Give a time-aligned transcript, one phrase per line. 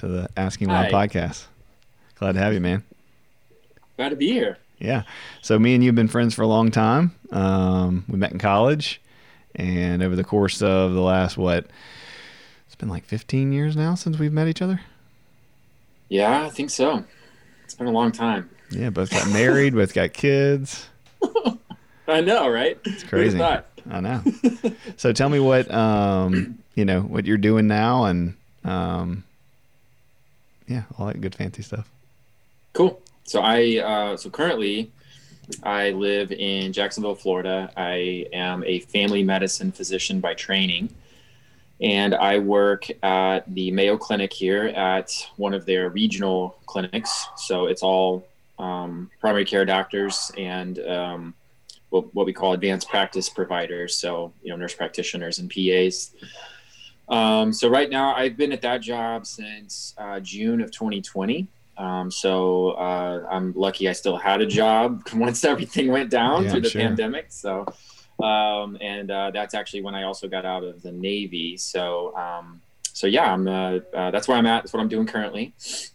[0.00, 1.44] to the Asking Why podcast.
[2.14, 2.82] Glad to have you, man.
[3.98, 4.56] Glad to be here.
[4.78, 5.02] Yeah.
[5.42, 7.14] So me and you have been friends for a long time.
[7.30, 8.98] Um, we met in college,
[9.54, 11.66] and over the course of the last what,
[12.66, 14.80] it's been like 15 years now since we've met each other.
[16.08, 17.04] Yeah, I think so.
[17.64, 18.48] It's been a long time.
[18.70, 20.88] Yeah, both got married, both got kids.
[22.08, 22.78] I know, right?
[22.84, 23.38] It's crazy.
[23.38, 24.22] I know.
[24.96, 28.34] so tell me what um, you know what you're doing now, and
[28.64, 29.24] um,
[30.70, 31.90] yeah, all that good fancy stuff.
[32.72, 33.00] Cool.
[33.24, 34.90] So I uh, so currently
[35.64, 37.70] I live in Jacksonville, Florida.
[37.76, 40.94] I am a family medicine physician by training,
[41.80, 47.26] and I work at the Mayo Clinic here at one of their regional clinics.
[47.36, 48.28] So it's all
[48.60, 51.34] um, primary care doctors and um,
[51.88, 53.96] what, what we call advanced practice providers.
[53.96, 56.12] So you know, nurse practitioners and PAs.
[57.10, 61.48] Um, so right now, I've been at that job since uh, June of 2020.
[61.76, 66.50] Um, so uh, I'm lucky I still had a job once everything went down yeah,
[66.50, 66.82] through the sure.
[66.82, 67.26] pandemic.
[67.30, 67.66] So,
[68.22, 71.56] um, and uh, that's actually when I also got out of the Navy.
[71.56, 72.60] So, um,
[72.92, 74.62] so yeah, I'm uh, uh, that's where I'm at.
[74.62, 75.54] That's what I'm doing currently.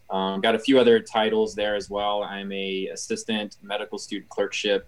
[0.10, 2.24] Um, got a few other titles there as well.
[2.24, 4.88] I'm a assistant medical student clerkship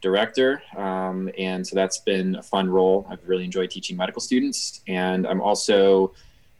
[0.00, 0.62] director.
[0.76, 3.06] Um, and so that's been a fun role.
[3.10, 4.82] I've really enjoyed teaching medical students.
[4.88, 6.14] And I'm also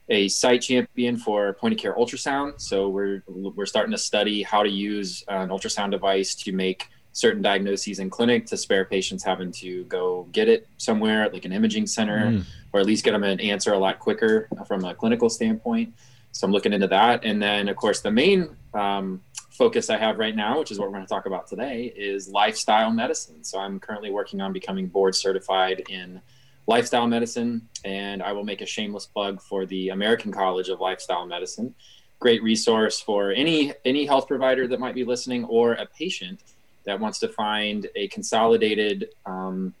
[0.09, 2.59] a site champion for point of care ultrasound.
[2.59, 7.41] So we're, we're starting to study how to use an ultrasound device to make certain
[7.41, 11.85] diagnoses in clinic to spare patients having to go get it somewhere like an imaging
[11.85, 12.45] center mm.
[12.71, 15.93] or at least get them an answer a lot quicker from a clinical standpoint.
[16.31, 17.25] So I'm looking into that.
[17.25, 20.87] And then of course the main um, focus I have right now, which is what
[20.87, 23.43] we're going to talk about today, is lifestyle medicine.
[23.43, 26.21] So I'm currently working on becoming board certified in
[26.67, 31.25] lifestyle medicine, and I will make a shameless plug for the American College of Lifestyle
[31.25, 31.75] Medicine.
[32.19, 36.39] Great resource for any any health provider that might be listening or a patient
[36.85, 39.73] that wants to find a consolidated um,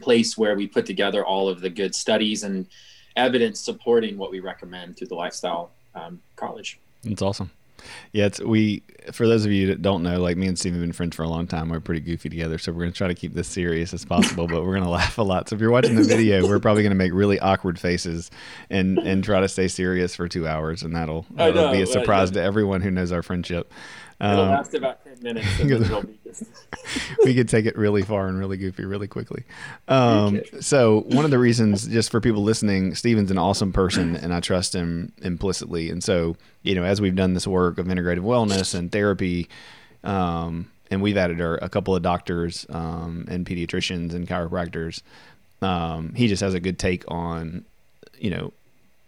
[0.00, 2.66] place where we put together all of the good studies and
[3.16, 6.78] evidence supporting what we recommend through the lifestyle um, college.
[7.02, 7.50] That's awesome.
[8.12, 8.82] Yeah, it's we.
[9.12, 11.22] For those of you that don't know, like me and Steve have been friends for
[11.22, 11.70] a long time.
[11.70, 14.46] We're pretty goofy together, so we're gonna try to keep this serious as possible.
[14.46, 15.48] but we're gonna laugh a lot.
[15.48, 18.30] So if you're watching the video, we're probably gonna make really awkward faces
[18.68, 22.30] and and try to stay serious for two hours, and that'll, that'll be a surprise
[22.32, 23.72] to everyone who knows our friendship.
[24.20, 25.46] It'll um, last about minutes.
[27.24, 29.44] we could take it really far and really goofy really quickly.
[29.88, 34.32] Um, so one of the reasons, just for people listening, Steven's an awesome person, and
[34.32, 35.90] I trust him implicitly.
[35.90, 39.48] And so, you know, as we've done this work of integrative wellness and therapy,
[40.04, 45.02] um, and we've added our, a couple of doctors um, and pediatricians and chiropractors.
[45.62, 47.64] Um, he just has a good take on,
[48.18, 48.52] you know,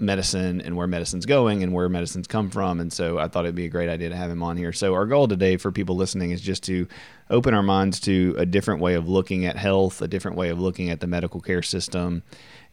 [0.03, 2.81] medicine and where medicine's going and where medicines come from.
[2.81, 4.73] And so I thought it'd be a great idea to have him on here.
[4.73, 6.87] So our goal today for people listening is just to
[7.31, 10.61] open our minds to a different way of looking at health, a different way of
[10.61, 12.23] looking at the medical care system,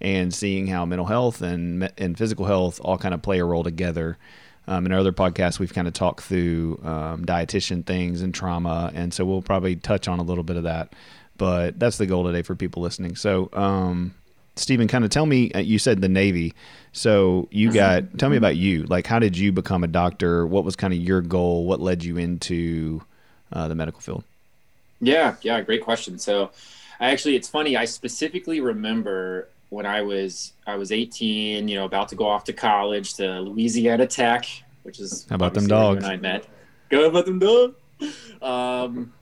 [0.02, 3.64] and seeing how mental health and and physical health all kind of play a role
[3.64, 4.18] together.
[4.68, 8.92] Um, in our other podcasts, we've kind of talked through um, dietitian things and trauma,
[8.94, 10.94] and so we'll probably touch on a little bit of that.
[11.38, 13.16] But that's the goal today for people listening.
[13.16, 14.14] So, um,
[14.60, 15.52] Stephen, kind of tell me.
[15.52, 16.54] Uh, you said the Navy,
[16.92, 17.76] so you mm-hmm.
[17.76, 18.20] got.
[18.20, 18.84] Tell me about you.
[18.84, 20.46] Like, how did you become a doctor?
[20.46, 21.66] What was kind of your goal?
[21.66, 23.02] What led you into
[23.52, 24.24] uh, the medical field?
[25.02, 26.20] Yeah, yeah, great question.
[26.20, 26.52] So,
[27.00, 27.78] I actually, it's funny.
[27.78, 31.68] I specifically remember when I was I was 18.
[31.68, 34.46] You know, about to go off to college to Louisiana Tech,
[34.84, 36.04] which is how about them dogs?
[36.04, 36.46] When I met,
[36.90, 37.76] go about them dogs.
[38.42, 39.14] Um,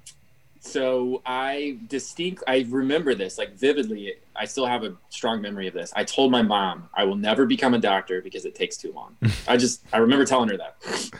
[0.67, 4.13] so I distinct I remember this like vividly.
[4.35, 5.91] I still have a strong memory of this.
[5.95, 9.15] I told my mom I will never become a doctor because it takes too long.
[9.47, 10.75] I just I remember telling her that.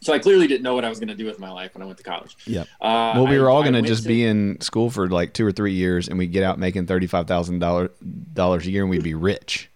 [0.00, 1.82] so I clearly didn't know what I was going to do with my life when
[1.82, 2.36] I went to college.
[2.46, 2.62] Yeah.
[2.80, 5.46] Uh, well, we were I, all going to just be in school for like two
[5.46, 8.90] or three years, and we'd get out making thirty five thousand dollars a year, and
[8.90, 9.70] we'd be rich.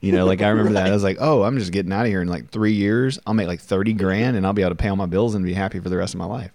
[0.00, 0.84] You know, like I remember right.
[0.84, 0.90] that.
[0.90, 3.18] I was like, oh, I'm just getting out of here in like three years.
[3.26, 5.44] I'll make like thirty grand, and I'll be able to pay all my bills and
[5.44, 6.52] be happy for the rest of my life.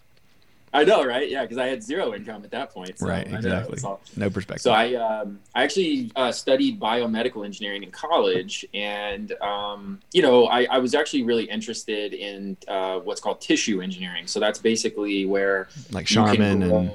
[0.76, 1.30] I know, right?
[1.30, 3.00] Yeah, because I had zero income at that point.
[3.00, 3.80] So right, exactly.
[4.18, 4.62] No perspective.
[4.62, 10.48] So I, um, I actually uh, studied biomedical engineering in college, and um, you know,
[10.48, 14.28] I, I, was actually really interested in uh, what's called tissue engineering.
[14.28, 16.92] So that's basically where like Charmin and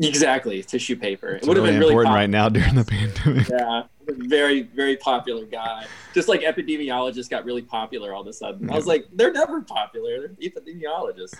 [0.00, 1.36] exactly tissue paper.
[1.36, 3.48] It's it would really have been really important right now during the pandemic.
[3.48, 5.86] Yeah, very very popular guy.
[6.14, 8.68] Just like epidemiologists got really popular all of a sudden.
[8.70, 10.20] I was like, they're never popular.
[10.20, 11.38] They're epidemiologists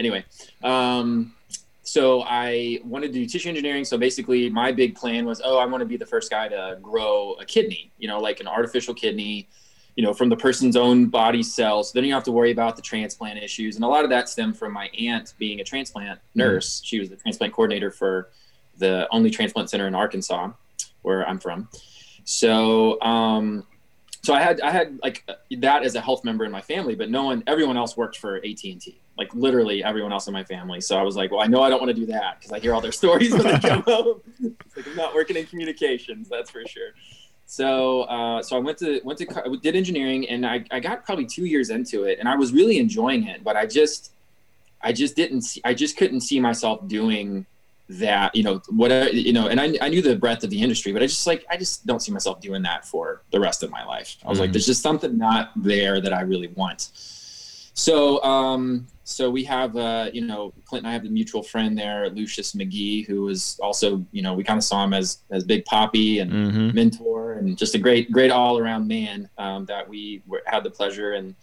[0.00, 0.24] anyway,
[0.64, 1.32] um,
[1.82, 3.84] so I wanted to do tissue engineering.
[3.84, 6.78] So basically, my big plan was, oh, I want to be the first guy to
[6.82, 9.48] grow a kidney, you know, like an artificial kidney,
[9.96, 11.90] you know, from the person's own body cells.
[11.90, 14.28] So then you have to worry about the transplant issues, and a lot of that
[14.28, 16.78] stemmed from my aunt being a transplant nurse.
[16.78, 16.84] Mm-hmm.
[16.84, 18.30] She was the transplant coordinator for
[18.78, 20.50] the only transplant center in Arkansas,
[21.02, 21.68] where I'm from.
[22.24, 23.66] So um,
[24.22, 25.28] so I had I had like
[25.58, 28.36] that as a health member in my family, but no one, everyone else worked for
[28.36, 30.80] AT and T, like literally everyone else in my family.
[30.80, 32.58] So I was like, well, I know I don't want to do that because I
[32.58, 34.20] hear all their stories when they come home.
[34.42, 36.90] It's like I'm not working in communications, that's for sure.
[37.46, 41.26] So uh, so I went to went to did engineering, and I I got probably
[41.26, 44.12] two years into it, and I was really enjoying it, but I just
[44.82, 47.46] I just didn't see, I just couldn't see myself doing
[47.90, 50.92] that you know what you know and I, I knew the breadth of the industry
[50.92, 53.70] but i just like i just don't see myself doing that for the rest of
[53.70, 54.42] my life i was mm-hmm.
[54.42, 56.90] like there's just something not there that i really want
[57.74, 61.76] so um so we have uh you know clint and i have the mutual friend
[61.76, 65.42] there lucius mcgee who was also you know we kind of saw him as as
[65.42, 66.72] big poppy and mm-hmm.
[66.72, 71.14] mentor and just a great great all-around man um, that we were, had the pleasure
[71.14, 71.34] and,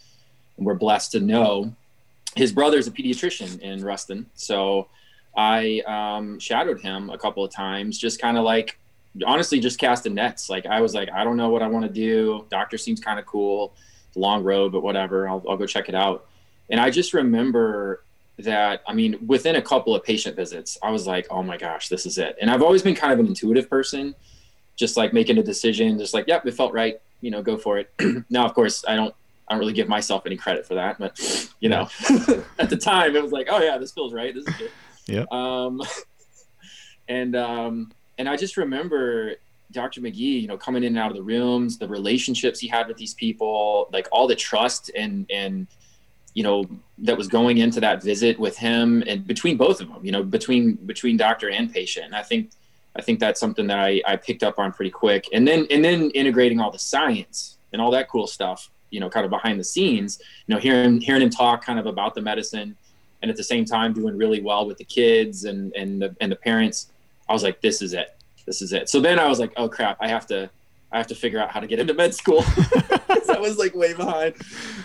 [0.55, 1.75] and we're blessed to know
[2.37, 4.87] his brother's a pediatrician in ruston so
[5.37, 8.79] I um, shadowed him a couple of times, just kind of like
[9.25, 10.49] honestly just casting nets.
[10.49, 12.45] Like I was like, I don't know what I want to do.
[12.49, 13.73] Doctor seems kind of cool.
[14.07, 15.29] It's a long road, but whatever.
[15.29, 16.27] I'll, I'll go check it out.
[16.69, 18.03] And I just remember
[18.39, 21.87] that, I mean, within a couple of patient visits, I was like, oh my gosh,
[21.87, 22.35] this is it.
[22.41, 24.15] And I've always been kind of an intuitive person,
[24.75, 27.77] just like making a decision, just like, yep, it felt right, you know, go for
[27.77, 27.91] it.
[28.29, 29.13] now, of course, I don't,
[29.47, 31.19] I don't really give myself any credit for that, but
[31.61, 31.89] you know,
[32.59, 34.33] at the time it was like, oh yeah, this feels right.
[34.33, 34.71] This is good.
[35.07, 35.25] Yeah.
[35.31, 35.81] Um,
[37.07, 39.35] and um, and I just remember
[39.71, 40.01] Dr.
[40.01, 42.97] McGee, you know, coming in and out of the rooms, the relationships he had with
[42.97, 45.67] these people, like all the trust and and
[46.33, 46.65] you know
[46.99, 50.23] that was going into that visit with him and between both of them, you know,
[50.23, 52.05] between between doctor and patient.
[52.05, 52.51] And I think
[52.95, 55.27] I think that's something that I, I picked up on pretty quick.
[55.33, 59.09] And then and then integrating all the science and all that cool stuff, you know,
[59.09, 62.21] kind of behind the scenes, you know, hearing hearing him talk kind of about the
[62.21, 62.75] medicine
[63.21, 66.31] and at the same time doing really well with the kids and and the, and
[66.31, 66.91] the parents
[67.29, 68.13] i was like this is it.
[68.45, 68.89] This is it.
[68.89, 69.97] So then i was like oh crap.
[69.99, 70.49] I have to
[70.91, 72.43] i have to figure out how to get into med school.
[73.29, 74.35] I was like way behind.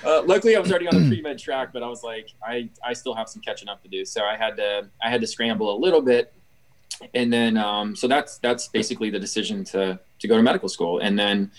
[0.04, 2.92] Uh, luckily i was already on the pre-med track but i was like i i
[2.92, 4.04] still have some catching up to do.
[4.04, 6.32] So i had to i had to scramble a little bit.
[7.14, 10.98] And then um, so that's that's basically the decision to to go to medical school.
[10.98, 11.50] And then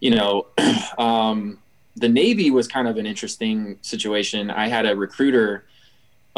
[0.00, 0.46] you know
[0.98, 1.58] um,
[1.96, 4.50] the navy was kind of an interesting situation.
[4.50, 5.66] I had a recruiter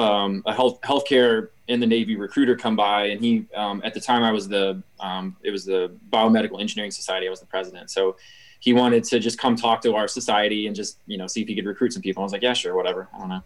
[0.02, 4.00] um, a health healthcare in the Navy recruiter come by, and he um, at the
[4.00, 7.26] time I was the um, it was the Biomedical Engineering Society.
[7.26, 8.16] I was the president, so
[8.60, 11.48] he wanted to just come talk to our society and just you know see if
[11.48, 12.22] he could recruit some people.
[12.22, 13.08] I was like, yeah, sure, whatever.
[13.14, 13.42] I don't know.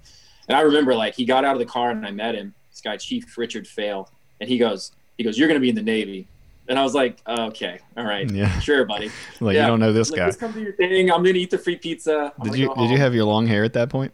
[0.48, 2.54] And I remember like he got out of the car and I met him.
[2.70, 4.10] This guy Chief Richard Fail,
[4.40, 6.28] and he goes, he goes, you're going to be in the Navy.
[6.68, 9.06] And I was like, okay, all right, yeah, sure, buddy.
[9.40, 9.62] like yeah.
[9.62, 10.24] you don't know this like, guy.
[10.24, 11.12] Let's come do your thing.
[11.12, 12.32] I'm gonna eat the free pizza.
[12.40, 14.12] I'm did you did you have your long hair at that point?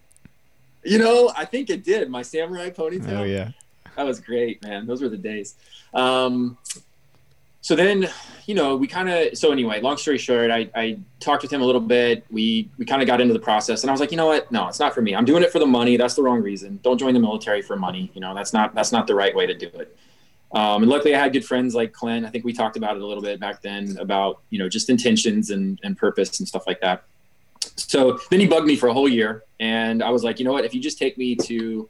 [0.85, 2.11] You know, I think it did.
[2.11, 3.21] My samurai ponytail.
[3.21, 3.51] Oh yeah,
[3.97, 4.87] that was great, man.
[4.87, 5.55] Those were the days.
[5.95, 6.59] Um,
[7.61, 8.09] so then,
[8.47, 9.39] you know, we kind of.
[9.39, 12.25] So anyway, long story short, I, I talked with him a little bit.
[12.31, 14.51] We we kind of got into the process, and I was like, you know what?
[14.51, 15.15] No, it's not for me.
[15.15, 15.97] I'm doing it for the money.
[15.97, 16.81] That's the wrong reason.
[16.83, 18.11] Don't join the military for money.
[18.15, 19.97] You know, that's not that's not the right way to do it.
[20.51, 22.27] Um, and luckily, I had good friends like Clint.
[22.27, 24.91] I think we talked about it a little bit back then about you know just
[24.91, 27.05] intentions and and purpose and stuff like that
[27.77, 30.53] so then he bugged me for a whole year and i was like you know
[30.53, 30.65] what?
[30.65, 31.89] If you just take me to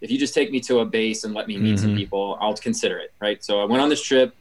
[0.00, 1.84] if you just take me to a base and let me meet mm-hmm.
[1.84, 3.42] some people i'll consider it right?
[3.44, 4.34] So i went on this trip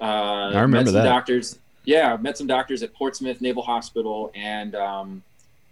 [0.00, 1.04] uh, i remember met some that.
[1.04, 5.22] doctors yeah I met some doctors at portsmouth naval hospital and um,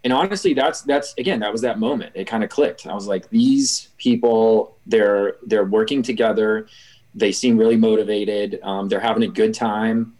[0.04, 2.12] and honestly that's that's again that was that moment.
[2.14, 2.87] It kind of clicked.
[2.87, 6.69] I was like these people they're they're working together.
[7.14, 8.61] They seem really motivated.
[8.62, 10.14] Um, they're having a good time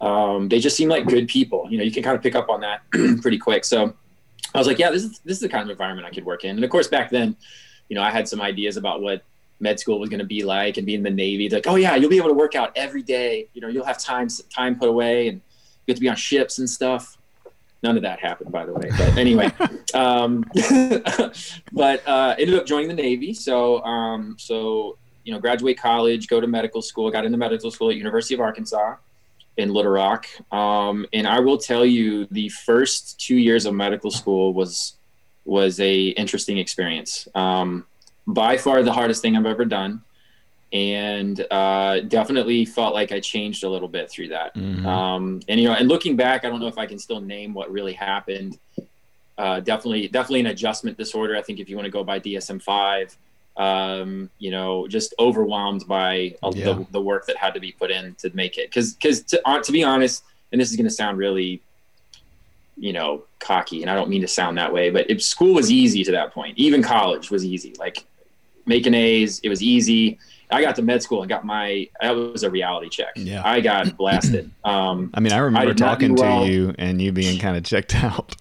[0.00, 1.66] um, they just seem like good people.
[1.70, 2.82] You know, you can kind of pick up on that
[3.22, 3.64] pretty quick.
[3.64, 3.94] So
[4.54, 6.44] I was like, yeah, this is this is the kind of environment I could work
[6.44, 6.56] in.
[6.56, 7.36] And of course, back then,
[7.88, 9.22] you know, I had some ideas about what
[9.60, 11.48] med school was going to be like and be in the Navy.
[11.48, 13.48] Like, oh yeah, you'll be able to work out every day.
[13.52, 16.58] You know, you'll have time time put away and you get to be on ships
[16.58, 17.18] and stuff.
[17.82, 18.90] None of that happened, by the way.
[18.90, 19.50] But anyway,
[19.94, 20.44] um,
[21.72, 23.34] but uh, ended up joining the Navy.
[23.34, 27.10] So, um, so you know, graduate college, go to medical school.
[27.10, 28.96] Got into medical school at University of Arkansas
[29.56, 30.26] in Little Rock.
[30.52, 34.96] Um, and I will tell you, the first two years of medical school was
[35.44, 37.26] was a interesting experience.
[37.34, 37.86] Um,
[38.26, 40.02] by far the hardest thing I've ever done,
[40.72, 44.54] and uh, definitely felt like I changed a little bit through that.
[44.54, 44.86] Mm-hmm.
[44.86, 47.54] Um, and you know, and looking back, I don't know if I can still name
[47.54, 48.58] what really happened.
[49.36, 51.36] Uh, definitely, definitely an adjustment disorder.
[51.36, 53.16] I think if you want to go by DSM five,
[53.56, 56.64] um, you know, just overwhelmed by yeah.
[56.64, 58.70] the, the, work that had to be put in to make it.
[58.70, 61.60] Because, because to, uh, to be honest, and this is going to sound really,
[62.76, 65.70] you know, cocky, and I don't mean to sound that way, but if school was
[65.70, 67.74] easy to that point, even college was easy.
[67.78, 68.06] Like
[68.66, 70.18] making A's, it was easy.
[70.50, 73.12] I got to med school and got my that was a reality check.
[73.14, 73.42] Yeah.
[73.44, 74.50] I got blasted.
[74.62, 77.94] Um, I mean, I remember I talking to you and you being kind of checked
[78.04, 78.36] out.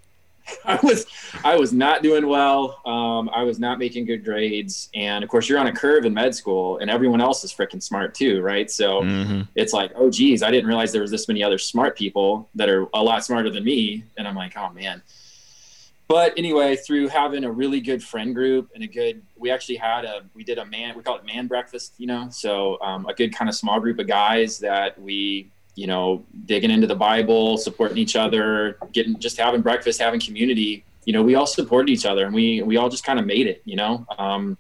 [0.66, 1.06] I was
[1.44, 2.82] I was not doing well.
[2.86, 6.14] Um, I was not making good grades, and of course, you're on a curve in
[6.14, 8.70] med school, and everyone else is freaking smart too, right?
[8.70, 9.42] So mm-hmm.
[9.56, 12.70] it's like, oh, geez, I didn't realize there was this many other smart people that
[12.70, 15.02] are a lot smarter than me, and I'm like, oh man.
[16.10, 20.06] But anyway, through having a really good friend group and a good, we actually had
[20.06, 23.14] a, we did a man, we call it man breakfast, you know, so um, a
[23.14, 27.58] good kind of small group of guys that we you know, digging into the Bible,
[27.58, 30.84] supporting each other, getting just having breakfast, having community.
[31.06, 33.48] You know, we all supported each other, and we we all just kind of made
[33.48, 33.62] it.
[33.64, 34.58] You know, um,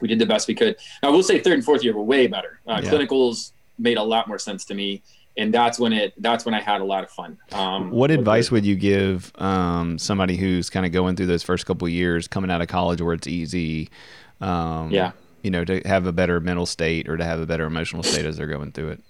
[0.00, 0.74] we did the best we could.
[1.04, 2.58] Now, I will say, third and fourth year were way better.
[2.66, 2.90] Uh, yeah.
[2.90, 5.02] Clinicals made a lot more sense to me,
[5.36, 7.38] and that's when it that's when I had a lot of fun.
[7.52, 11.64] Um, what advice would you give um, somebody who's kind of going through those first
[11.64, 13.88] couple years, coming out of college where it's easy?
[14.40, 17.66] Um, yeah, you know, to have a better mental state or to have a better
[17.66, 19.00] emotional state as they're going through it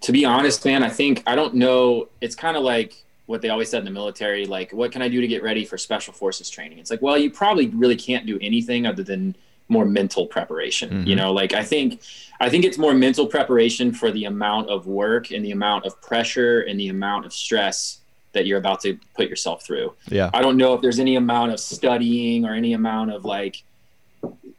[0.00, 2.08] to be honest, man, I think I don't know.
[2.20, 5.08] It's kind of like what they always said in the military, like, what can I
[5.08, 6.78] do to get ready for special forces training?
[6.78, 9.36] It's like, well, you probably really can't do anything other than
[9.68, 10.90] more mental preparation.
[10.90, 11.06] Mm-hmm.
[11.06, 12.02] You know, like I think
[12.40, 16.00] I think it's more mental preparation for the amount of work and the amount of
[16.02, 18.00] pressure and the amount of stress
[18.32, 19.94] that you're about to put yourself through.
[20.08, 20.30] Yeah.
[20.34, 23.62] I don't know if there's any amount of studying or any amount of like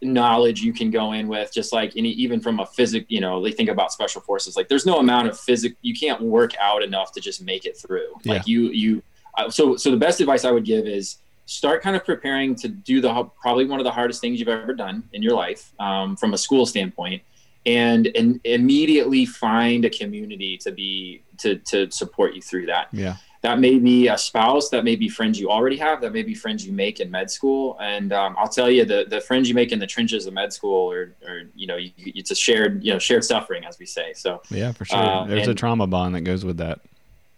[0.02, 3.42] knowledge you can go in with just like any even from a physic you know
[3.42, 6.82] they think about special forces like there's no amount of physic you can't work out
[6.82, 8.08] enough to just make it through.
[8.24, 8.34] Yeah.
[8.34, 9.04] like you you
[9.38, 12.68] uh, so so the best advice i would give is start kind of preparing to
[12.68, 16.16] do the probably one of the hardest things you've ever done in your life um,
[16.16, 17.22] from a school standpoint
[17.66, 22.88] and and immediately find a community to be to to support you through that.
[22.92, 26.24] Yeah that may be a spouse that may be friends you already have that may
[26.24, 29.50] be friends you make in med school and um, i'll tell you the, the friends
[29.50, 32.36] you make in the trenches of med school or, or you know you, it's a
[32.36, 35.52] shared you know shared suffering as we say so yeah for sure uh, there's and,
[35.52, 36.80] a trauma bond that goes with that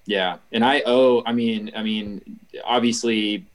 [0.05, 2.21] yeah and i owe i mean i mean
[2.63, 3.45] obviously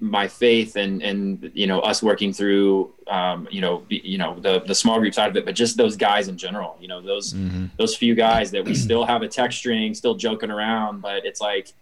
[0.00, 4.60] my faith and and you know us working through um, you know you know the
[4.60, 6.76] the small group side of it, but just those guys in general.
[6.80, 7.66] You know those mm-hmm.
[7.78, 11.40] those few guys that we still have a text string, still joking around, but it's
[11.40, 11.72] like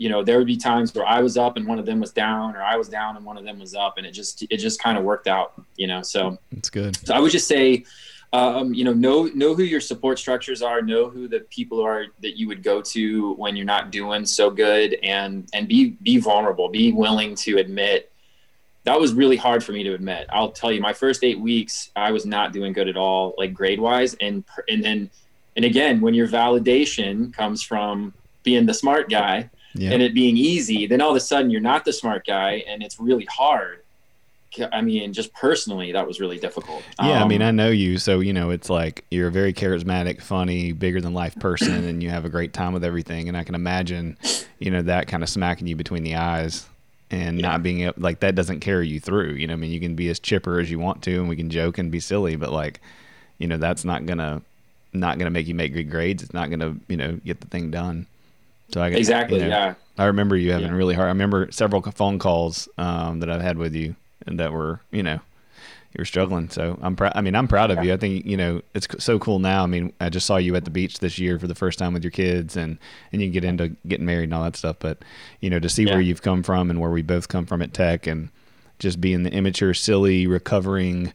[0.00, 2.10] you know, there would be times where I was up and one of them was
[2.10, 4.56] down, or I was down and one of them was up, and it just it
[4.56, 6.00] just kind of worked out, you know.
[6.00, 6.96] So it's good.
[7.06, 7.84] So I would just say,
[8.32, 12.06] um, you know, know know who your support structures are, know who the people are
[12.22, 16.16] that you would go to when you're not doing so good, and and be be
[16.16, 18.10] vulnerable, be willing to admit.
[18.84, 20.26] That was really hard for me to admit.
[20.30, 23.52] I'll tell you, my first eight weeks, I was not doing good at all, like
[23.52, 25.10] grade wise, and and then
[25.56, 29.90] and again, when your validation comes from being the smart guy yeah.
[29.90, 32.82] and it being easy, then all of a sudden you're not the smart guy and
[32.82, 33.82] it's really hard.
[34.72, 36.82] I mean, just personally, that was really difficult.
[37.00, 39.32] Yeah, um, I mean, um, I know you, so you know it's like you're a
[39.32, 43.28] very charismatic, funny, bigger than life person, and you have a great time with everything.
[43.28, 44.18] And I can imagine,
[44.58, 46.66] you know, that kind of smacking you between the eyes
[47.10, 47.48] and yeah.
[47.48, 49.34] not being able, like that doesn't carry you through.
[49.34, 51.36] You know, I mean, you can be as chipper as you want to, and we
[51.36, 52.80] can joke and be silly, but like,
[53.38, 54.42] you know, that's not gonna
[54.92, 56.22] not gonna make you make good grades.
[56.22, 58.06] It's not gonna, you know, get the thing done.
[58.72, 59.74] So I exactly, you know, yeah.
[59.98, 60.74] I remember you having yeah.
[60.74, 61.06] really hard.
[61.06, 63.96] I remember several phone calls um, that I've had with you,
[64.26, 65.20] and that were you know
[65.92, 66.48] you were struggling.
[66.48, 67.12] So I'm proud.
[67.16, 67.82] I mean, I'm proud of yeah.
[67.82, 67.92] you.
[67.94, 69.64] I think you know it's so cool now.
[69.64, 71.92] I mean, I just saw you at the beach this year for the first time
[71.92, 72.78] with your kids, and
[73.12, 74.76] and you get into getting married and all that stuff.
[74.78, 74.98] But
[75.40, 75.92] you know, to see yeah.
[75.92, 78.30] where you've come from and where we both come from at Tech, and
[78.78, 81.12] just being the immature, silly, recovering,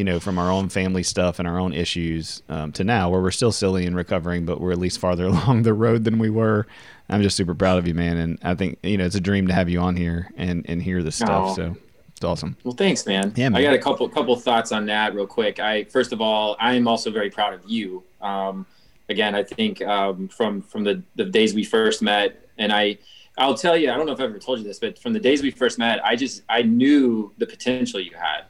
[0.00, 3.20] you know, from our own family stuff and our own issues um, to now where
[3.20, 6.30] we're still silly and recovering, but we're at least farther along the road than we
[6.30, 6.66] were.
[7.10, 8.16] I'm just super proud of you, man.
[8.16, 10.82] And I think, you know, it's a dream to have you on here and, and
[10.82, 11.50] hear this stuff.
[11.50, 11.54] Oh.
[11.54, 11.76] So
[12.12, 12.56] it's awesome.
[12.64, 13.34] Well, thanks, man.
[13.36, 13.60] Yeah, man.
[13.60, 15.60] I got a couple, couple thoughts on that real quick.
[15.60, 18.02] I, first of all, I am also very proud of you.
[18.22, 18.64] Um,
[19.10, 22.96] again, I think um, from, from the, the days we first met and I,
[23.36, 25.20] I'll tell you, I don't know if I've ever told you this, but from the
[25.20, 28.44] days we first met, I just, I knew the potential you had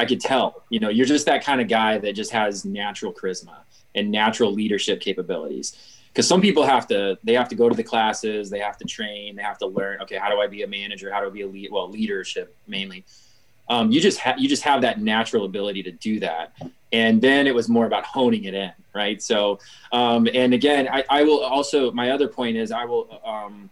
[0.00, 3.12] I could tell, you know, you're just that kind of guy that just has natural
[3.12, 3.58] charisma
[3.94, 5.76] and natural leadership capabilities.
[6.08, 8.86] Because some people have to, they have to go to the classes, they have to
[8.86, 10.00] train, they have to learn.
[10.00, 11.12] Okay, how do I be a manager?
[11.12, 11.70] How do I be a lead?
[11.70, 13.04] Well, leadership mainly.
[13.68, 16.54] Um, you just have you just have that natural ability to do that,
[16.92, 19.22] and then it was more about honing it in, right?
[19.22, 19.60] So,
[19.92, 23.70] um, and again, I, I will also my other point is I will um,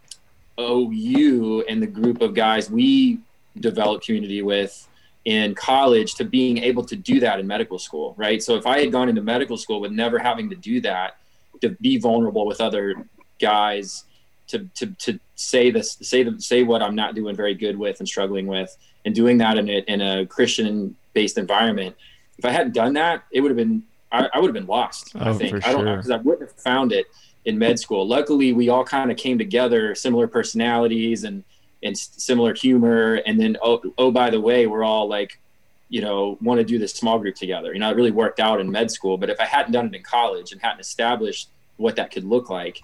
[0.59, 3.19] owe you and the group of guys we
[3.59, 4.88] develop community with
[5.29, 8.43] in college to being able to do that in medical school, right?
[8.43, 11.19] So if I had gone into medical school with never having to do that,
[11.61, 13.05] to be vulnerable with other
[13.39, 14.05] guys,
[14.47, 17.99] to to to say this, say the, say what I'm not doing very good with
[17.99, 21.95] and struggling with, and doing that in a in a Christian based environment.
[22.39, 25.13] If I hadn't done that, it would have been I, I would have been lost.
[25.15, 27.05] Oh, I think I don't know because I wouldn't have found it
[27.45, 28.09] in med school.
[28.09, 31.45] Luckily, we all kind of came together, similar personalities and
[31.83, 33.15] and similar humor.
[33.27, 35.39] And then, oh, oh, by the way, we're all like,
[35.89, 37.73] you know, want to do this small group together.
[37.73, 39.17] You know, it really worked out in med school.
[39.17, 42.51] But if I hadn't done it in college and hadn't established what that could look
[42.51, 42.83] like,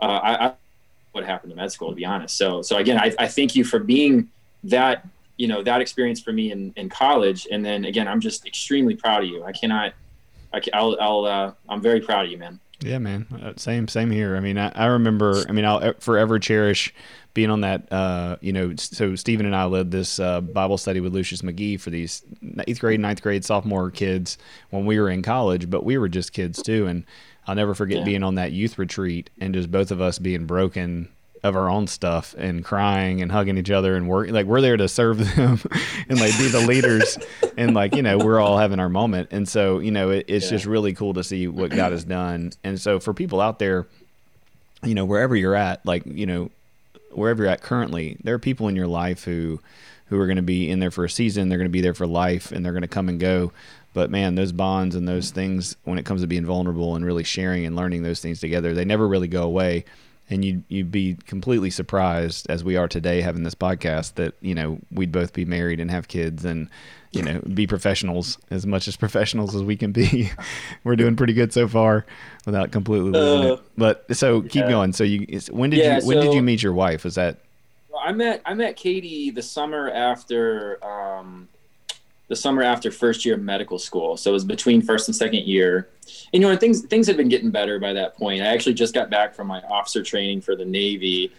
[0.00, 0.52] uh, I, I
[1.12, 2.36] would have happened in med school, to be honest.
[2.36, 4.30] So, so again, I, I thank you for being
[4.64, 7.46] that, you know, that experience for me in, in college.
[7.50, 9.44] And then again, I'm just extremely proud of you.
[9.44, 9.92] I cannot,
[10.52, 12.58] I, I'll, I'll, uh, I'm very proud of you, man.
[12.80, 13.26] Yeah, man.
[13.32, 14.36] Uh, same, same here.
[14.36, 15.44] I mean, I, I remember.
[15.48, 16.92] I mean, I'll forever cherish
[17.36, 21.00] being on that, uh, you know, so Stephen and I led this uh, Bible study
[21.00, 22.22] with Lucius McGee for these
[22.66, 24.38] eighth grade, ninth grade, sophomore kids
[24.70, 26.86] when we were in college, but we were just kids too.
[26.86, 27.04] And
[27.46, 28.04] I'll never forget yeah.
[28.04, 31.08] being on that youth retreat and just both of us being broken
[31.42, 34.76] of our own stuff and crying and hugging each other and work like we're there
[34.76, 35.60] to serve them
[36.08, 37.18] and like be the leaders
[37.56, 40.46] and like you know we're all having our moment and so you know it, it's
[40.46, 40.50] yeah.
[40.50, 43.86] just really cool to see what God has done and so for people out there
[44.82, 46.50] you know wherever you're at like you know
[47.16, 49.60] wherever you're at currently, there are people in your life who
[50.08, 51.48] who are going to be in there for a season.
[51.48, 53.52] They're going to be there for life, and they're going to come and go.
[53.92, 57.24] But man, those bonds and those things, when it comes to being vulnerable and really
[57.24, 59.84] sharing and learning those things together, they never really go away.
[60.28, 64.56] And you'd you'd be completely surprised, as we are today, having this podcast, that you
[64.56, 66.68] know we'd both be married and have kids, and
[67.16, 70.30] you know, be professionals as much as professionals as we can be.
[70.84, 72.06] We're doing pretty good so far
[72.44, 73.60] without completely losing uh, it.
[73.76, 74.70] But so keep yeah.
[74.70, 74.92] going.
[74.92, 77.04] So you, when did yeah, you, when so, did you meet your wife?
[77.04, 77.38] Was that?
[77.98, 81.48] I met, I met Katie the summer after, um,
[82.28, 84.16] the summer after first year of medical school.
[84.16, 85.88] So it was between first and second year.
[86.32, 88.42] And, you know, things, things had been getting better by that point.
[88.42, 91.32] I actually just got back from my officer training for the Navy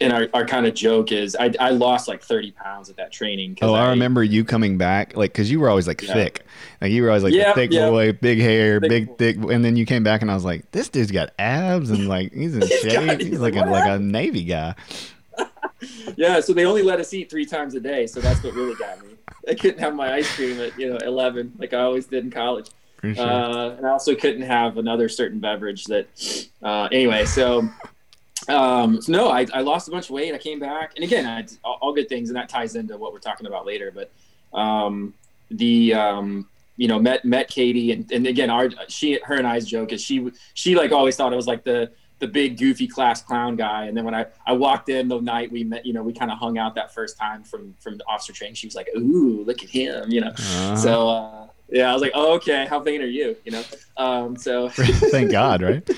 [0.00, 3.12] and our, our kind of joke is I, I lost like 30 pounds at that
[3.12, 3.58] training.
[3.62, 6.12] Oh, I, I, remember you coming back, like, cause you were always like yeah.
[6.12, 6.44] thick.
[6.80, 7.88] Like you were always like yeah, thick yeah.
[7.88, 9.36] boy, big hair, thick big, thick.
[9.36, 12.32] And then you came back and I was like, this dude's got abs and like,
[12.32, 13.20] he's in shape.
[13.20, 14.74] he's, he's like a, like a Navy guy.
[16.16, 16.40] yeah.
[16.40, 18.06] So they only let us eat three times a day.
[18.06, 19.17] So that's what really got me.
[19.48, 22.30] I couldn't have my ice cream at, you know, 11, like I always did in
[22.30, 22.70] college.
[23.02, 23.14] Sure.
[23.18, 26.08] Uh, and I also couldn't have another certain beverage that,
[26.62, 27.68] uh, anyway, so
[28.48, 30.34] um, so no, I, I lost a bunch of weight.
[30.34, 33.12] I came back, and again, I, all, all, good things, and that ties into what
[33.12, 33.92] we're talking about later.
[33.94, 34.10] But
[34.58, 35.12] um,
[35.50, 39.66] the um, you know met met Katie, and, and again, our she her and I's
[39.66, 43.22] joke is she she like always thought it was like the the big goofy class
[43.22, 43.84] clown guy.
[43.84, 46.30] And then when I, I walked in the night we met, you know, we kind
[46.30, 48.54] of hung out that first time from from the officer training.
[48.54, 50.28] She was like, "Ooh, look at him," you know.
[50.30, 50.76] Uh-huh.
[50.76, 53.36] So uh, yeah, I was like, oh, okay, how vain are you?
[53.44, 53.62] You know,
[53.98, 55.88] um, so thank God, right?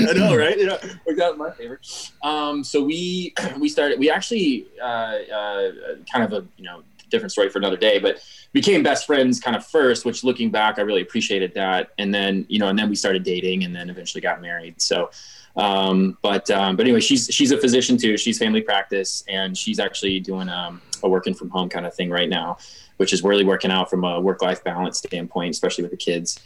[0.00, 0.58] I know, right?
[0.58, 1.80] You know, worked out in my favor.
[2.22, 3.98] Um, so we we started.
[3.98, 5.70] We actually uh, uh,
[6.12, 9.56] kind of a you know different story for another day, but became best friends kind
[9.56, 10.04] of first.
[10.04, 11.92] Which looking back, I really appreciated that.
[11.96, 14.80] And then you know, and then we started dating, and then eventually got married.
[14.80, 15.10] So.
[15.56, 18.16] Um, but um, but anyway, she's she's a physician too.
[18.16, 22.10] She's family practice, and she's actually doing um, a working from home kind of thing
[22.10, 22.58] right now
[22.96, 26.38] which is really working out from a work life balance standpoint, especially with the kids.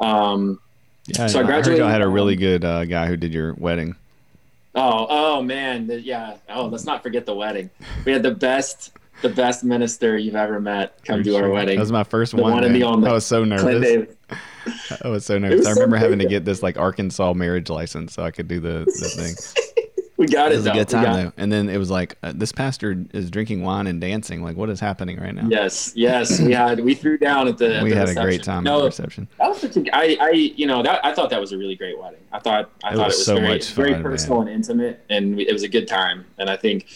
[0.00, 0.60] Um,
[1.06, 1.82] yeah, so I graduated.
[1.82, 3.96] I, I had a really good uh, guy who did your wedding.
[4.74, 6.36] Oh, oh man, yeah.
[6.48, 7.70] Oh, let's not forget the wedding.
[8.04, 11.44] We had the best, the best minister you've ever met come to sure.
[11.44, 11.76] our wedding.
[11.76, 12.52] That was my first the one.
[12.52, 14.14] one the I was so nervous.
[15.02, 15.58] I was so nervous.
[15.60, 18.48] Was I remember so having to get this like Arkansas marriage license so I could
[18.48, 19.34] do the, the thing.
[20.16, 20.56] we got It it.
[20.58, 21.32] was a good time though.
[21.36, 24.42] And then it was like uh, this pastor is drinking wine and dancing.
[24.42, 25.46] Like, what is happening right now?
[25.48, 27.76] Yes, yes, we had we threw down at the.
[27.76, 28.44] at we the had a great reception.
[28.44, 29.28] time at No, the reception.
[29.38, 31.76] that was such a, I, I, you know, that I thought that was a really
[31.76, 32.20] great wedding.
[32.32, 34.50] I thought, I It thought was it was so very, much very fun, personal and
[34.50, 36.24] intimate, and it was a good time.
[36.38, 36.88] And I think,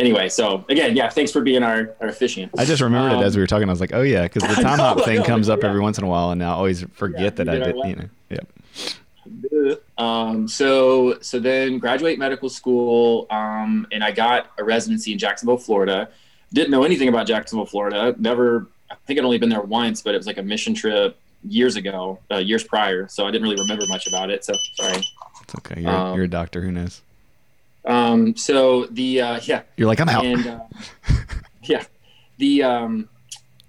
[0.00, 2.50] anyway, so again, yeah, thanks for being our our officiant.
[2.58, 3.68] I just remembered Um, it as we were talking.
[3.68, 5.68] I was like, oh yeah, because the time know, hop thing know, comes up yeah.
[5.68, 7.86] every once in a while, and I always forget Yeah, that we I did did.
[7.88, 8.48] You know, yep.
[9.98, 15.58] Um, so so then graduate medical school, um, and I got a residency in Jacksonville,
[15.58, 16.08] Florida.
[16.52, 18.14] Didn't know anything about Jacksonville, Florida.
[18.18, 21.16] Never, I think I'd only been there once, but it was like a mission trip
[21.44, 23.06] years ago, uh, years prior.
[23.08, 24.44] So I didn't really remember much about it.
[24.44, 24.96] So sorry.
[25.42, 25.82] It's okay.
[25.82, 26.60] You're, Um, you're a doctor.
[26.62, 27.02] Who knows?
[27.84, 30.24] Um, so the uh, yeah, You're like, I'm out.
[30.24, 30.60] and uh,
[31.64, 31.84] yeah,
[32.38, 33.08] the um,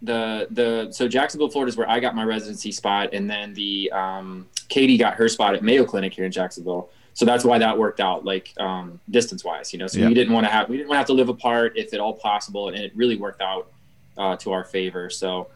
[0.01, 3.91] the the so Jacksonville, Florida is where I got my residency spot, and then the
[3.91, 6.89] um, Katie got her spot at Mayo Clinic here in Jacksonville.
[7.13, 9.87] So that's why that worked out, like um, distance wise, you know.
[9.87, 10.07] So Yeah.
[10.07, 11.99] we didn't want to have we didn't want to have to live apart if at
[11.99, 13.71] all possible, and it really worked out
[14.17, 15.09] uh, to our favor.
[15.09, 15.47] So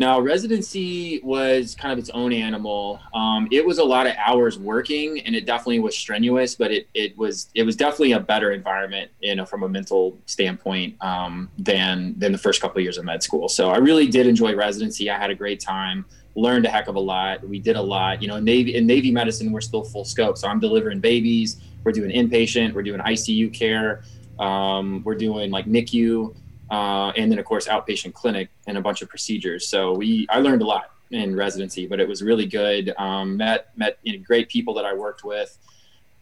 [0.00, 2.98] now residency was kind of its own animal.
[3.12, 6.88] Um, it was a lot of hours working, and it definitely was strenuous, but it
[6.94, 11.50] it was it was definitely a better environment, you know, from a mental standpoint um,
[11.58, 13.46] than than the first couple of years of med school.
[13.46, 15.10] So I really did enjoy residency.
[15.10, 17.46] I had a great time, learned a heck of a lot.
[17.46, 18.22] We did a lot.
[18.22, 20.38] You know, in Navy in Navy medicine, we're still full scope.
[20.38, 21.60] So I'm delivering babies.
[21.84, 22.72] We're doing inpatient.
[22.72, 24.02] We're doing ICU care.
[24.38, 26.34] Um, we're doing like NICU
[26.70, 29.68] uh, and then of course outpatient clinic and a bunch of procedures.
[29.68, 32.94] So we I learned a lot in residency, but it was really good.
[32.96, 35.56] Um, met met you know, great people that I worked with.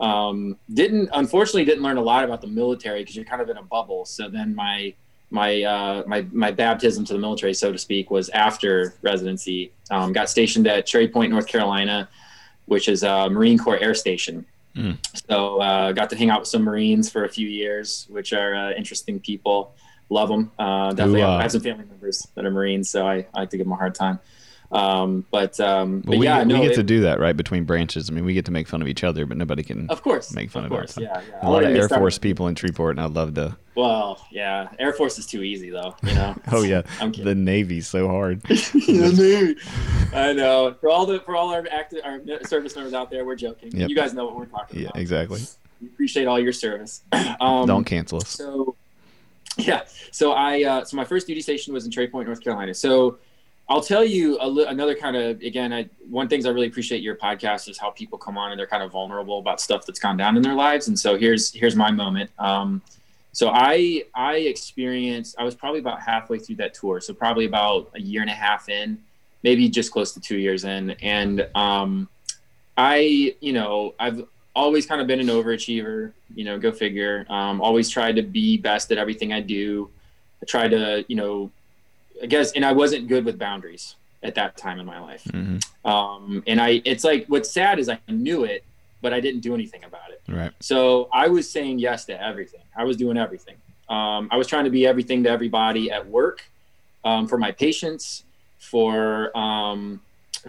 [0.01, 3.57] Um, didn't unfortunately didn't learn a lot about the military because you're kind of in
[3.57, 4.05] a bubble.
[4.05, 4.95] So then my
[5.31, 9.73] my uh, my my baptism to the military, so to speak, was after residency.
[9.91, 12.09] Um, got stationed at Cherry Point, North Carolina,
[12.67, 14.47] which is a Marine Corps Air Station.
[14.77, 14.97] Mm.
[15.29, 18.55] So uh, got to hang out with some Marines for a few years, which are
[18.55, 19.75] uh, interesting people.
[20.11, 20.51] Love them.
[20.59, 23.41] Uh, definitely, Who, uh, I have some family members that are Marines, so I, I
[23.41, 24.19] like to give them a hard time.
[24.71, 27.19] Um, but um, But but we, yeah, get, no, we get it- to do that
[27.21, 28.11] right between branches.
[28.11, 29.89] I mean, we get to make fun of each other, but nobody can.
[29.89, 31.03] of course make fun of course, us.
[31.03, 31.39] Yeah, yeah.
[31.43, 32.01] a lot of Air started.
[32.03, 33.57] Force people in Treeport, and I'd love to.
[33.75, 35.95] Well, yeah, Air Force is too easy though.
[36.03, 36.35] You know.
[36.53, 37.35] Oh yeah, I'm the.
[37.35, 38.43] Navy's so hard.
[38.43, 39.61] The Navy.
[40.15, 40.75] I know.
[40.81, 43.75] For all the for all our active our service members out there, we're joking.
[43.75, 43.89] Yep.
[43.89, 45.01] You guys know what we're talking Yeah, about.
[45.01, 45.41] exactly.
[45.81, 47.03] We appreciate all your service.
[47.41, 48.29] Um, Don't cancel us.
[48.31, 48.75] So,
[49.67, 49.85] yeah.
[50.13, 52.73] So I uh, so my first duty station was in Cherry Point, North Carolina.
[52.73, 53.19] So
[53.69, 55.73] I'll tell you li- another kind of again.
[55.73, 58.67] I, one things I really appreciate your podcast is how people come on and they're
[58.67, 60.89] kind of vulnerable about stuff that's gone down in their lives.
[60.89, 62.31] And so here's here's my moment.
[62.39, 62.83] Um,
[63.33, 67.01] so I I experienced I was probably about halfway through that tour.
[67.01, 68.99] So probably about a year and a half in,
[69.43, 72.09] maybe just close to two years in, and um,
[72.77, 76.13] I you know I've always kind of been an overachiever.
[76.35, 77.27] You know, go figure.
[77.29, 79.91] Um, always tried to be best at everything I do.
[80.43, 81.51] I tried to, you know,
[82.23, 85.25] I guess, and I wasn't good with boundaries at that time in my life.
[85.31, 88.65] hmm Um, and I, it's like what's sad is I knew it,
[89.01, 90.21] but I didn't do anything about it.
[90.29, 90.53] Right.
[90.61, 92.63] So I was saying yes to everything.
[92.77, 93.57] I was doing everything.
[93.89, 96.43] Um, I was trying to be everything to everybody at work,
[97.05, 98.25] um, for my patients,
[98.59, 100.01] for um,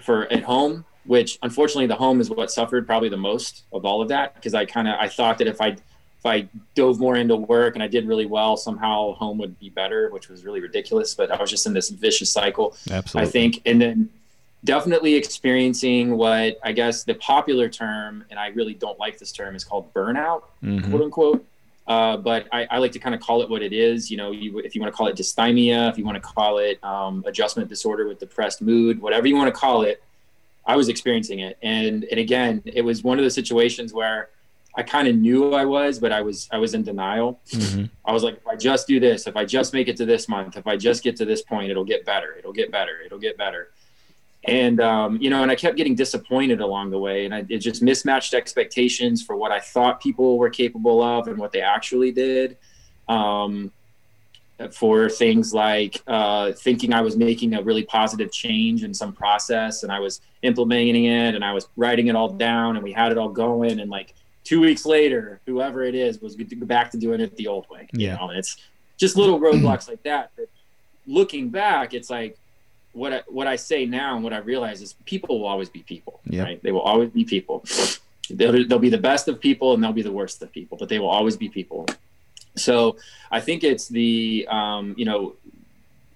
[0.02, 0.84] for at home.
[1.10, 4.54] Which unfortunately, the home is what suffered probably the most of all of that because
[4.54, 7.82] I kind of I thought that if I if I dove more into work and
[7.82, 11.16] I did really well, somehow home would be better, which was really ridiculous.
[11.16, 12.76] But I was just in this vicious cycle.
[12.92, 13.28] Absolutely.
[13.28, 14.10] I think, and then
[14.64, 19.56] definitely experiencing what I guess the popular term, and I really don't like this term,
[19.56, 20.92] is called burnout, Mhm.
[20.92, 21.46] quote unquote.
[21.88, 24.12] Uh, but I, I like to kind of call it what it is.
[24.12, 26.60] You know, you, if you want to call it dysthymia, if you want to call
[26.60, 30.04] it um, adjustment disorder with depressed mood, whatever you want to call it,
[30.70, 31.58] I was experiencing it.
[31.64, 34.30] And and again, it was one of those situations where
[34.76, 37.40] I kind of knew I was, but I was I was in denial.
[37.50, 37.90] Mhm.
[38.06, 40.30] I was like, if I just do this, if I just make it to this
[40.30, 42.36] month, if I just get to this point, it'll get better.
[42.38, 42.96] It'll get better.
[43.06, 43.72] It'll get better.
[44.46, 47.60] And um, you know, and I kept getting disappointed along the way, and I, it
[47.70, 52.12] just mismatched expectations for what I thought people were capable of and what they actually
[52.12, 52.58] did.
[53.10, 53.72] Um,
[54.72, 59.84] for things like uh, thinking I was making a really positive change in some process,
[59.84, 63.12] and I was implementing it, and I was writing it all down, and we had
[63.12, 66.66] it all going, and like two weeks later, whoever it is was good to go
[66.66, 67.88] back to doing it the old way.
[67.94, 68.16] You Yeah.
[68.16, 68.58] know, and it's
[68.98, 70.32] just little roadblocks like that.
[70.36, 70.48] But
[71.08, 72.38] looking back, it's like
[72.94, 75.84] what I, what I say now and what I realize is people will always be
[75.84, 76.20] people.
[76.26, 76.44] Yeah.
[76.44, 76.62] Right?
[76.64, 77.64] They will always be people.
[78.30, 80.90] They'll, they'll be the best of people and they'll be the worst of people, but
[80.90, 81.86] they will always be people.
[82.60, 82.98] So
[83.32, 85.36] I think it's the um, you know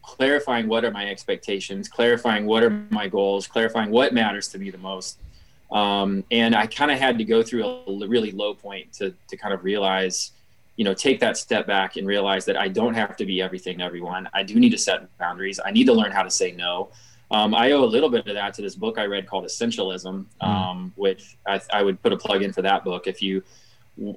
[0.04, 4.70] clarifying what are my expectations, clarifying what are my goals, clarifying what matters to me
[4.70, 5.18] the most,
[5.72, 9.38] Um, and I kind of had to go through a really low point to, to
[9.38, 10.32] kind of realize,
[10.76, 13.80] you know, take that step back and realize that I don't have to be everything
[13.80, 14.30] to everyone.
[14.34, 15.60] I do need to set boundaries.
[15.66, 16.92] I need to learn how to say no.
[17.32, 20.26] Um, I owe a little bit of that to this book I read called Essentialism,
[20.44, 20.48] mm.
[20.48, 23.08] um, which I, I, would put a plug in for that book.
[23.08, 23.42] If you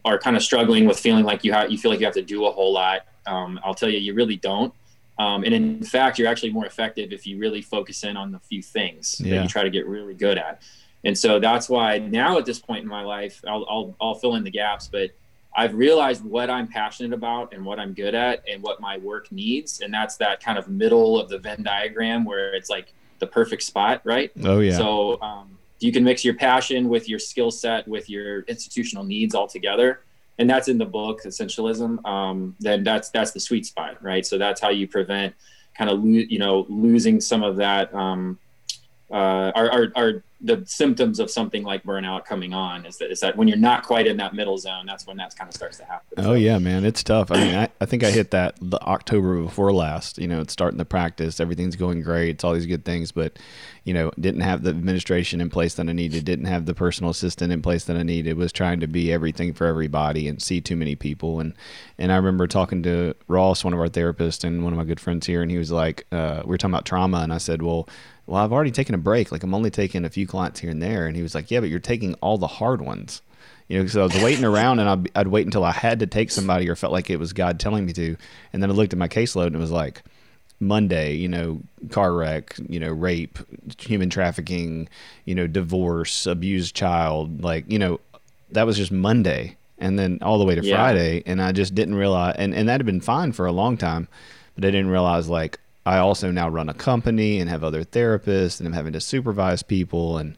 [0.04, 2.22] are kind of struggling with feeling like you have, you feel like you have to
[2.22, 4.72] do a whole lot, um, I'll tell you, you really don't.
[5.18, 8.38] Um, and in fact, you're actually more effective if you really focus in on the
[8.38, 9.36] few things yeah.
[9.36, 10.62] that you try to get really good at.
[11.04, 14.34] And so that's why now at this point in my life, I'll, I'll, I'll fill
[14.34, 15.10] in the gaps, but
[15.56, 19.32] I've realized what I'm passionate about and what I'm good at and what my work
[19.32, 19.80] needs.
[19.80, 23.62] And that's that kind of middle of the Venn diagram where it's like the perfect
[23.62, 24.30] spot, right?
[24.44, 24.76] Oh, yeah.
[24.76, 29.34] So um, you can mix your passion with your skill set, with your institutional needs
[29.34, 30.00] all together.
[30.38, 32.04] And that's in the book, Essentialism.
[32.06, 34.24] Um, then that's that's the sweet spot, right?
[34.24, 35.34] So that's how you prevent
[35.76, 38.38] kind of lo- you know losing some of that um,
[39.10, 43.20] uh, our, our, our the symptoms of something like burnout coming on is that is
[43.20, 45.78] that when you're not quite in that middle zone, that's when that kind of starts
[45.78, 46.24] to happen.
[46.24, 47.30] Oh yeah, man, it's tough.
[47.30, 50.18] I mean, I, I think I hit that the October before last.
[50.18, 53.38] You know, it's starting to practice, everything's going great, it's all these good things, but
[53.84, 57.10] you know, didn't have the administration in place that I needed, didn't have the personal
[57.10, 60.60] assistant in place that I needed, was trying to be everything for everybody and see
[60.60, 61.40] too many people.
[61.40, 61.54] And
[61.98, 65.00] and I remember talking to Ross, one of our therapists, and one of my good
[65.00, 67.62] friends here, and he was like, uh, we were talking about trauma, and I said,
[67.62, 67.88] well
[68.26, 69.30] well, I've already taken a break.
[69.30, 71.06] Like I'm only taking a few clients here and there.
[71.06, 73.22] And he was like, yeah, but you're taking all the hard ones.
[73.68, 76.06] You know, so I was waiting around and I'd, I'd wait until I had to
[76.06, 78.16] take somebody or felt like it was God telling me to.
[78.52, 80.02] And then I looked at my caseload and it was like
[80.60, 83.38] Monday, you know, car wreck, you know, rape,
[83.80, 84.90] human trafficking,
[85.24, 87.42] you know, divorce, abused child.
[87.42, 87.98] Like, you know,
[88.52, 89.56] that was just Monday.
[89.78, 90.76] And then all the way to yeah.
[90.76, 91.22] Friday.
[91.24, 94.06] And I just didn't realize, and, and that had been fine for a long time,
[94.54, 98.58] but I didn't realize like, I also now run a company and have other therapists
[98.58, 100.36] and I'm having to supervise people and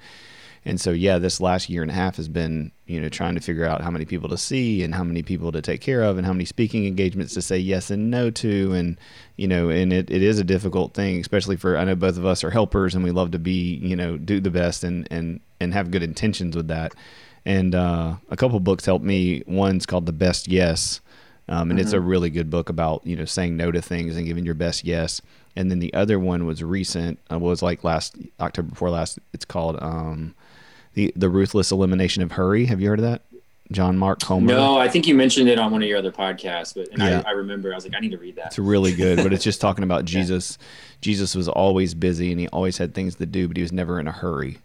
[0.64, 3.40] and so yeah, this last year and a half has been, you know, trying to
[3.40, 6.18] figure out how many people to see and how many people to take care of
[6.18, 8.98] and how many speaking engagements to say yes and no to and
[9.37, 12.26] you know, and it, it is a difficult thing, especially for I know both of
[12.26, 15.40] us are helpers and we love to be, you know, do the best and and
[15.58, 16.94] and have good intentions with that.
[17.46, 19.42] And uh, a couple books helped me.
[19.46, 21.00] One's called The Best Yes.
[21.48, 21.78] Um, and mm-hmm.
[21.80, 22.06] it's a mm-hmm.
[22.06, 25.22] really good book about you know saying no to things and giving your best yes
[25.58, 27.18] and then the other one was recent.
[27.30, 29.18] Uh, was like last October before last.
[29.32, 30.37] It's called um,
[30.94, 32.66] the the ruthless elimination of hurry.
[32.66, 33.22] Have you heard of that?
[33.72, 34.46] John Mark Comer.
[34.46, 37.22] No, I think you mentioned it on one of your other podcasts, but yeah.
[37.26, 38.46] I, I, remember I was like, I need to read that.
[38.46, 40.56] It's really good, but it's just talking about Jesus.
[40.58, 40.66] yeah.
[41.02, 44.00] Jesus was always busy and he always had things to do, but he was never
[44.00, 44.56] in a hurry.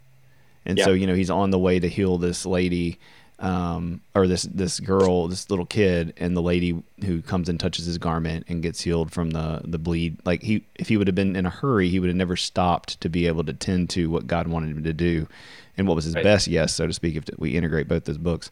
[0.64, 0.84] And yeah.
[0.84, 2.98] so, you know, he's on the way to heal this lady
[3.44, 7.84] um, or this this girl, this little kid, and the lady who comes and touches
[7.84, 10.16] his garment and gets healed from the the bleed.
[10.24, 12.98] Like he, if he would have been in a hurry, he would have never stopped
[13.02, 15.28] to be able to tend to what God wanted him to do,
[15.76, 16.24] and what was his right.
[16.24, 17.16] best yes, so to speak.
[17.16, 18.50] If we integrate both those books,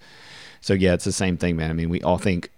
[0.60, 1.70] so yeah, it's the same thing, man.
[1.70, 2.50] I mean, we all think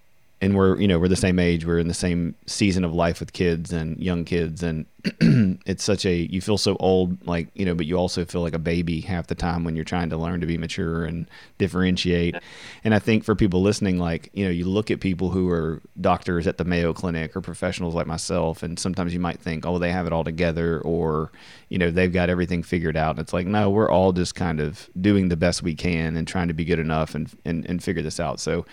[0.44, 3.18] and we're you know we're the same age we're in the same season of life
[3.18, 4.84] with kids and young kids and
[5.66, 8.54] it's such a you feel so old like you know but you also feel like
[8.54, 11.28] a baby half the time when you're trying to learn to be mature and
[11.58, 12.36] differentiate.
[12.84, 15.82] And i think for people listening like you know you look at people who are
[16.00, 19.78] doctors at the mayo clinic or professionals like myself and sometimes you might think oh
[19.78, 21.32] they have it all together or
[21.68, 23.10] you know they've got everything figured out.
[23.10, 26.26] And it's like no we're all just kind of doing the best we can and
[26.26, 28.40] trying to be good enough and and, and figure this out.
[28.40, 28.64] So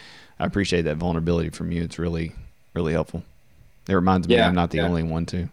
[0.42, 1.84] I appreciate that vulnerability from you.
[1.84, 2.32] It's really,
[2.74, 3.24] really helpful.
[3.88, 4.86] It reminds me yeah, I'm not the yeah.
[4.86, 5.48] only one too.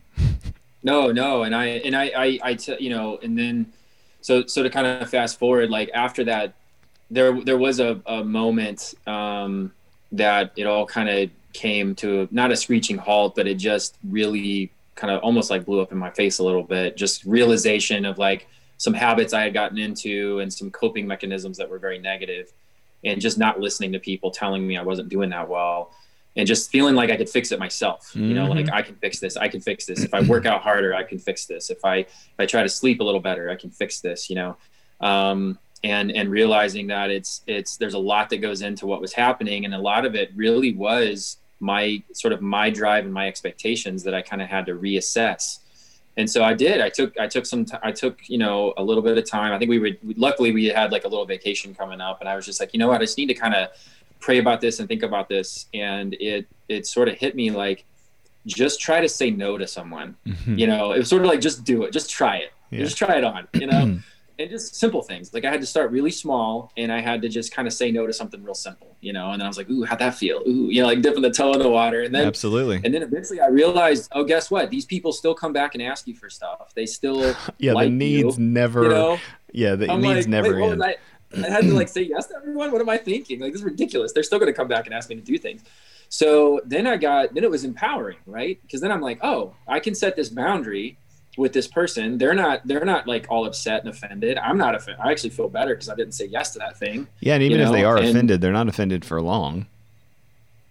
[0.83, 3.71] no, no, and I and I I, I t- you know, and then
[4.23, 6.55] so so to kind of fast forward, like after that,
[7.11, 9.73] there there was a, a moment um,
[10.13, 13.99] that it all kind of came to a, not a screeching halt, but it just
[14.09, 16.97] really kind of almost like blew up in my face a little bit.
[16.97, 18.49] Just realization of like
[18.79, 22.53] some habits I had gotten into and some coping mechanisms that were very negative
[23.05, 25.93] and just not listening to people telling me I wasn't doing that well
[26.39, 28.13] and just feeling like I could fix it myself.
[28.15, 28.75] You know, like mm-hmm.
[28.75, 29.37] I can fix this.
[29.37, 30.05] I can fix this.
[30.05, 31.69] If I work out harder, I can fix this.
[31.69, 34.31] If I if I try to sleep a little better, I can fix this.
[34.31, 34.57] You know,
[35.01, 39.13] um, and and realizing that it's it's there's a lot that goes into what was
[39.13, 43.27] happening, and a lot of it really was my sort of my drive and my
[43.27, 45.59] expectations that I kind of had to reassess
[46.19, 46.81] and so I did.
[46.81, 49.53] I took I took some t- I took you know a little bit of time.
[49.53, 52.35] I think we would luckily we had like a little vacation coming up, and I
[52.35, 53.69] was just like, you know what, I just need to kind of
[54.19, 55.67] pray about this and think about this.
[55.73, 57.85] And it it sort of hit me like,
[58.47, 60.17] just try to say no to someone.
[60.27, 60.59] Mm-hmm.
[60.59, 62.81] You know, it was sort of like just do it, just try it, yeah.
[62.81, 63.47] just try it on.
[63.55, 63.99] You know.
[64.39, 65.35] and just simple things.
[65.35, 67.91] Like I had to start really small and I had to just kind of say
[67.91, 70.15] no to something real simple, you know, and then I was like, Ooh, how'd that
[70.15, 70.43] feel?
[70.47, 72.03] Ooh, you know, like dipping the toe in the water.
[72.03, 72.81] And then absolutely.
[72.85, 74.71] And then eventually I realized, oh, guess what?
[74.71, 76.73] These people still come back and ask you for stuff.
[76.75, 79.19] They still, yeah, like the needs you, never, you know?
[79.53, 80.83] Yeah, the I'm needs like, never end.
[80.83, 80.97] I,
[81.37, 82.73] I had to like say yes to everyone.
[82.73, 83.41] What am I thinking?
[83.41, 84.13] Like this is ridiculous.
[84.13, 85.63] They're still going to come back and ask me to do things.
[86.09, 88.59] So then I got then it was empowering, right?
[88.63, 90.99] Because then I'm like, oh, I can set this boundary
[91.37, 92.19] with this person.
[92.19, 94.39] They're not they're not like all upset and offended.
[94.39, 95.01] I'm not offended.
[95.03, 97.07] I actually feel better because I didn't say yes to that thing.
[97.21, 97.73] Yeah, and even if know?
[97.73, 99.67] they are and, offended, they're not offended for long.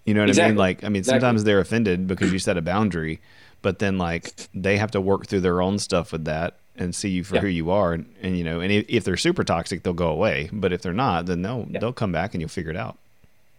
[0.06, 0.46] You know what exactly.
[0.46, 0.58] I mean?
[0.58, 1.20] Like, I mean, exactly.
[1.20, 3.20] sometimes they're offended because you set a boundary,
[3.62, 7.10] but then like they have to work through their own stuff with that and see
[7.10, 7.42] you for yeah.
[7.42, 10.10] who you are, and, and, you know, and if, if, they're super toxic, they'll go
[10.10, 10.50] away.
[10.54, 11.80] But if they're not, then they'll yeah.
[11.80, 12.98] they'll come back and you'll figure it out.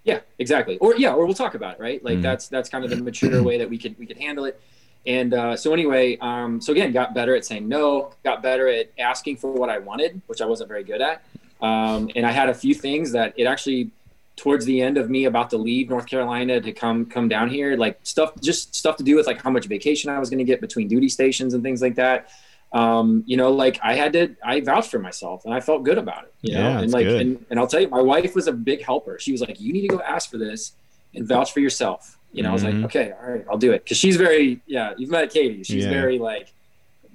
[0.04, 0.78] Yeah, exactly.
[0.78, 2.02] Or yeah, or we'll talk about it, right?
[2.02, 2.22] Like mm-hmm.
[2.22, 4.58] that's that's kind of the mature way that we could we could handle it.
[5.06, 8.90] And uh, so anyway, um, so again, got better at saying no, got better at
[8.98, 11.22] asking for what I wanted, which I wasn't very good at.
[11.60, 13.90] Um, and I had a few things that it actually
[14.36, 17.76] towards the end of me about to leave North Carolina to come come down here,
[17.76, 20.44] like stuff just stuff to do with like how much vacation I was going to
[20.44, 22.30] get between duty stations and things like that.
[22.72, 25.98] Um, you know, like I had to I vouched for myself and I felt good
[25.98, 26.34] about it.
[26.42, 28.82] You yeah, know, and like and, and I'll tell you, my wife was a big
[28.82, 29.18] helper.
[29.18, 30.72] She was like, You need to go ask for this
[31.14, 32.17] and vouch for yourself.
[32.32, 32.50] You know, mm-hmm.
[32.50, 32.84] I was like, mm-hmm.
[32.86, 33.86] okay, all right, I'll do it.
[33.86, 35.62] Cause she's very, yeah, you've met Katie.
[35.62, 35.90] She's yeah.
[35.90, 36.52] very like,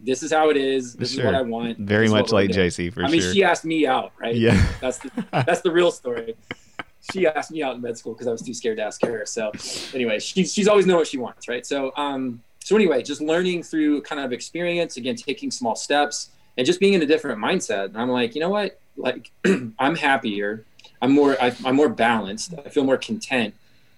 [0.03, 0.95] this is how it is.
[0.95, 1.21] This sure.
[1.21, 1.77] is what I want.
[1.77, 3.15] Very much like JC for I sure.
[3.15, 4.35] I mean, she asked me out, right?
[4.35, 4.61] Yeah.
[4.81, 6.35] That's the, that's the real story
[7.11, 9.25] she asked me out in med school because I was too scared to ask her.
[9.25, 9.51] So
[9.93, 11.65] anyway, she's she's always know what she wants, right?
[11.65, 16.65] So um, so anyway, just learning through kind of experience, again, taking small steps and
[16.65, 17.85] just being in a different mindset.
[17.85, 18.79] And I'm like, you know what?
[18.95, 19.31] Like
[19.79, 20.65] I'm happier.
[21.01, 22.53] I'm more I, I'm more balanced.
[22.65, 23.53] I feel more content.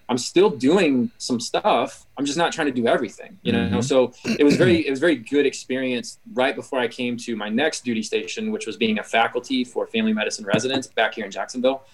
[0.08, 2.06] I'm still doing some stuff.
[2.16, 3.66] I'm just not trying to do everything, you know.
[3.66, 3.80] Mm-hmm.
[3.80, 7.48] So it was very it was very good experience right before I came to my
[7.48, 11.30] next duty station, which was being a faculty for family medicine residents back here in
[11.30, 11.84] Jacksonville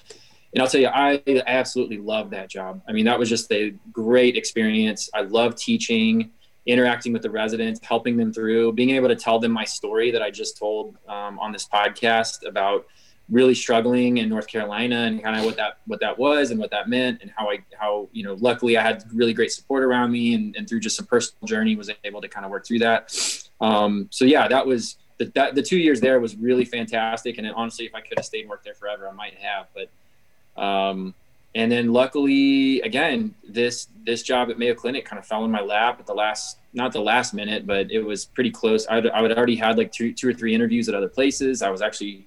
[0.53, 2.83] and I'll tell you, I, absolutely love that job.
[2.87, 5.09] I mean, that was just a great experience.
[5.15, 6.31] I love teaching,
[6.67, 10.21] interacting with the residents, helping them through, being able to tell them my story that
[10.21, 12.87] I just told um, on this podcast about
[13.33, 16.71] really struggling in North Carolina and kind of what that what that was and what
[16.71, 20.13] that meant and how I how you know luckily I had really great support around
[20.13, 22.81] me and, and through just a personal journey was able to kind of work through
[22.81, 23.17] that.
[23.61, 27.39] Um, so yeah, that was the, that, the two years there was really fantastic.
[27.39, 29.69] And honestly, if I could have stayed and worked there forever, I might have.
[29.75, 31.15] But um,
[31.55, 35.63] and then luckily, again, this this job at Mayo Clinic kind of fell in my
[35.63, 38.87] lap at the last, not the last minute, but it was pretty close.
[38.89, 41.63] I, I would already had like two two or three interviews at other places.
[41.63, 42.27] I was actually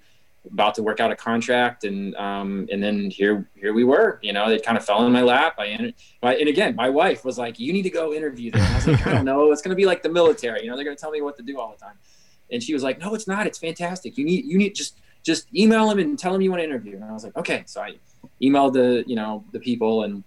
[0.52, 4.20] about to work out a contract, and um, and then here here we were.
[4.22, 5.56] You know, it kind of fell in my lap.
[5.58, 8.88] I and again, my wife was like, "You need to go interview them." I was
[8.88, 9.52] like, "I don't know.
[9.52, 10.64] It's going to be like the military.
[10.64, 11.96] You know, they're going to tell me what to do all the time."
[12.52, 13.48] And she was like, "No, it's not.
[13.48, 14.18] It's fantastic.
[14.18, 16.96] You need you need just just email them and tell them you want to interview."
[16.96, 17.96] And I was like, "Okay." So I
[18.42, 20.24] emailed the you know the people and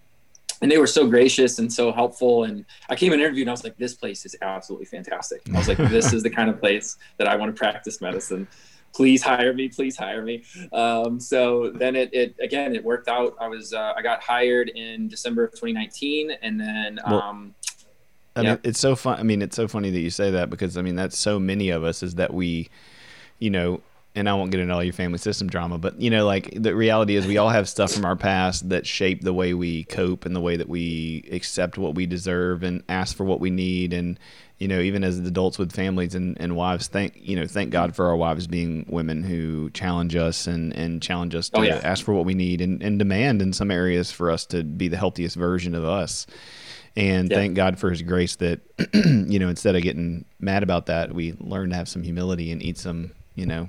[0.61, 2.45] and they were so gracious and so helpful.
[2.45, 5.43] And I came and interviewed and I was like, this place is absolutely fantastic.
[5.55, 8.49] I was like, this is the kind of place that I want to practice medicine.
[8.95, 9.69] Please hire me.
[9.69, 10.45] Please hire me.
[10.73, 13.37] Um, so then it, it, again, it worked out.
[13.41, 17.55] I was, uh, I got hired in December of 2019 and then, well, um,
[18.35, 18.51] I yeah.
[18.51, 19.19] mean, it's so fun.
[19.19, 21.71] I mean, it's so funny that you say that because I mean, that's so many
[21.71, 22.71] of us is that we,
[23.39, 23.81] you know,
[24.15, 26.75] and I won't get into all your family system drama, but you know, like the
[26.75, 30.25] reality is we all have stuff from our past that shape the way we cope
[30.25, 33.93] and the way that we accept what we deserve and ask for what we need.
[33.93, 34.19] And,
[34.59, 37.95] you know, even as adults with families and, and wives, thank, you know, thank God
[37.95, 41.75] for our wives being women who challenge us and, and challenge us oh, to oh,
[41.75, 41.81] yeah.
[41.85, 44.89] ask for what we need and, and demand in some areas for us to be
[44.89, 46.27] the healthiest version of us.
[46.97, 47.37] And yeah.
[47.37, 48.61] thank God for his grace that,
[48.95, 52.61] you know, instead of getting mad about that, we learn to have some humility and
[52.61, 53.69] eat some, you know,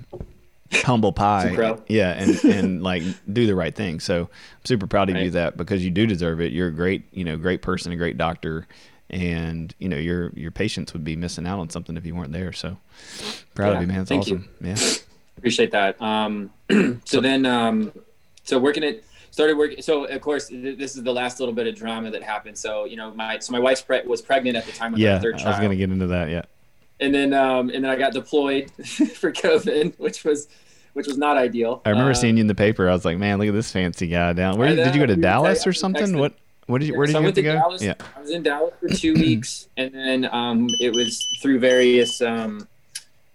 [0.73, 1.49] humble pie.
[1.88, 3.99] Yeah, and and like do the right thing.
[3.99, 5.25] So I'm super proud of right.
[5.25, 6.52] you that because you do deserve it.
[6.52, 8.67] You're a great, you know, great person, a great doctor,
[9.10, 12.32] and you know your your patients would be missing out on something if you weren't
[12.32, 12.54] there.
[12.54, 12.78] So
[13.56, 14.02] proud yeah, of you, man.
[14.02, 14.50] It's thank awesome.
[14.62, 14.67] You.
[14.69, 14.78] Yeah,
[15.38, 16.02] appreciate that.
[16.02, 17.91] Um, so, so then, um,
[18.43, 19.82] so working at started working.
[19.82, 22.58] So of course, this is the last little bit of drama that happened.
[22.58, 25.19] So you know, my so my wife pre- was pregnant at the time of yeah,
[25.19, 25.48] third child.
[25.48, 26.30] I was going to get into that.
[26.30, 26.43] Yeah
[27.00, 28.72] and then um, and then I got deployed
[29.15, 30.48] for COVID, which was
[30.93, 31.82] which was not ideal.
[31.86, 32.89] I remember uh, seeing you in the paper.
[32.89, 34.58] I was like, man, look at this fancy guy down.
[34.58, 36.17] Where did you go to Dallas or something?
[36.17, 36.34] What
[36.70, 37.56] what did you where did so you have to, go?
[37.56, 41.60] Dallas, yeah, I was in Dallas for two weeks, and then um, it was through
[41.60, 42.68] various um,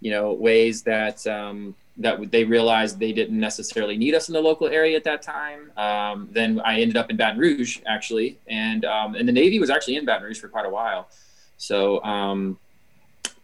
[0.00, 4.40] you know ways that um, that they realized they didn't necessarily need us in the
[4.40, 5.72] local area at that time.
[5.76, 9.68] Um, then I ended up in Baton Rouge actually, and um, and the Navy was
[9.68, 11.08] actually in Baton Rouge for quite a while.
[11.56, 12.56] So um,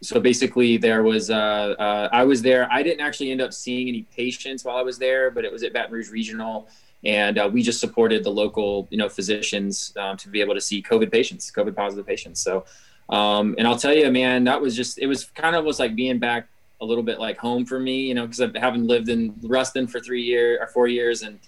[0.01, 3.87] so basically there was uh, uh, i was there i didn't actually end up seeing
[3.87, 6.67] any patients while i was there but it was at baton rouge regional
[7.03, 10.61] and uh, we just supported the local you know physicians um, to be able to
[10.61, 12.65] see covid patients covid positive patients so
[13.09, 15.95] um, and i'll tell you man that was just it was kind of was like
[15.95, 16.47] being back
[16.81, 19.87] a little bit like home for me, you know, because I haven't lived in Ruston
[19.87, 21.39] for three years or four years and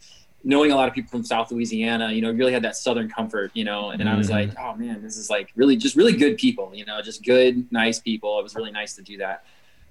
[0.43, 3.49] knowing a lot of people from South Louisiana, you know, really had that Southern comfort,
[3.53, 4.09] you know, and mm-hmm.
[4.09, 4.63] I was like, mm-hmm.
[4.63, 7.99] oh man, this is like really just really good people, you know, just good, nice
[7.99, 8.39] people.
[8.39, 9.45] It was really nice to do that.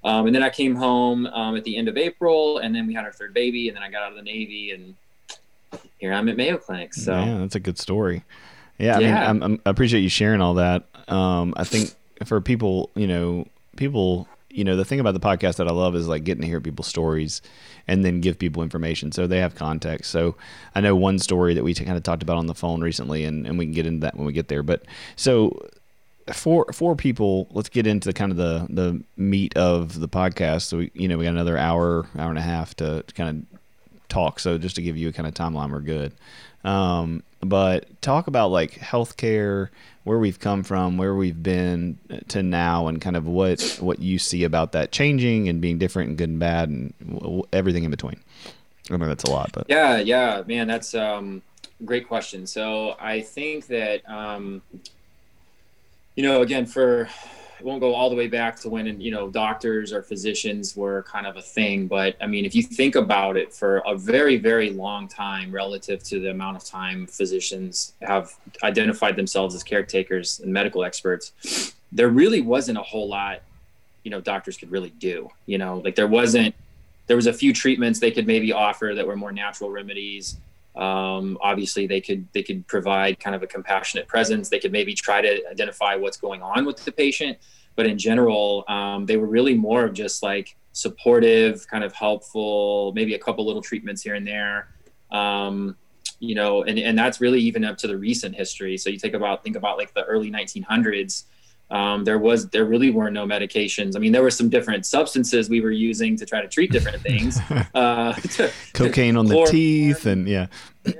[0.05, 2.93] Um, and then I came home um, at the end of April, and then we
[2.93, 4.95] had our third baby, and then I got out of the Navy, and
[5.99, 6.93] here I'm at Mayo Clinic.
[6.93, 8.23] So yeah, that's a good story.
[8.77, 9.07] Yeah, I yeah.
[9.07, 10.83] mean, I'm, I'm, i appreciate you sharing all that.
[11.07, 11.93] Um, I think
[12.25, 15.95] for people, you know, people, you know, the thing about the podcast that I love
[15.95, 17.41] is like getting to hear people's stories
[17.87, 20.11] and then give people information so they have context.
[20.11, 20.35] So
[20.75, 23.45] I know one story that we kind of talked about on the phone recently, and,
[23.45, 24.63] and we can get into that when we get there.
[24.63, 24.83] But
[25.15, 25.59] so
[26.31, 30.63] for for people, let's get into kind of the the meat of the podcast.
[30.63, 33.29] So we, you know, we got another hour, hour and a half to, to kind
[33.29, 33.59] of
[34.13, 34.39] talk.
[34.39, 36.13] So just to give you a kind of timeline, we're good.
[36.63, 39.69] Um, but talk about like healthcare,
[40.03, 41.97] where we've come from, where we've been
[42.29, 46.09] to now, and kind of what what you see about that changing and being different
[46.09, 48.19] and good and bad and w- everything in between.
[48.89, 51.41] I know that's a lot, but yeah, yeah, man, that's um,
[51.85, 52.47] great question.
[52.47, 54.61] So I think that um,
[56.15, 57.09] you know, again, for
[57.63, 61.03] it won't go all the way back to when you know doctors or physicians were
[61.03, 64.35] kind of a thing but i mean if you think about it for a very
[64.37, 68.33] very long time relative to the amount of time physicians have
[68.63, 73.41] identified themselves as caretakers and medical experts there really wasn't a whole lot
[74.03, 75.77] you know doctors could really do you know?
[75.79, 76.55] Like there wasn't
[77.07, 80.37] there was a few treatments they could maybe offer that were more natural remedies
[80.75, 84.49] um, obviously, they could they could provide kind of a compassionate presence.
[84.49, 87.37] They could maybe try to identify what's going on with the patient,
[87.75, 92.91] but in general, um, they were really more of just like supportive, kind of helpful,
[92.95, 94.69] maybe a couple little treatments here and there.
[95.11, 95.77] Um,
[96.19, 98.77] you know, and, and that's really even up to the recent history.
[98.77, 101.25] So you think about think about like the early 1900s
[101.73, 103.95] um, there was there really were no medications.
[103.95, 107.01] I mean, there were some different substances we were using to try to treat different
[107.01, 107.39] things.
[107.73, 110.47] Uh, to, Cocaine on the teeth, and yeah,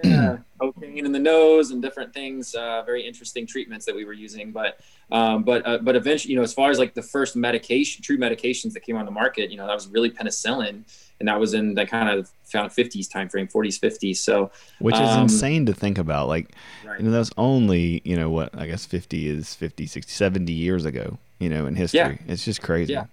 [0.03, 2.55] yeah, cocaine in the nose, and different things.
[2.55, 4.51] Uh, very interesting treatments that we were using.
[4.51, 4.80] But
[5.11, 8.17] um, but uh, but eventually, you know, as far as like the first medication, true
[8.17, 10.84] medications that came on the market, you know, that was really penicillin
[11.24, 14.95] and that was in the kind of found 50s time frame 40s 50s so which
[14.95, 16.28] is um, insane to think about.
[16.28, 16.51] Like
[16.86, 16.99] right.
[16.99, 20.84] you know that's only you know what i guess 50 is 50 60 70 years
[20.84, 21.99] ago you know in history.
[21.99, 22.34] Yeah.
[22.34, 22.93] it's just crazy.
[22.93, 23.05] Yeah.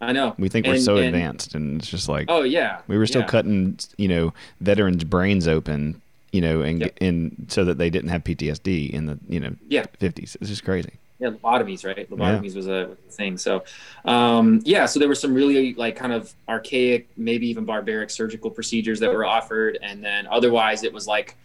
[0.00, 0.34] I know.
[0.38, 2.80] We think and, we're so and, advanced and it's just like oh yeah.
[2.88, 3.28] we were still yeah.
[3.28, 4.32] cutting you know
[4.62, 6.00] veterans brains open
[6.32, 6.96] you know and yep.
[7.02, 9.84] and so that they didn't have ptsd in the you know yeah.
[10.00, 12.10] 50s it's just crazy yeah, lobotomies, right?
[12.10, 12.56] Lobotomies yeah.
[12.56, 13.38] was a thing.
[13.38, 13.62] So,
[14.04, 18.50] um, yeah, so there were some really like kind of archaic, maybe even barbaric surgical
[18.50, 21.36] procedures that were offered, and then otherwise it was like,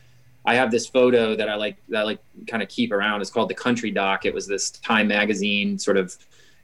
[0.46, 3.22] I have this photo that I like that I like kind of keep around.
[3.22, 4.26] It's called the Country Doc.
[4.26, 6.18] It was this Time magazine sort of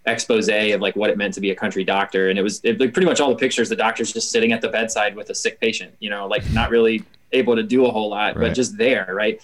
[0.06, 2.80] expose of like what it meant to be a country doctor, and it was it,
[2.80, 3.70] like pretty much all the pictures.
[3.70, 6.72] The doctor's just sitting at the bedside with a sick patient, you know, like not
[6.72, 8.48] really able to do a whole lot, right.
[8.48, 9.40] but just there, right?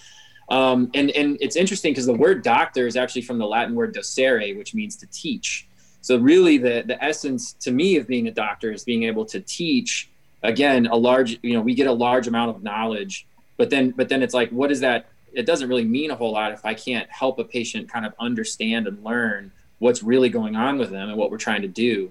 [0.50, 3.94] Um, and, and it's interesting because the word doctor is actually from the Latin word
[3.94, 5.68] docere, which means to teach.
[6.02, 9.40] So really the, the essence to me of being a doctor is being able to
[9.40, 10.10] teach
[10.42, 13.26] again, a large, you know, we get a large amount of knowledge,
[13.56, 15.06] but then, but then it's like, what is that?
[15.32, 18.14] It doesn't really mean a whole lot if I can't help a patient kind of
[18.18, 22.10] understand and learn what's really going on with them and what we're trying to do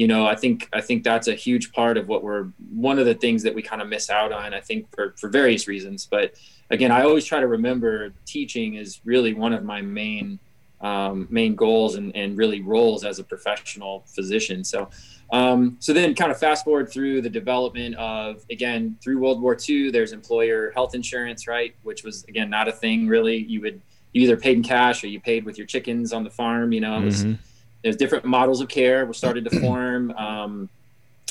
[0.00, 3.04] you know i think i think that's a huge part of what we're one of
[3.04, 6.08] the things that we kind of miss out on i think for for various reasons.
[6.10, 6.36] But
[6.70, 10.38] again i always try to remember teaching is really one of my main
[10.80, 14.64] um, main goals and, and really roles as a professional physician.
[14.64, 14.88] So
[15.30, 19.54] um, so then kind of fast forward through the development of again through world war
[19.68, 21.74] ii there's employer health insurance right?
[21.82, 23.36] Which was again not a thing really.
[23.36, 23.82] You would
[24.14, 26.80] you either paid in cash or you paid with your chickens on the farm you
[26.80, 27.34] know it was mm-hmm
[27.82, 30.10] there's different models of care were started to form.
[30.12, 30.68] Um,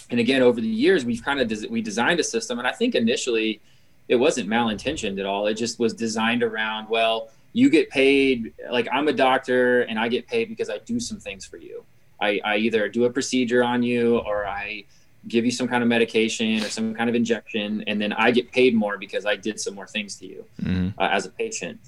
[0.10, 2.72] and again, over the years, we've kind of des- we designed a system, and I
[2.72, 3.62] think initially
[4.08, 5.48] it wasn't malintentioned at all.
[5.48, 10.08] It just was designed around well, you get paid like I'm a doctor, and I
[10.08, 11.84] get paid because I do some things for you.
[12.22, 14.84] I, I either do a procedure on you or I
[15.28, 18.52] give you some kind of medication or some kind of injection, and then I get
[18.52, 21.00] paid more because I did some more things to you mm-hmm.
[21.00, 21.80] uh, as a patient.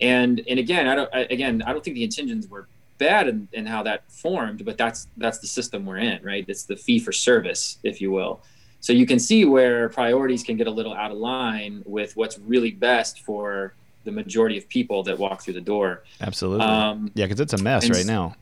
[0.00, 2.68] And and again, I don't I, again I don't think the intentions were
[3.00, 6.44] bad in, in how that formed, but that's that's the system we're in, right?
[6.46, 8.42] It's the fee for service, if you will.
[8.78, 12.38] So you can see where priorities can get a little out of line with what's
[12.38, 13.74] really best for
[14.04, 16.04] the majority of people that walk through the door.
[16.20, 16.64] Absolutely.
[16.64, 18.36] Um, yeah, because it's a mess right now.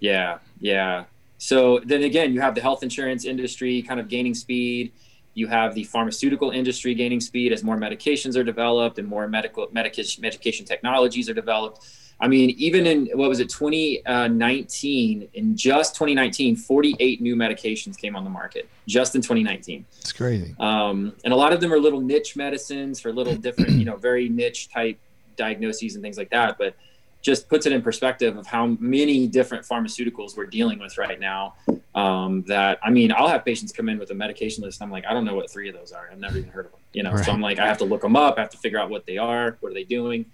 [0.00, 1.04] Yeah, yeah.
[1.38, 4.92] So then again, you have the health insurance industry kind of gaining speed.
[5.34, 9.68] You have the pharmaceutical industry gaining speed as more medications are developed and more medical
[9.70, 11.86] medication medication technologies are developed
[12.20, 18.16] I mean, even in what was it, 2019, in just 2019, 48 new medications came
[18.16, 19.84] on the market just in 2019.
[20.00, 20.54] It's crazy.
[20.58, 23.96] Um, and a lot of them are little niche medicines for little different, you know,
[23.96, 24.98] very niche type
[25.36, 26.58] diagnoses and things like that.
[26.58, 26.74] But
[27.20, 31.54] just puts it in perspective of how many different pharmaceuticals we're dealing with right now.
[31.94, 34.80] Um, that I mean, I'll have patients come in with a medication list.
[34.82, 36.08] I'm like, I don't know what three of those are.
[36.10, 36.80] I've never even heard of them.
[36.92, 37.24] You know, right.
[37.24, 38.38] so I'm like, I have to look them up.
[38.38, 39.56] I have to figure out what they are.
[39.60, 40.26] What are they doing?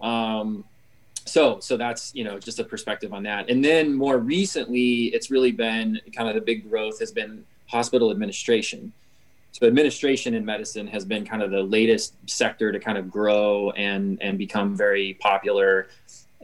[0.00, 0.64] Um,
[1.26, 3.50] so, so that's you know just a perspective on that.
[3.50, 8.10] And then more recently, it's really been kind of the big growth has been hospital
[8.10, 8.92] administration.
[9.52, 13.70] So administration in medicine has been kind of the latest sector to kind of grow
[13.70, 15.88] and and become very popular.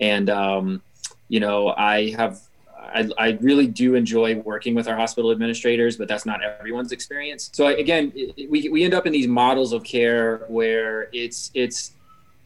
[0.00, 0.82] And um,
[1.28, 2.40] you know, I have
[2.76, 7.50] I, I, really do enjoy working with our hospital administrators, but that's not everyone's experience.
[7.52, 8.12] So again,
[8.50, 11.92] we, we end up in these models of care where it's it's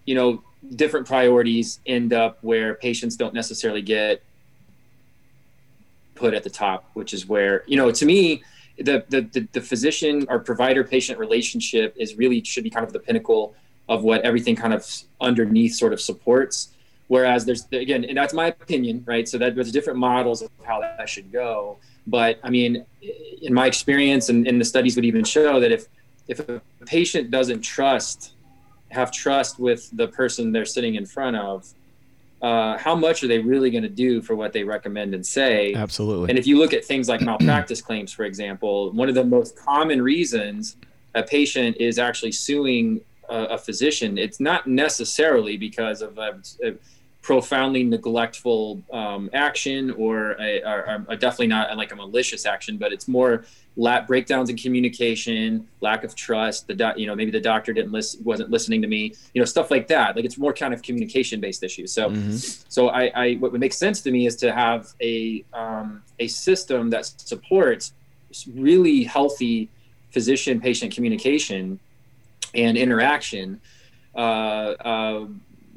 [0.05, 0.43] you know
[0.75, 4.23] different priorities end up where patients don't necessarily get
[6.15, 8.43] put at the top, which is where you know to me
[8.79, 12.99] the, the, the, physician or provider patient relationship is really should be kind of the
[12.99, 13.55] pinnacle
[13.89, 14.87] of what everything kind of
[15.21, 16.69] underneath sort of supports.
[17.09, 19.29] Whereas there's again, and that's my opinion, right?
[19.29, 21.79] So that there's different models of how that should go.
[22.07, 22.85] But I mean,
[23.43, 25.87] in my experience, and, and the studies would even show that if
[26.27, 28.33] if a patient doesn't trust,
[28.91, 31.66] have trust with the person they're sitting in front of,
[32.43, 35.74] uh, how much are they really going to do for what they recommend and say?
[35.74, 36.28] Absolutely.
[36.30, 39.57] And if you look at things like malpractice claims, for example, one of the most
[39.57, 40.76] common reasons
[41.14, 46.74] a patient is actually suing a, a physician, it's not necessarily because of a, a
[47.27, 52.93] profoundly neglectful um, action or, a, or, or, definitely not like a malicious action, but
[52.93, 56.68] it's more la- breakdowns in communication, lack of trust.
[56.68, 59.12] The do- you know maybe the doctor didn't listen, wasn't listening to me.
[59.35, 60.14] You know stuff like that.
[60.14, 61.91] Like it's more kind of communication based issues.
[61.91, 62.37] So mm-hmm.
[62.68, 66.29] so I, I what would make sense to me is to have a um, a
[66.29, 67.93] system that supports
[68.55, 69.68] really healthy
[70.12, 71.81] physician patient communication
[72.55, 73.61] and interaction.
[74.14, 75.27] Uh, uh,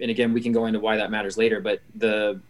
[0.01, 1.59] and again, we can go into why that matters later.
[1.59, 2.41] But the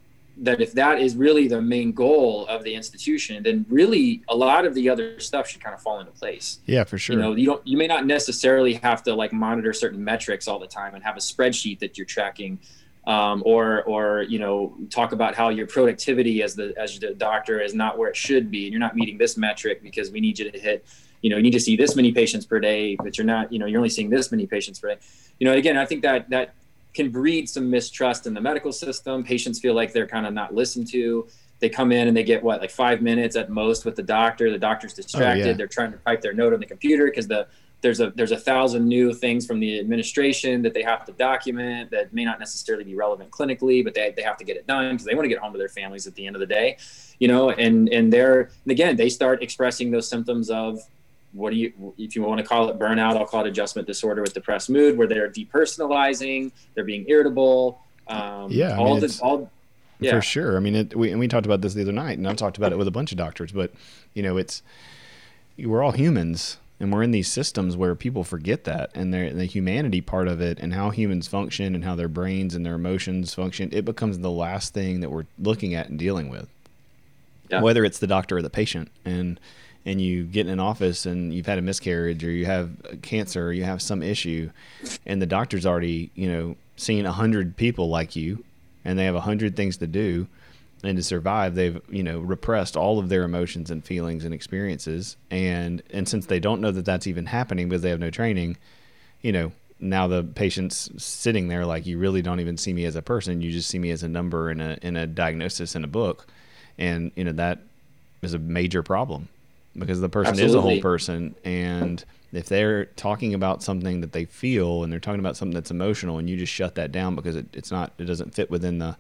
[0.42, 4.66] that if that is really the main goal of the institution, then really a lot
[4.66, 6.60] of the other stuff should kind of fall into place.
[6.66, 7.16] Yeah, for sure.
[7.16, 10.60] You know, you don't you may not necessarily have to like monitor certain metrics all
[10.60, 12.60] the time and have a spreadsheet that you're tracking.
[13.08, 17.60] Um, or or you know talk about how your productivity as the as the doctor
[17.60, 20.38] is not where it should be and you're not meeting this metric because we need
[20.38, 20.86] you to hit
[21.22, 23.58] you know you need to see this many patients per day but you're not you
[23.58, 24.98] know you're only seeing this many patients per day
[25.40, 26.54] you know again i think that that
[27.00, 29.24] can breed some mistrust in the medical system.
[29.24, 31.26] Patients feel like they're kind of not listened to.
[31.60, 34.52] They come in and they get what, like five minutes at most with the doctor.
[34.52, 35.46] The doctor's distracted.
[35.46, 35.54] Oh, yeah.
[35.54, 37.48] They're trying to type their note on the computer because the
[37.82, 41.90] there's a there's a thousand new things from the administration that they have to document
[41.92, 44.96] that may not necessarily be relevant clinically, but they, they have to get it done
[44.96, 46.76] because they want to get home to their families at the end of the day,
[47.20, 47.52] you know.
[47.52, 50.82] And and they're and again they start expressing those symptoms of
[51.34, 54.22] what do you if you want to call it burnout i'll call it adjustment disorder
[54.22, 59.20] with depressed mood where they're depersonalizing they're being irritable um, yeah all I mean, the
[59.22, 59.52] all
[60.00, 60.12] yeah.
[60.12, 62.28] for sure i mean it, we, and we talked about this the other night and
[62.28, 63.72] i've talked about it with a bunch of doctors but
[64.14, 64.64] you know it's
[65.58, 70.02] we're all humans and we're in these systems where people forget that and the humanity
[70.02, 73.70] part of it and how humans function and how their brains and their emotions function
[73.72, 76.50] it becomes the last thing that we're looking at and dealing with
[77.50, 77.62] yeah.
[77.62, 79.40] whether it's the doctor or the patient and
[79.86, 82.72] and you get in an office and you've had a miscarriage or you have
[83.02, 84.50] cancer or you have some issue
[85.06, 88.44] and the doctor's already you know seen a hundred people like you
[88.86, 90.28] and they have a hundred things to do
[90.84, 95.18] and to survive they've you know repressed all of their emotions and feelings and experiences
[95.32, 98.58] and and since they don't know that that's even happening because they have no training
[99.22, 102.96] you know now the patient's sitting there like you really don't even see me as
[102.96, 103.42] a person.
[103.42, 106.28] You just see me as a number in a in a diagnosis in a book.
[106.78, 107.60] And you know that
[108.22, 109.30] is a major problem
[109.78, 110.56] because the person Absolutely.
[110.56, 115.00] is a whole person and if they're talking about something that they feel and they're
[115.00, 117.94] talking about something that's emotional and you just shut that down because it, it's not
[117.98, 118.96] it doesn't fit within the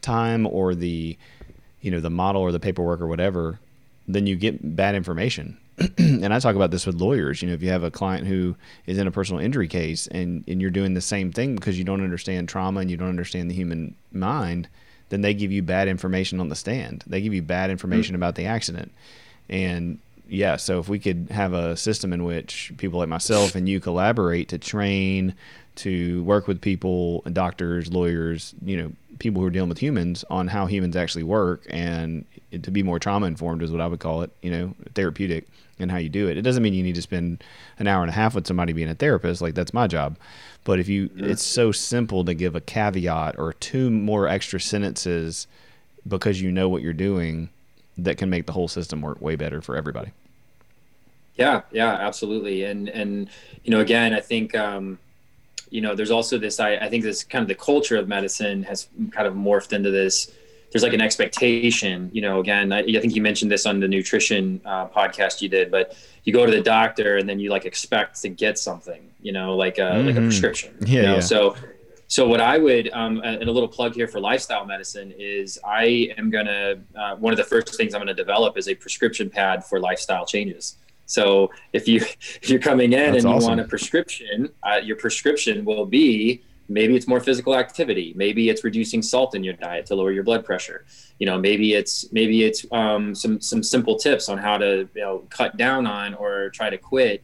[0.00, 1.16] time or the
[1.80, 3.58] you know the model or the paperwork or whatever
[4.08, 5.56] then you get bad information
[5.98, 7.40] and I talk about this with lawyers.
[7.40, 8.56] You know, if you have a client who
[8.86, 11.84] is in a personal injury case and, and you're doing the same thing because you
[11.84, 14.68] don't understand trauma and you don't understand the human mind,
[15.08, 17.04] then they give you bad information on the stand.
[17.06, 18.22] They give you bad information mm-hmm.
[18.22, 18.92] about the accident.
[19.48, 19.98] And
[20.32, 23.80] yeah, so if we could have a system in which people like myself and you
[23.80, 25.34] collaborate to train,
[25.76, 30.48] to work with people, doctors, lawyers, you know, people who are dealing with humans on
[30.48, 32.24] how humans actually work and
[32.62, 35.46] to be more trauma informed is what I would call it, you know, therapeutic
[35.78, 36.38] and how you do it.
[36.38, 37.44] It doesn't mean you need to spend
[37.78, 40.16] an hour and a half with somebody being a therapist, like that's my job.
[40.64, 41.24] But if you mm-hmm.
[41.24, 45.46] it's so simple to give a caveat or two more extra sentences
[46.08, 47.50] because you know what you're doing
[47.98, 50.12] that can make the whole system work way better for everybody.
[51.36, 52.64] Yeah, yeah, absolutely.
[52.64, 53.28] And and
[53.64, 54.98] you know, again, I think um
[55.70, 58.62] you know, there's also this I, I think this kind of the culture of medicine
[58.64, 60.30] has kind of morphed into this
[60.72, 63.88] there's like an expectation you know again I, I, think you mentioned this on the
[63.88, 67.66] nutrition uh, podcast you did but you go to the doctor and then you like
[67.66, 70.06] expect to get something you know like a mm-hmm.
[70.06, 70.28] like a mm-hmm.
[70.28, 71.14] prescription yeah, you know?
[71.14, 71.54] yeah, so
[72.08, 76.10] so what i would um, and a little plug here for lifestyle medicine is i
[76.16, 79.64] am gonna uh, one of the first things i'm gonna develop is a prescription pad
[79.64, 80.76] for lifestyle changes
[81.12, 81.96] so if you
[82.42, 83.48] if you're coming in That's and you awesome.
[83.50, 88.64] want a prescription uh, your prescription will be maybe it's more physical activity maybe it's
[88.64, 90.84] reducing salt in your diet to lower your blood pressure
[91.18, 95.02] you know maybe it's maybe it's um, some some simple tips on how to you
[95.02, 97.22] know cut down on or try to quit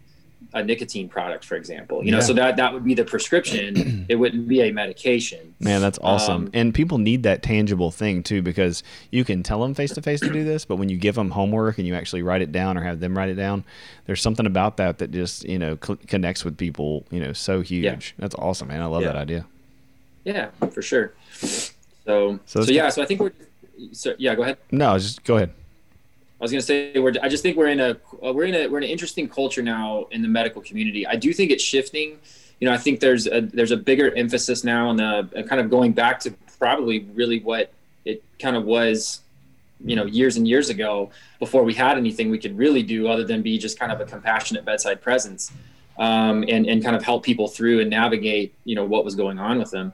[0.55, 2.05] a nicotine product, for example.
[2.05, 4.07] You know, so that that would be the prescription.
[4.09, 5.55] it wouldn't be a medication.
[5.61, 6.45] Man, that's awesome.
[6.45, 10.03] Um, and people need that tangible thing too, because you can tell them face to
[10.03, 12.51] face to do this, but when you give them homework and you actually write it
[12.51, 13.65] down or have them write it down,
[14.07, 17.05] there's something about that that just you know cl- connects with people.
[17.11, 17.85] You know, so huge.
[17.85, 17.99] Yeah.
[18.19, 18.81] That's awesome, man.
[18.81, 19.09] I love yeah.
[19.09, 19.47] that idea.
[20.25, 21.13] Yeah, for sure.
[21.41, 23.33] So so, so yeah, so I think we're.
[23.93, 24.59] So yeah, go ahead.
[24.71, 25.53] No, just go ahead.
[26.41, 27.15] I was going to say we're.
[27.21, 30.07] I just think we're in a we're in a we're in an interesting culture now
[30.13, 31.05] in the medical community.
[31.07, 32.19] I do think it's shifting.
[32.61, 35.69] You know, I think there's a there's a bigger emphasis now on the kind of
[35.69, 37.73] going back to probably really what
[38.05, 39.21] it kind of was,
[39.85, 41.11] you know, years and years ago
[41.41, 44.05] before we had anything we could really do other than be just kind of a
[44.05, 45.51] compassionate bedside presence,
[45.99, 49.41] um, and and kind of help people through and navigate you know what was going
[49.41, 49.93] on with them.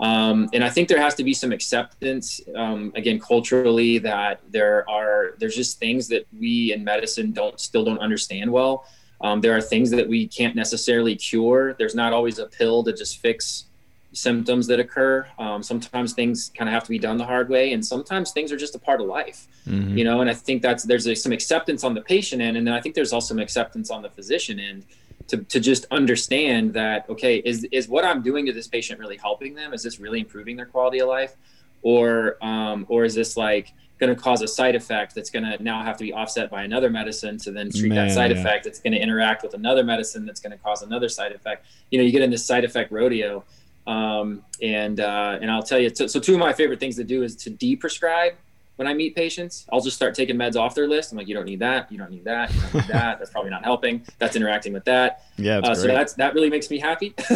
[0.00, 4.88] Um, and I think there has to be some acceptance, um, again, culturally, that there
[4.90, 8.86] are there's just things that we in medicine don't still don't understand well.
[9.20, 11.74] Um, there are things that we can't necessarily cure.
[11.74, 13.66] There's not always a pill to just fix
[14.12, 15.26] symptoms that occur.
[15.38, 18.50] Um, sometimes things kind of have to be done the hard way, and sometimes things
[18.50, 19.46] are just a part of life.
[19.66, 19.96] Mm-hmm.
[19.96, 22.66] You know, and I think that's there's a, some acceptance on the patient end, and
[22.66, 24.84] then I think there's also some acceptance on the physician end
[25.28, 29.16] to, to just understand that okay is is what i'm doing to this patient really
[29.16, 29.72] helping them?
[29.72, 31.34] Is this really improving their quality of life?
[31.82, 35.62] Or um, or is this like going to cause a side effect that's going to
[35.62, 38.38] now have to be offset by another medicine to then treat Man, that side yeah.
[38.38, 41.66] effect that's going to interact with another medicine that's going to cause another side effect?
[41.90, 43.44] You know you get in this side effect rodeo
[43.86, 47.04] um, and uh, and i'll tell you so, so two of my favorite things to
[47.04, 48.34] do is to de-prescribe
[48.76, 51.12] when I meet patients, I'll just start taking meds off their list.
[51.12, 51.90] I'm like, you don't need that.
[51.92, 52.52] You don't need that.
[52.52, 53.18] You don't need that.
[53.18, 54.04] That's probably not helping.
[54.18, 55.22] That's interacting with that.
[55.36, 55.58] Yeah.
[55.58, 57.14] Uh, so that's that really makes me happy.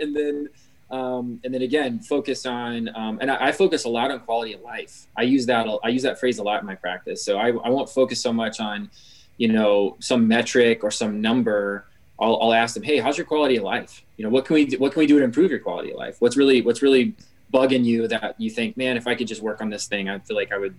[0.00, 0.48] and then,
[0.90, 4.52] um, and then again, focus on, um, and I, I, focus a lot on quality
[4.52, 5.06] of life.
[5.16, 5.66] I use that.
[5.82, 7.24] I use that phrase a lot in my practice.
[7.24, 8.90] So I, I won't focus so much on,
[9.36, 11.86] you know, some metric or some number.
[12.20, 14.04] I'll, I'll ask them, hey, how's your quality of life?
[14.16, 15.98] You know, what can we do, what can we do to improve your quality of
[15.98, 16.20] life?
[16.20, 17.14] What's really what's really
[17.52, 20.18] bugging you that you think, man, if I could just work on this thing, I
[20.18, 20.74] feel like I would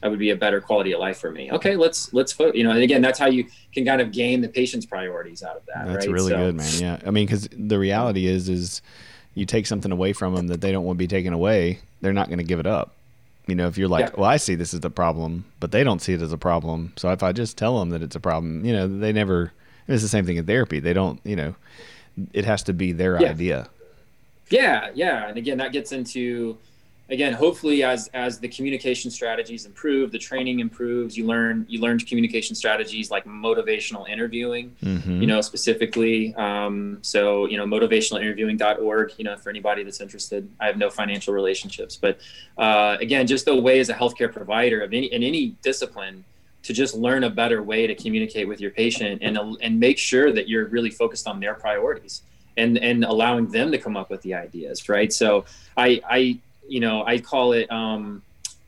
[0.00, 1.50] that would be a better quality of life for me.
[1.50, 4.40] Okay, let's let's put, you know, and again, that's how you can kind of gain
[4.40, 5.86] the patient's priorities out of that.
[5.86, 6.12] That's right?
[6.12, 6.72] really so, good, man.
[6.78, 8.80] Yeah, I mean, because the reality is, is
[9.34, 12.12] you take something away from them that they don't want to be taken away, they're
[12.12, 12.92] not going to give it up.
[13.46, 14.14] You know, if you're like, yeah.
[14.18, 16.92] well, I see this as a problem, but they don't see it as a problem.
[16.96, 19.52] So if I just tell them that it's a problem, you know, they never.
[19.88, 20.80] It's the same thing in therapy.
[20.80, 21.54] They don't, you know,
[22.34, 23.30] it has to be their yeah.
[23.30, 23.68] idea.
[24.50, 26.58] Yeah, yeah, and again, that gets into
[27.10, 31.98] again hopefully as as the communication strategies improve the training improves you learn you learn
[31.98, 35.20] communication strategies like motivational interviewing mm-hmm.
[35.20, 40.66] you know specifically um, so you know motivationalinterviewing.org you know for anybody that's interested i
[40.66, 42.18] have no financial relationships but
[42.58, 46.24] uh, again just the way as a healthcare provider of any in any discipline
[46.62, 50.32] to just learn a better way to communicate with your patient and and make sure
[50.32, 52.22] that you're really focused on their priorities
[52.58, 55.12] and and allowing them to come up with the ideas right?
[55.12, 55.44] So
[55.76, 56.38] i i
[56.68, 58.22] you know i call it um,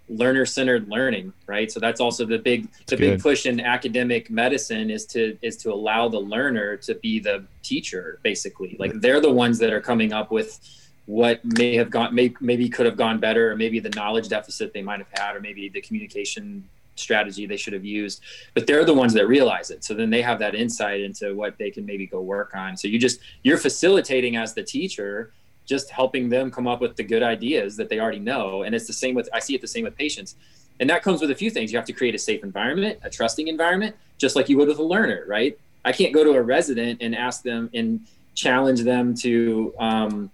[0.09, 1.71] learner centered learning right?
[1.71, 5.73] So that's also the big the big push in academic medicine is to is to
[5.73, 8.77] allow the learner to be the teacher basically.
[8.79, 10.59] Like they're the ones that are coming up with
[11.07, 14.73] what may have gone may, maybe could have gone better or maybe the knowledge deficit
[14.73, 16.69] they might have had or maybe the communication
[17.01, 18.23] strategy they should have used
[18.55, 19.85] but they're the ones that realize it.
[19.85, 22.77] So then they have that insight into what they can maybe go work on.
[22.77, 25.33] So you just you're facilitating as the teacher
[25.67, 28.63] just helping them come up with the good ideas that they already know.
[28.65, 30.37] And it's the same with i see it the same with patients.
[30.81, 31.71] And that comes with a few things.
[31.71, 34.79] You have to create a safe environment a trusting environment just like you would with
[34.79, 35.59] a learner right?
[35.85, 40.31] I can't go to a resident and ask them and challenge them to um,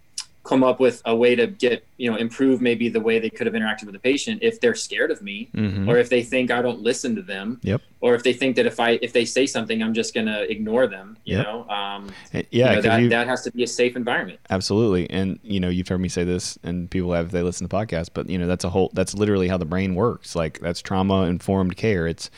[0.46, 3.46] come up with a way to get you know improve maybe the way they could
[3.46, 5.88] have interacted with the patient if they're scared of me mm-hmm.
[5.88, 7.80] or if they think i don't listen to them yep.
[8.00, 10.50] or if they think that if i if they say something i'm just going to
[10.50, 11.46] ignore them you yep.
[11.46, 11.68] know?
[11.68, 14.40] Um yeah you know, that, you, that has to be a safe environment.
[14.50, 15.08] Absolutely.
[15.10, 18.10] And you know you've heard me say this and people have they listen to podcasts
[18.12, 20.36] but you know that's a whole that's literally how the brain works.
[20.36, 22.06] Like that's trauma informed care.
[22.06, 22.30] It's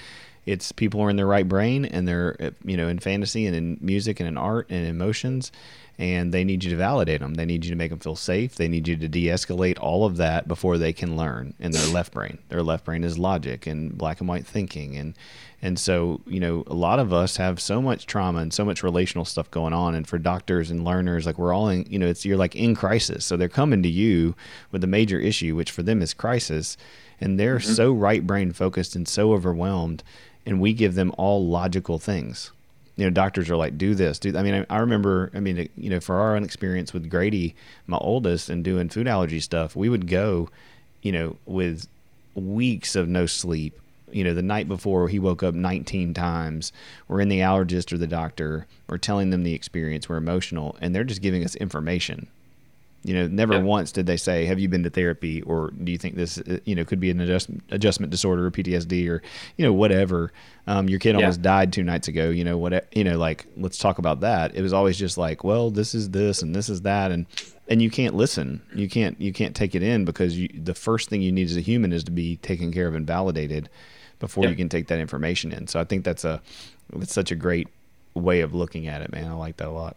[0.46, 3.78] it's people are in their right brain and they're you know in fantasy and in
[3.80, 5.52] music and in art and emotions
[5.99, 7.34] and they need you to validate them.
[7.34, 8.55] They need you to make them feel safe.
[8.55, 12.12] They need you to de-escalate all of that before they can learn in their left
[12.12, 12.38] brain.
[12.51, 15.14] Their left brain is logic and black and white thinking and
[15.61, 18.84] and so, you know, a lot of us have so much trauma and so much
[18.84, 22.07] relational stuff going on and for doctors and learners like we're all in, you know,
[22.07, 23.24] it's you're like in crisis.
[23.24, 24.36] So they're coming to you
[24.70, 26.76] with a major issue which for them is crisis
[27.20, 27.72] and they're mm-hmm.
[27.72, 30.05] so right brain focused and so overwhelmed
[30.46, 32.53] and we give them all logical things
[32.99, 34.36] you know, doctors are like, do this, do.
[34.36, 37.55] I mean, I, I, remember, I mean, you know, for our own experience with Grady,
[37.86, 40.51] my oldest, and doing food allergy stuff, we would go,
[41.01, 41.86] you know, with
[42.34, 43.80] weeks of no sleep.
[44.11, 46.72] You know, the night before he woke up 19 times.
[47.07, 48.66] We're in the allergist or the doctor.
[48.88, 50.09] We're telling them the experience.
[50.09, 52.26] We're emotional, and they're just giving us information.
[53.09, 53.62] You know, never yeah.
[53.62, 56.59] once did they say, "Have you been to therapy?" or "Do you think this, uh,
[56.64, 59.22] you know, could be an adjustment adjustment disorder or PTSD or
[59.56, 60.30] you know whatever."
[60.66, 61.22] Um, your kid yeah.
[61.22, 62.28] almost died two nights ago.
[62.28, 62.86] You know what?
[62.94, 64.54] You know, like let's talk about that.
[64.54, 67.24] It was always just like, "Well, this is this and this is that," and
[67.68, 68.61] and you can't listen.
[68.74, 71.56] You can't you can't take it in because you, the first thing you need as
[71.56, 73.70] a human is to be taken care of and validated
[74.18, 74.50] before yeah.
[74.50, 75.66] you can take that information in.
[75.66, 76.42] So I think that's a
[76.92, 77.68] that's such a great
[78.14, 79.30] way of looking at it, man.
[79.30, 79.96] I like that a lot.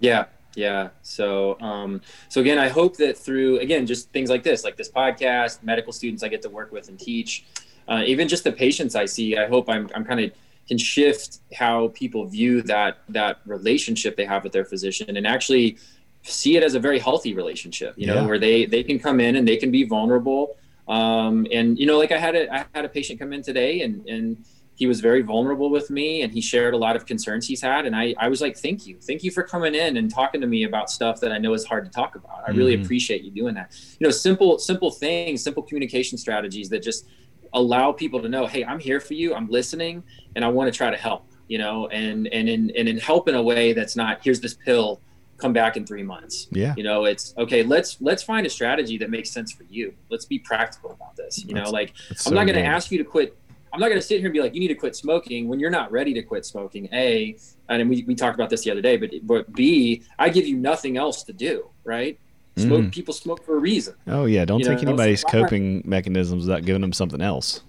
[0.00, 0.90] Yeah, yeah.
[1.02, 4.90] So, um, so again, I hope that through again just things like this, like this
[4.90, 7.44] podcast, medical students I get to work with and teach,
[7.88, 10.32] uh, even just the patients I see, I hope I'm I'm kind of
[10.68, 15.76] can shift how people view that that relationship they have with their physician and actually
[16.22, 17.94] see it as a very healthy relationship.
[17.96, 18.26] You know, yeah.
[18.26, 20.56] where they they can come in and they can be vulnerable.
[20.88, 23.82] Um, and you know, like I had a I had a patient come in today
[23.82, 24.44] and and
[24.82, 27.86] he was very vulnerable with me and he shared a lot of concerns he's had.
[27.86, 28.98] And I, I was like thank you.
[29.00, 31.64] Thank you for coming in and talking to me about stuff that i know is
[31.64, 32.42] hard to talk about.
[32.44, 32.82] I really mm-hmm.
[32.82, 33.78] appreciate you doing that.
[34.00, 37.06] You know simple simple things simple communication strategies that just
[37.52, 39.36] allow people to know hey i'm here for you.
[39.36, 40.02] I'm listening
[40.34, 43.28] and i want to try to help you know and and in and in help
[43.28, 45.00] in a way that's not here's this pill
[45.42, 46.46] come back in three months.
[46.50, 46.74] Yeah.
[46.76, 49.94] You know it's okay let's let's find a strategy that makes sense for you.
[50.08, 51.44] Let's be practical about this.
[51.44, 53.36] You that's, know like i'm so not going to ask you to quit
[53.72, 55.58] I'm not going to sit here and be like, you need to quit smoking when
[55.58, 56.88] you're not ready to quit smoking.
[56.92, 57.36] A,
[57.68, 60.56] and we, we talked about this the other day, but, but B, I give you
[60.56, 62.18] nothing else to do, right?
[62.56, 62.92] Smoke, mm.
[62.92, 63.94] people smoke for a reason.
[64.06, 64.44] Oh yeah.
[64.44, 64.90] Don't you take know?
[64.90, 67.62] anybody's coping mechanisms without giving them something else.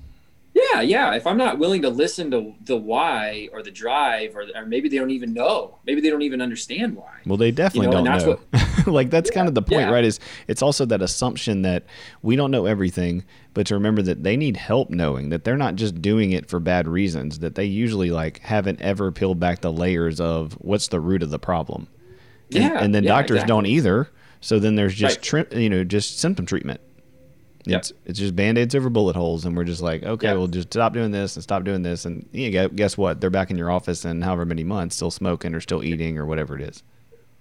[0.53, 1.13] Yeah, yeah.
[1.13, 4.89] If I'm not willing to listen to the why or the drive, or, or maybe
[4.89, 7.21] they don't even know, maybe they don't even understand why.
[7.25, 8.37] Well, they definitely you know, don't know.
[8.51, 8.61] What,
[8.91, 9.91] like that's yeah, kind of the point, yeah.
[9.91, 10.03] right?
[10.03, 11.83] Is it's also that assumption that
[12.21, 13.23] we don't know everything,
[13.53, 16.59] but to remember that they need help knowing that they're not just doing it for
[16.59, 17.39] bad reasons.
[17.39, 21.29] That they usually like haven't ever peeled back the layers of what's the root of
[21.29, 21.87] the problem.
[22.53, 23.47] And, yeah, and then yeah, doctors exactly.
[23.47, 24.09] don't either.
[24.41, 25.47] So then there's just right.
[25.49, 26.81] tri- you know just symptom treatment.
[27.65, 27.79] Yep.
[27.79, 30.37] It's it's just band-aids over bullet holes, and we're just like, okay, yep.
[30.37, 33.21] we'll just stop doing this and stop doing this, and you know, guess what?
[33.21, 36.25] They're back in your office in however many months, still smoking or still eating or
[36.25, 36.83] whatever it is.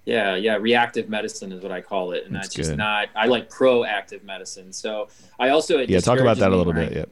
[0.05, 3.07] Yeah, yeah, reactive medicine is what I call it, and that's, that's just not.
[3.15, 4.73] I like proactive medicine.
[4.73, 5.07] So
[5.39, 6.91] I also yeah, talk about that a little bit.
[6.91, 7.09] Yep.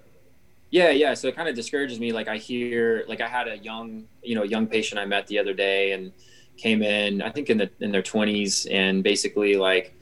[0.72, 1.14] Yeah, yeah.
[1.14, 2.12] So it kind of discourages me.
[2.12, 5.40] Like I hear, like I had a young, you know, young patient I met the
[5.40, 6.12] other day, and
[6.58, 9.96] came in, I think in the in their twenties, and basically like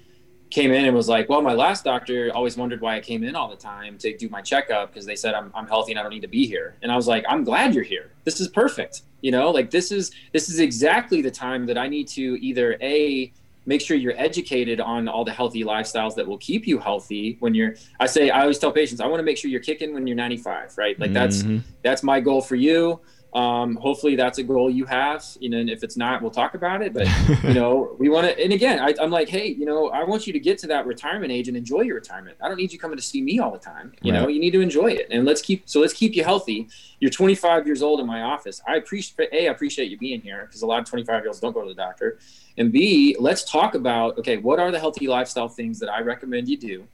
[0.50, 3.36] came in and was like, well, my last doctor always wondered why I came in
[3.36, 6.04] all the time to do my checkup because they said I'm, I'm healthy and I
[6.04, 6.76] don't need to be here.
[6.82, 8.12] And I was like, I'm glad you're here.
[8.24, 9.04] This is perfect.
[9.22, 12.78] You know, like this is this is exactly the time that I need to either
[12.82, 13.32] a
[13.66, 17.54] make sure you're educated on all the healthy lifestyles that will keep you healthy when
[17.54, 20.08] you're i say i always tell patients i want to make sure you're kicking when
[20.08, 21.60] you're 95 right like that's mm-hmm.
[21.84, 23.00] that's my goal for you
[23.34, 26.56] um, hopefully that's a goal you have you know and if it's not we'll talk
[26.56, 27.08] about it but
[27.44, 30.26] you know we want to and again I, am like hey you know i want
[30.26, 32.38] you to get to that retirement age and enjoy your retirement.
[32.42, 34.22] I don't need you coming to see me all the time you right.
[34.22, 35.08] know you need to enjoy it.
[35.12, 36.68] And let's keep so let's keep you healthy.
[37.00, 38.62] You're 25 years old in my office.
[38.68, 41.40] I appreciate a i appreciate you being here because a lot of 25 year olds
[41.40, 42.20] don't go to the doctor.
[42.58, 46.48] And b let's talk about okay what are the healthy lifestyle things that i recommend
[46.48, 46.88] you do?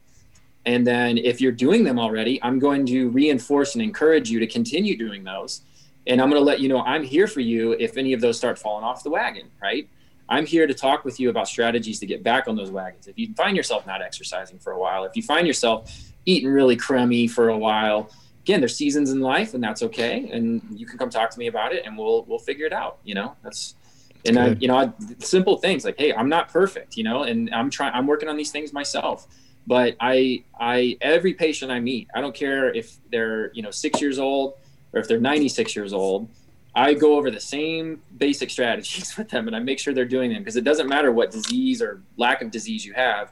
[0.66, 4.46] And then if you're doing them already i'm going to reinforce and encourage you to
[4.46, 5.62] continue doing those
[6.06, 8.36] and I'm going to let you know I'm here for you if any of those
[8.36, 9.88] start falling off the wagon, right?
[10.28, 13.06] I'm here to talk with you about strategies to get back on those wagons.
[13.06, 16.76] If you find yourself not exercising for a while, if you find yourself eating really
[16.76, 18.10] crummy for a while,
[18.42, 20.28] again, there's seasons in life and that's okay.
[20.32, 22.98] And you can come talk to me about it and we'll, we'll figure it out.
[23.04, 23.76] You know, that's,
[24.24, 27.52] And I, you know, I, simple things like, hey, I'm not perfect, you know, and
[27.54, 29.26] I'm trying, I'm working on these things myself.
[29.68, 34.00] But I, I, every patient I meet, I don't care if they're, you know, six
[34.00, 34.54] years old
[34.96, 36.28] or if they're 96 years old,
[36.74, 40.32] I go over the same basic strategies with them and I make sure they're doing
[40.32, 43.30] them because it doesn't matter what disease or lack of disease you have.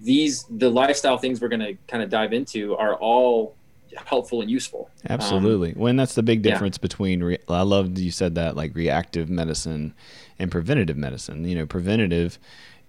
[0.00, 3.54] These, the lifestyle things we're going to kind of dive into are all
[4.04, 4.90] helpful and useful.
[5.08, 5.72] Absolutely.
[5.72, 6.82] Um, when that's the big difference yeah.
[6.82, 9.94] between, re- I love you said that like reactive medicine
[10.38, 11.46] and preventative medicine.
[11.46, 12.38] You know, preventative,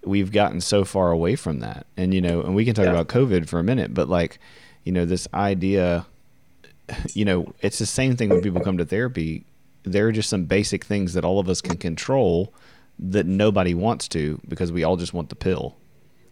[0.04, 1.86] we've gotten so far away from that.
[1.96, 2.90] And, you know, and we can talk yeah.
[2.90, 4.38] about COVID for a minute, but like,
[4.84, 6.04] you know, this idea,
[7.14, 9.44] you know, it's the same thing when people come to therapy.
[9.84, 12.52] There are just some basic things that all of us can control
[12.98, 15.76] that nobody wants to because we all just want the pill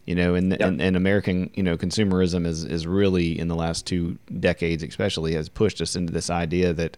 [0.07, 0.61] you know and, yep.
[0.61, 5.34] and, and american you know consumerism is is really in the last two decades especially
[5.34, 6.96] has pushed us into this idea that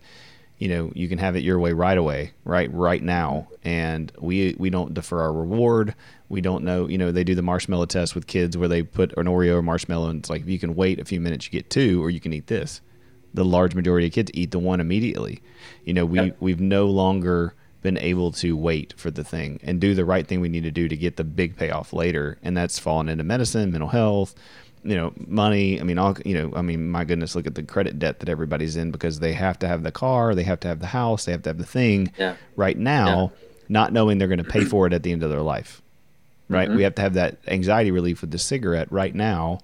[0.58, 4.54] you know you can have it your way right away right right now and we
[4.58, 5.94] we don't defer our reward
[6.28, 9.16] we don't know you know they do the marshmallow test with kids where they put
[9.16, 11.50] an oreo or marshmallow and it's like if you can wait a few minutes you
[11.50, 12.80] get two or you can eat this
[13.38, 15.40] the large majority of kids eat the one immediately
[15.84, 16.36] you know we yep.
[16.40, 20.40] we've no longer been able to wait for the thing and do the right thing
[20.40, 22.38] we need to do to get the big payoff later.
[22.42, 24.34] And that's fallen into medicine, mental health,
[24.82, 25.80] you know, money.
[25.80, 28.28] I mean, all, you know, I mean, my goodness, look at the credit debt that
[28.28, 31.24] everybody's in because they have to have the car, they have to have the house,
[31.24, 32.36] they have to have the thing yeah.
[32.56, 33.48] right now, yeah.
[33.68, 35.82] not knowing they're going to pay for it at the end of their life.
[36.48, 36.68] Right.
[36.68, 36.76] Mm-hmm.
[36.78, 39.60] We have to have that anxiety relief with the cigarette right now,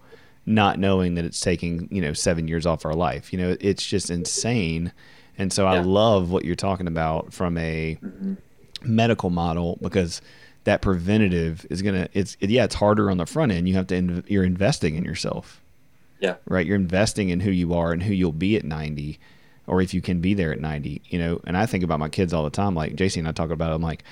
[0.47, 3.33] not knowing that it's taking, you know, seven years off our life.
[3.33, 4.93] You know, it's just insane
[5.39, 5.73] and so yeah.
[5.73, 8.35] I love what you're talking about from a mm-hmm.
[8.83, 10.21] medical model because
[10.65, 13.69] that preventative is gonna it's it, yeah it's harder on the front end.
[13.69, 15.61] You have to inv- you're investing in yourself.
[16.21, 16.37] Yeah.
[16.47, 16.67] Right.
[16.67, 19.19] You're investing in who you are and who you'll be at 90
[19.67, 22.09] or if you can be there at 90, you know, and I think about my
[22.09, 22.75] kids all the time.
[22.75, 23.75] Like JC and I talk about it.
[23.75, 24.05] I'm like,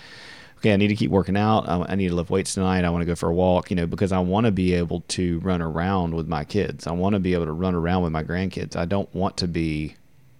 [0.63, 1.69] okay, I need to keep working out.
[1.69, 2.85] I, need to lift weights tonight.
[2.85, 5.01] I want to go for a walk, you know, because I want to be able
[5.09, 6.87] to run around with my kids.
[6.87, 8.77] I want to be able to run around with my grandkids.
[8.77, 9.97] I don't want to be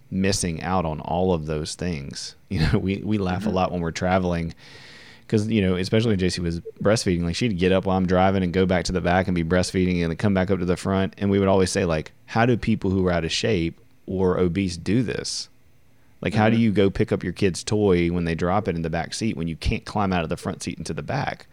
[0.09, 2.35] missing out on all of those things.
[2.53, 3.49] You know, we, we laugh mm-hmm.
[3.49, 4.53] a lot when we're traveling
[5.21, 8.43] because, you know, especially when JC was breastfeeding, like she'd get up while I'm driving
[8.43, 10.65] and go back to the back and be breastfeeding and then come back up to
[10.65, 11.15] the front.
[11.17, 14.37] And we would always say, like, how do people who are out of shape or
[14.37, 15.49] obese do this?
[16.23, 16.41] Like, mm-hmm.
[16.41, 16.63] how do mm-hmm.
[16.63, 19.35] you go pick up your kid's toy when they drop it in the back seat
[19.35, 21.47] when you can't climb out of the front seat into the back?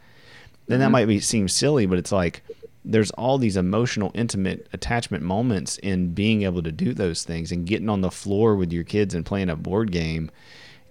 [0.67, 0.81] Then mm-hmm.
[0.83, 2.43] that might be seem silly, but it's like
[2.85, 7.67] there's all these emotional, intimate attachment moments in being able to do those things and
[7.67, 10.31] getting on the floor with your kids and playing a board game.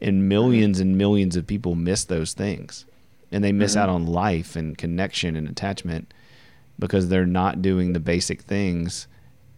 [0.02, 2.86] And millions and millions of people miss those things.
[3.32, 3.82] And they miss mm-hmm.
[3.82, 6.14] out on life and connection and attachment
[6.78, 9.08] because they're not doing the basic things.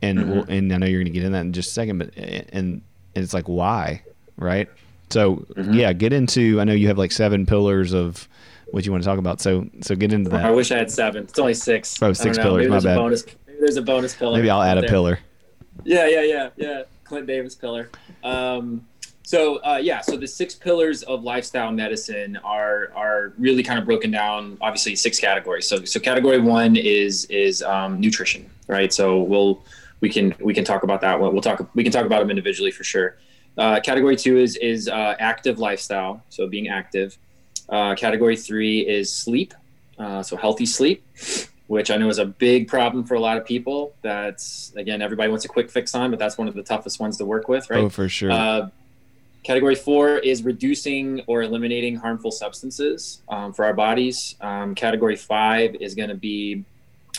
[0.01, 0.31] And mm-hmm.
[0.31, 2.15] we'll, and I know you're going to get in that in just a second, but
[2.17, 2.81] and
[3.15, 4.03] and it's like why,
[4.41, 4.69] right?
[5.09, 5.73] So mm-hmm.
[5.73, 6.59] yeah, get into.
[6.59, 8.27] I know you have like seven pillars of
[8.71, 9.41] what you want to talk about.
[9.41, 10.45] So so get into that.
[10.45, 11.23] I wish I had seven.
[11.23, 12.01] It's only six.
[12.01, 12.67] Oh, six pillars.
[12.67, 12.95] My bad.
[12.95, 14.37] Bonus, maybe there's a bonus pillar.
[14.37, 14.89] Maybe I'll add a there.
[14.89, 15.19] pillar.
[15.83, 16.83] Yeah, yeah, yeah, yeah.
[17.03, 17.89] Clint Davis pillar.
[18.23, 18.85] Um,
[19.23, 23.85] so uh, yeah, so the six pillars of lifestyle medicine are are really kind of
[23.85, 24.57] broken down.
[24.61, 25.67] Obviously, six categories.
[25.67, 28.91] So so category one is is um, nutrition, right?
[28.91, 29.63] So we'll
[29.99, 31.19] we can we can talk about that.
[31.19, 33.17] We'll talk we can talk about them individually for sure.
[33.57, 37.17] Uh, category two is is uh, active lifestyle, so being active.
[37.69, 39.53] Uh, category three is sleep,
[39.99, 41.05] uh, so healthy sleep,
[41.67, 43.93] which I know is a big problem for a lot of people.
[44.01, 47.17] That's again, everybody wants a quick fix on, but that's one of the toughest ones
[47.17, 47.79] to work with, right?
[47.79, 48.31] Oh, for sure.
[48.31, 48.69] Uh,
[49.43, 54.35] category four is reducing or eliminating harmful substances um, for our bodies.
[54.41, 56.63] Um, category five is going to be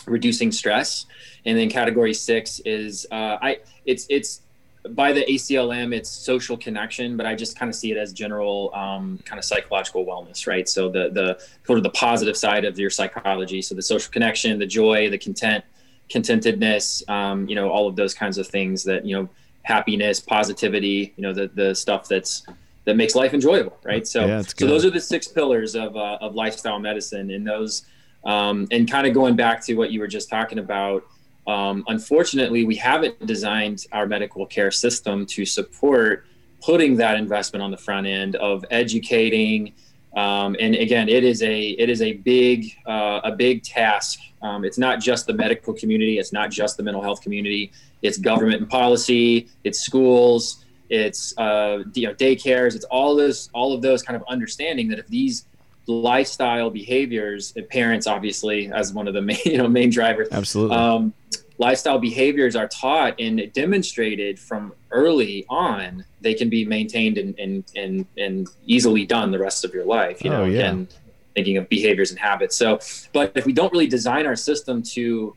[0.05, 1.05] reducing stress,
[1.45, 3.59] and then category six is uh, I.
[3.85, 4.41] It's it's
[4.89, 8.71] by the ACLM, it's social connection, but I just kind of see it as general
[8.73, 10.67] um, kind of psychological wellness, right?
[10.67, 14.59] So the the sort of the positive side of your psychology, so the social connection,
[14.59, 15.63] the joy, the content,
[16.09, 19.29] contentedness, um, you know, all of those kinds of things that you know,
[19.61, 22.45] happiness, positivity, you know, the the stuff that's
[22.85, 24.05] that makes life enjoyable, right?
[24.05, 27.85] So yeah, so those are the six pillars of uh, of lifestyle medicine, and those
[28.25, 31.05] um, and kind of going back to what you were just talking about
[31.47, 36.25] um, unfortunately, we haven't designed our medical care system to support
[36.61, 39.73] putting that investment on the front end of educating.
[40.15, 44.19] Um, and again, it is a it is a big uh, a big task.
[44.41, 46.19] Um, it's not just the medical community.
[46.19, 47.71] It's not just the mental health community.
[48.01, 49.49] It's government and policy.
[49.63, 50.65] It's schools.
[50.89, 52.75] It's uh, you know daycares.
[52.75, 55.45] It's all those all of those kind of understanding that if these
[55.87, 60.29] lifestyle behaviors, parents obviously as one of the main you know main drivers.
[60.31, 60.75] Absolutely.
[60.77, 61.13] Um,
[61.59, 67.63] lifestyle behaviors are taught and demonstrated from early on, they can be maintained and and
[67.75, 70.23] and, and easily done the rest of your life.
[70.23, 70.59] You know, Oh, yeah.
[70.59, 70.87] again,
[71.35, 72.55] thinking of behaviors and habits.
[72.55, 72.79] So,
[73.11, 75.35] but if we don't really design our system to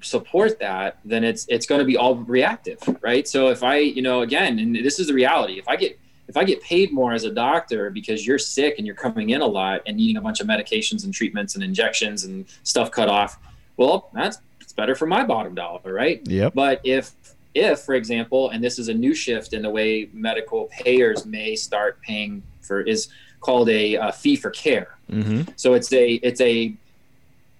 [0.00, 3.26] support that, then it's it's going to be all reactive, right?
[3.28, 5.98] So if I, you know, again, and this is the reality, if I get
[6.28, 9.40] if I get paid more as a doctor because you're sick and you're coming in
[9.40, 13.08] a lot and needing a bunch of medications and treatments and injections and stuff cut
[13.08, 13.38] off,
[13.76, 16.26] well, that's it's better for my bottom dollar, right?
[16.26, 16.54] Yep.
[16.54, 17.12] But if
[17.54, 21.54] if, for example, and this is a new shift in the way medical payers may
[21.54, 23.08] start paying for is
[23.40, 24.96] called a, uh fee for care.
[25.10, 25.42] Mm-hmm.
[25.56, 26.74] So it's a it's a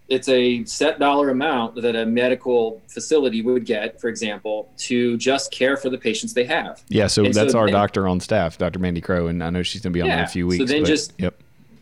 [0.09, 5.51] it's a set dollar amount that a medical facility would get, for example, to just
[5.51, 6.83] care for the patients they have.
[6.89, 7.07] Yeah.
[7.07, 8.79] So And so that's our then- doctor on staff, Dr.
[8.79, 10.61] Mandy Crow, and I know she's going to be on in a few weeks.
[10.63, 11.35] so then but- just- yep.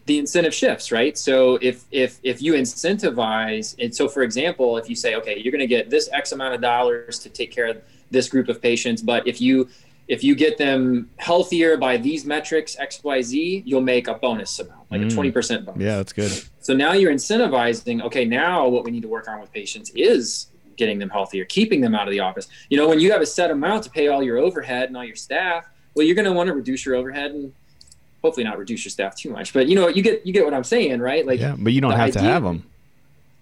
[0.06, 1.16] the incentive shifts, right?
[1.18, 5.52] So if if if you incentivize, and so for example, if you say, okay, you're
[5.52, 7.78] going to get this X amount of dollars to take care of
[8.10, 9.68] this group of patients, but if you
[10.12, 14.58] if you get them healthier by these metrics X Y Z, you'll make a bonus
[14.58, 15.14] amount, like a Mm.
[15.14, 15.80] twenty percent bonus.
[15.82, 16.30] Yeah, that's good.
[16.60, 20.48] So now you're incentivizing, okay, now what we need to work on with patients is
[20.76, 22.46] getting them healthier, keeping them out of the office.
[22.68, 25.04] You know, when you have a set amount to pay all your overhead and all
[25.04, 27.52] your staff, well, you're going to want to reduce your overhead and
[28.22, 29.52] hopefully not reduce your staff too much.
[29.54, 31.26] But you know, you get you get what I'm saying, right?
[31.26, 32.64] Like yeah, but you don't have to have them.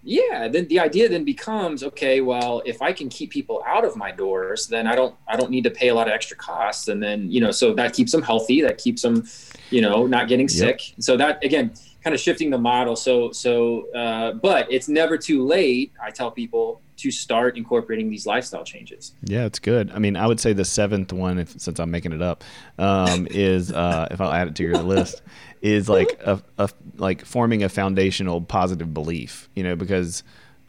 [0.03, 3.97] Yeah, then the idea then becomes, okay, well, if I can keep people out of
[3.97, 6.89] my doors, then I don't I don't need to pay a lot of extra costs
[6.89, 9.27] and then, you know, so that keeps them healthy, that keeps them,
[9.71, 10.81] you know, not getting Yep.
[10.81, 10.95] sick.
[11.01, 11.73] So that again,
[12.03, 12.97] kind of shifting the model.
[12.97, 18.27] So so uh, but it's never too late, I tell people, to start incorporating these
[18.27, 19.15] lifestyle changes.
[19.25, 19.91] Yeah, it's good.
[19.91, 22.45] I mean, I would say the seventh one, if, since I'm making it up,
[22.79, 25.23] um, is uh, if I'll add it to your list,
[25.63, 29.49] is like a, a like forming a foundational positive belief.
[29.55, 30.23] You know, because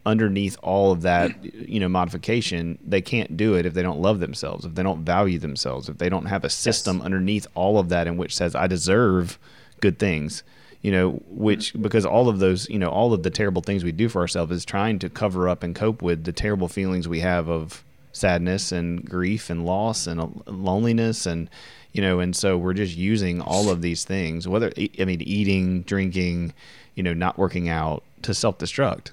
[0.06, 4.20] underneath all of that, you know, modification, they can't do it if they don't love
[4.20, 7.90] themselves, if they don't value themselves, if they don't have a system underneath all of
[7.90, 9.38] that in which says I deserve
[9.80, 10.44] good things.
[10.82, 13.92] You know, which because all of those, you know, all of the terrible things we
[13.92, 17.20] do for ourselves is trying to cover up and cope with the terrible feelings we
[17.20, 17.84] have of
[18.14, 21.50] sadness and grief and loss and uh, loneliness and
[21.94, 25.82] you know and so we're just using all of these things whether I mean eating
[25.82, 26.54] drinking
[26.96, 29.12] you know not working out to self-destruct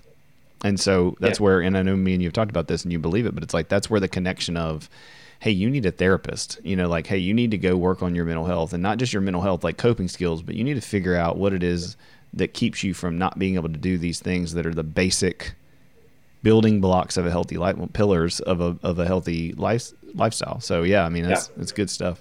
[0.65, 1.45] and so that's Yeah.
[1.45, 3.35] where and i know me and you have talked about this and you believe it
[3.35, 4.89] but it's like that's where the connection of
[5.41, 8.15] hey you need a therapist you know like hey you need to go work on
[8.15, 10.75] your mental health and not just your mental health like coping skills but you need
[10.75, 11.97] to figure out what it is
[12.35, 15.55] that keeps you from not being able to do these things that are the basic
[16.43, 20.61] building blocks of a healthy life, pillars of a of a healthy life lifestyle.
[20.61, 22.21] So yeah, I mean that's that's good stuff.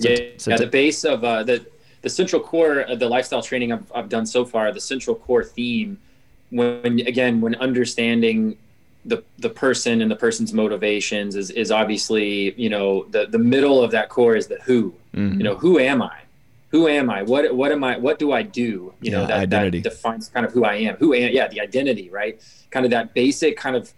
[0.00, 1.64] So- yeah, so yeah the base of uh, the
[2.02, 5.44] the central core of the lifestyle training I've, I've done so far, the central core
[5.44, 5.98] theme,
[6.50, 8.56] when again when understanding
[9.04, 13.82] the the person and the person's motivations is is obviously you know the the middle
[13.82, 14.94] of that core is the who.
[15.14, 15.36] Mhm.
[15.38, 16.18] You know, who am I?
[16.70, 17.22] Who am I?
[17.22, 17.98] What what am I?
[17.98, 18.94] What do I do?
[19.02, 19.80] You know, Yeah, that, identity.
[19.80, 20.96] that defines kind of who I am.
[20.96, 21.30] Who am?
[21.32, 22.40] Yeah, the identity, right?
[22.70, 23.92] Kind of that basic kind of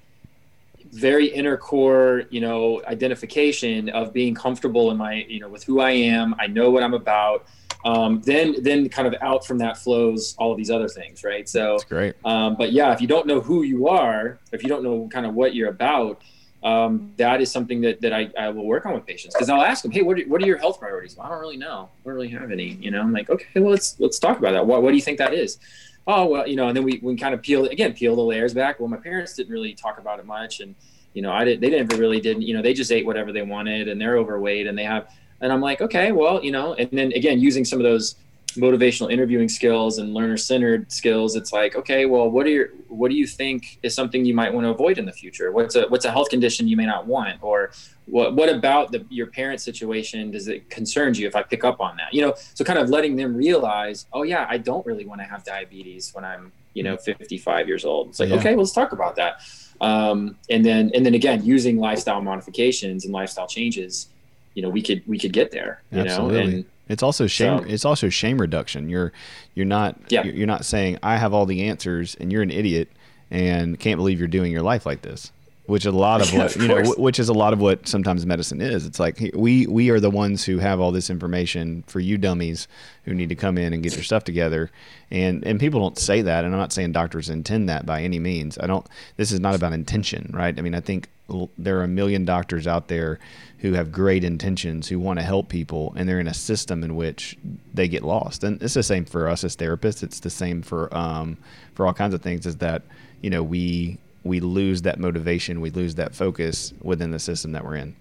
[0.95, 5.81] very inner core, you know, identification of being comfortable in my, you know, with who
[5.81, 6.35] I am.
[6.39, 7.47] I know what I'm about.
[7.85, 11.47] Um, then, then kind of out from that flows all of these other things, right?
[11.47, 12.15] So, that's great.
[12.25, 15.27] um, but yeah, if you don't know who you are, if you don't know kind
[15.27, 16.23] of what you're about,
[16.63, 19.61] um, that is something that, that I, I will work on with patients because I'll
[19.61, 21.15] ask them, Hey, what are, what are your health priorities?
[21.15, 21.91] Well, I don't really know.
[21.93, 24.53] I don't really have any, you know, I'm like, okay, well, let's, let's talk about
[24.53, 24.67] that.
[24.67, 25.59] What, what do you think that is?
[26.07, 28.53] Oh, well, you know, and then we, we kind of peel again, peel the layers
[28.53, 28.79] back.
[28.79, 30.61] Well, my parents didn't really talk about it much.
[30.61, 30.75] And,
[31.15, 33.43] you know, I didn't, they didn't really didn't, you know, they just ate whatever they
[33.43, 35.09] wanted and they're overweight and they have,
[35.41, 38.17] and I'm like, okay, well, you know, and then again, using some of those
[38.57, 43.11] motivational interviewing skills and learner centered skills, it's like, okay, well, what are your, what
[43.11, 45.53] do you think is something you might want to avoid in the future?
[45.53, 47.43] What's a, what's a health condition you may not want?
[47.43, 47.73] Or
[48.07, 50.31] what, what about the, your parent situation?
[50.31, 52.13] Does it concerns you if I pick up on that?
[52.13, 55.27] You know, so kind of letting them realize, oh yeah, I don't really want to
[55.27, 58.09] have diabetes when I'm, you know, 55 years old.
[58.09, 58.37] It's like, Yeah.
[58.37, 59.41] okay, well, let's talk about that.
[59.81, 64.09] Um, and then, and then again, using lifestyle modifications and lifestyle changes,
[64.55, 66.37] you know, we could, we could get there, you Absolutely.
[66.37, 67.61] know, and It's also shame.
[67.61, 68.89] So- it's also shame reduction.
[68.89, 69.13] You're
[69.55, 70.25] you're not Yeah.
[70.25, 72.89] you're, not saying I have all the answers and you're an idiot
[73.31, 75.33] and can't believe you're doing your life like this.
[75.67, 76.83] Which is a lot of what of you know.
[76.83, 76.99] course.
[76.99, 78.85] Which is a lot of what sometimes medicine is.
[78.85, 82.69] It's like we we are the ones who have all this information for you dummies
[83.07, 84.71] who need to come in and get your stuff together.
[85.11, 86.45] And and people don't say that.
[86.45, 88.59] And I'm not saying doctors intend that by any means.
[88.59, 88.87] I don't.
[89.17, 90.55] This is not about intention, right?
[90.59, 93.19] I mean, I think l- there are a million doctors out there
[93.65, 96.95] who have great intentions, who want to help people, and they're in a system in
[96.97, 97.35] which
[97.73, 98.45] they get lost.
[98.45, 100.03] And it's the same for us as therapists.
[100.03, 101.39] It's the same for um,
[101.73, 102.45] for all kinds of things.
[102.45, 102.83] Is that
[103.23, 107.65] you know we we lose that motivation, we lose that focus within the system that
[107.65, 107.97] we're in.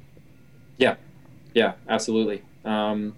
[0.80, 0.95] Yeah,
[1.53, 2.43] yeah, absolutely.
[2.66, 3.16] Um,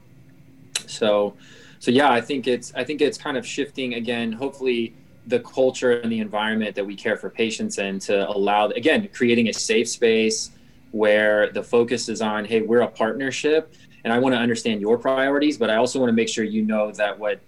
[0.85, 1.33] so,
[1.79, 4.31] so yeah, I think it's I think it's kind of shifting again.
[4.31, 4.93] Hopefully,
[5.25, 9.49] the culture and the environment that we care for patients and to allow again creating
[9.49, 10.51] a safe space
[10.91, 13.73] where the focus is on hey we're a partnership
[14.03, 16.61] and i want to understand your priorities but i also want to make sure you
[16.61, 17.39] know that what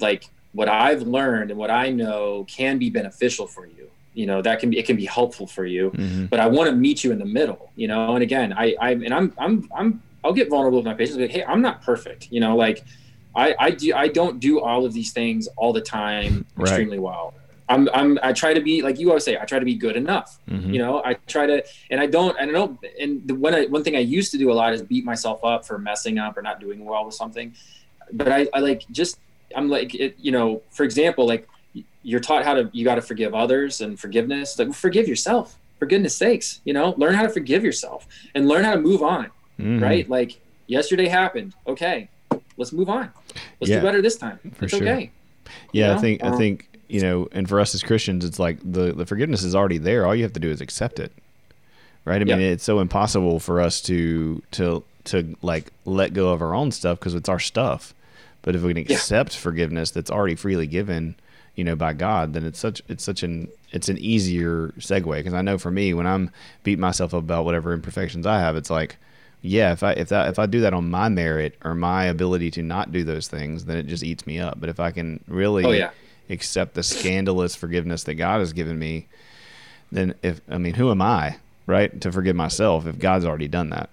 [0.00, 4.40] like what i've learned and what i know can be beneficial for you you know
[4.40, 6.26] that can be it can be helpful for you mm-hmm.
[6.26, 8.90] but i want to meet you in the middle you know and again i i
[8.92, 12.28] and i'm i'm i'm i'll get vulnerable with my patients like hey i'm not perfect
[12.30, 12.84] you know like
[13.36, 16.68] I, I do I don't do all of these things all the time right.
[16.68, 17.34] extremely well.
[17.68, 19.96] I'm, I'm I try to be like you always say I try to be good
[19.96, 20.38] enough.
[20.48, 20.72] Mm-hmm.
[20.72, 23.82] You know I try to and I don't I don't and the one I, one
[23.82, 26.42] thing I used to do a lot is beat myself up for messing up or
[26.42, 27.54] not doing well with something.
[28.12, 29.18] But I, I like just
[29.54, 31.48] I'm like it, you know for example like
[32.02, 35.86] you're taught how to you got to forgive others and forgiveness like forgive yourself for
[35.86, 39.26] goodness sakes you know learn how to forgive yourself and learn how to move on
[39.58, 39.82] mm-hmm.
[39.82, 42.08] right like yesterday happened okay
[42.56, 43.10] let's move on.
[43.60, 44.38] Let's yeah, do better this time.
[44.60, 44.82] It's sure.
[44.82, 45.10] okay.
[45.72, 45.98] Yeah, you know?
[45.98, 49.06] I think I think you know, and for us as Christians, it's like the the
[49.06, 50.06] forgiveness is already there.
[50.06, 51.12] All you have to do is accept it,
[52.04, 52.20] right?
[52.20, 56.54] I mean, it's so impossible for us to to to like let go of our
[56.54, 57.94] own stuff because it's our stuff.
[58.42, 59.40] But if we can accept yeah.
[59.40, 61.16] forgiveness that's already freely given,
[61.56, 65.16] you know, by God, then it's such it's such an it's an easier segue.
[65.16, 66.30] Because I know for me, when I'm
[66.62, 68.96] beating myself up about whatever imperfections I have, it's like
[69.42, 72.50] yeah, if I if that if I do that on my merit or my ability
[72.52, 74.60] to not do those things, then it just eats me up.
[74.60, 75.90] But if I can really oh, yeah.
[76.28, 79.06] Accept the scandalous forgiveness that God has given me,
[79.92, 83.70] then if I mean, who am I, right, to forgive myself if God's already done
[83.70, 83.90] that?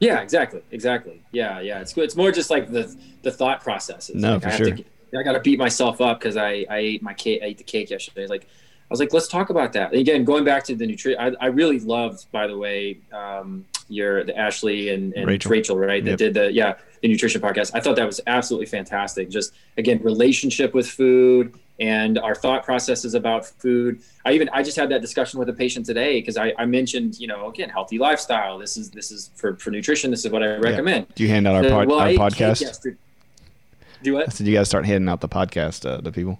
[0.00, 1.22] Yeah, exactly, exactly.
[1.30, 1.80] Yeah, yeah.
[1.80, 2.04] It's good.
[2.04, 4.08] It's more just like the the thought process.
[4.10, 4.70] It's no, like for I sure.
[4.70, 4.84] To,
[5.16, 7.40] I got to beat myself up because I I ate my cake.
[7.42, 8.26] I ate the cake yesterday.
[8.26, 9.94] Like I was like, let's talk about that.
[9.94, 14.24] again, going back to the nutrition, I, I really loved, by the way, um, your
[14.24, 15.50] the Ashley and, and Rachel.
[15.50, 15.76] Rachel.
[15.76, 16.04] right?
[16.04, 16.18] That yep.
[16.18, 17.72] did the yeah the nutrition podcast.
[17.74, 19.28] I thought that was absolutely fantastic.
[19.28, 24.00] Just again, relationship with food and our thought processes about food.
[24.24, 27.18] I even I just had that discussion with a patient today because I, I mentioned
[27.18, 28.58] you know again healthy lifestyle.
[28.58, 30.10] This is this is for for nutrition.
[30.10, 31.06] This is what I recommend.
[31.08, 31.14] Yeah.
[31.14, 32.96] Do you hand out our, pod, well, our podcast?
[34.02, 34.28] Do what?
[34.28, 36.38] I said you guys start handing out the podcast uh, to people.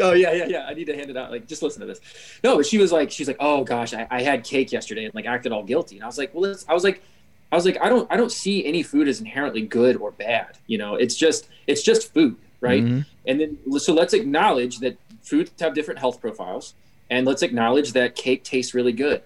[0.00, 0.66] Oh yeah, yeah, yeah.
[0.66, 1.30] I need to hand it out.
[1.30, 2.00] Like, just listen to this.
[2.44, 5.14] No, but she was like, she's like, oh gosh, I, I had cake yesterday and
[5.14, 5.96] like acted all guilty.
[5.96, 7.02] And I was like, well, I was like,
[7.50, 10.58] I was like, I don't, I don't see any food as inherently good or bad.
[10.66, 12.82] You know, it's just, it's just food, right?
[12.82, 13.00] Mm-hmm.
[13.26, 16.74] And then, so let's acknowledge that foods have different health profiles,
[17.10, 19.22] and let's acknowledge that cake tastes really good.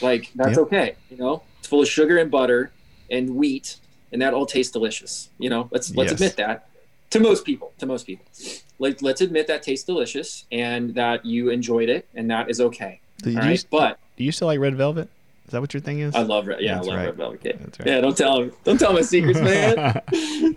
[0.00, 0.58] Like that's yep.
[0.58, 0.96] okay.
[1.10, 2.72] You know, it's full of sugar and butter
[3.10, 3.76] and wheat,
[4.12, 5.30] and that all tastes delicious.
[5.38, 6.20] You know, let's let's yes.
[6.20, 6.68] admit that
[7.10, 7.72] to most people.
[7.78, 8.26] To most people
[8.80, 12.60] like let, us admit that tastes delicious and that you enjoyed it, and that is
[12.60, 13.00] okay.
[13.22, 13.64] Do you, right?
[13.70, 15.08] but do you still like red velvet?
[15.44, 16.14] Is that what your thing is?
[16.14, 16.60] I love red.
[16.60, 17.06] Yeah, That's I love right.
[17.06, 17.56] red velvet cake.
[17.60, 17.86] Right.
[17.86, 18.52] Yeah, don't tell them.
[18.64, 20.56] Don't tell my secrets, man.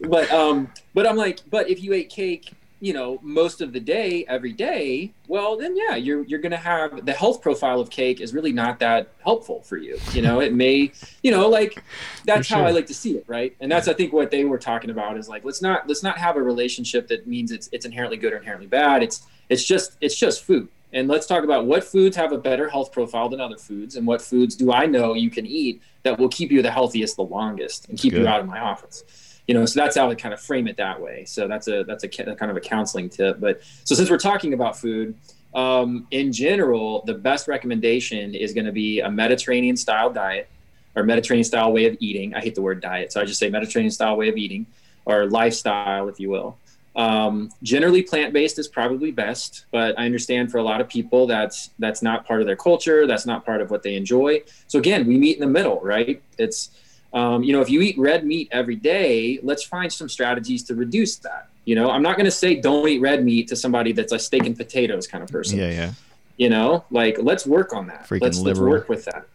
[0.00, 3.80] but um, but I'm like, but if you ate cake you know most of the
[3.80, 7.90] day every day well then yeah you're you're going to have the health profile of
[7.90, 10.40] cake is really not that helpful for you you know?
[10.40, 10.90] It may
[11.22, 11.82] you know like
[12.24, 12.58] that's sure.
[12.58, 13.54] how i like to see it right?
[13.60, 16.18] And that's i think what they were talking about is like let's not let's not
[16.18, 19.02] have a relationship that means it's it's inherently good or inherently bad.
[19.02, 20.68] It's it's just it's just food.
[20.92, 24.06] And let's talk about what foods have a better health profile than other foods and
[24.06, 27.22] what foods do i know you can eat that will keep you the healthiest the
[27.22, 29.04] longest and keep you out of my office
[29.50, 31.24] you know so that's how i kind of frame it that way.
[31.24, 33.40] So that's a that's a, a kind of a counseling tip.
[33.40, 35.16] But so since we're talking about food
[35.56, 40.48] um, in general the best recommendation is going to be a mediterranean style diet
[40.94, 42.32] or mediterranean style way of eating.
[42.32, 44.66] I hate the word diet so i just say mediterranean style way of eating
[45.04, 46.56] or lifestyle if you will.
[46.94, 51.70] Um, generally plant-based is probably best but i understand for a lot of people that's
[51.80, 54.42] that's not part of their culture that's not part of what they enjoy.
[54.68, 56.22] So again we meet in the middle right?
[56.38, 56.70] It's
[57.12, 60.74] um, you know, if you eat red meat every day, let's find some strategies to
[60.74, 61.48] reduce that.
[61.64, 64.18] You know, I'm not going to say don't eat red meat to somebody that's a
[64.18, 65.58] steak and potatoes kind of person.
[65.58, 65.92] Yeah, yeah.
[66.36, 68.08] You know, like let's work on that.
[68.08, 68.72] Freaking let's, liberal.
[68.72, 69.26] let's work with that.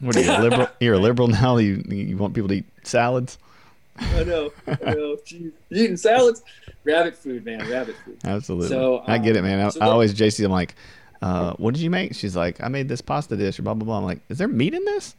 [0.00, 0.68] What are you, liberal?
[0.80, 1.56] You're a liberal now.
[1.56, 3.38] You you want people to eat salads?
[3.96, 4.52] I know.
[4.66, 5.16] I know.
[5.26, 5.52] Jeez.
[5.70, 6.42] Eating salads?
[6.84, 7.68] Rabbit food, man.
[7.70, 8.18] Rabbit food.
[8.24, 8.68] Absolutely.
[8.68, 9.60] So um, I get it, man.
[9.60, 10.44] I, so I always JC.
[10.44, 10.74] I'm like,
[11.22, 12.14] uh, what did you make?
[12.14, 13.98] She's like, I made this pasta dish or blah blah blah.
[13.98, 15.14] I'm like, is there meat in this?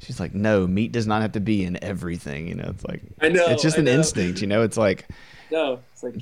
[0.00, 2.48] She's like, no, meat does not have to be in everything.
[2.48, 3.92] You know, it's like I know it's just I an know.
[3.92, 4.40] instinct.
[4.40, 5.06] You know, it's like
[5.50, 6.16] no, it's like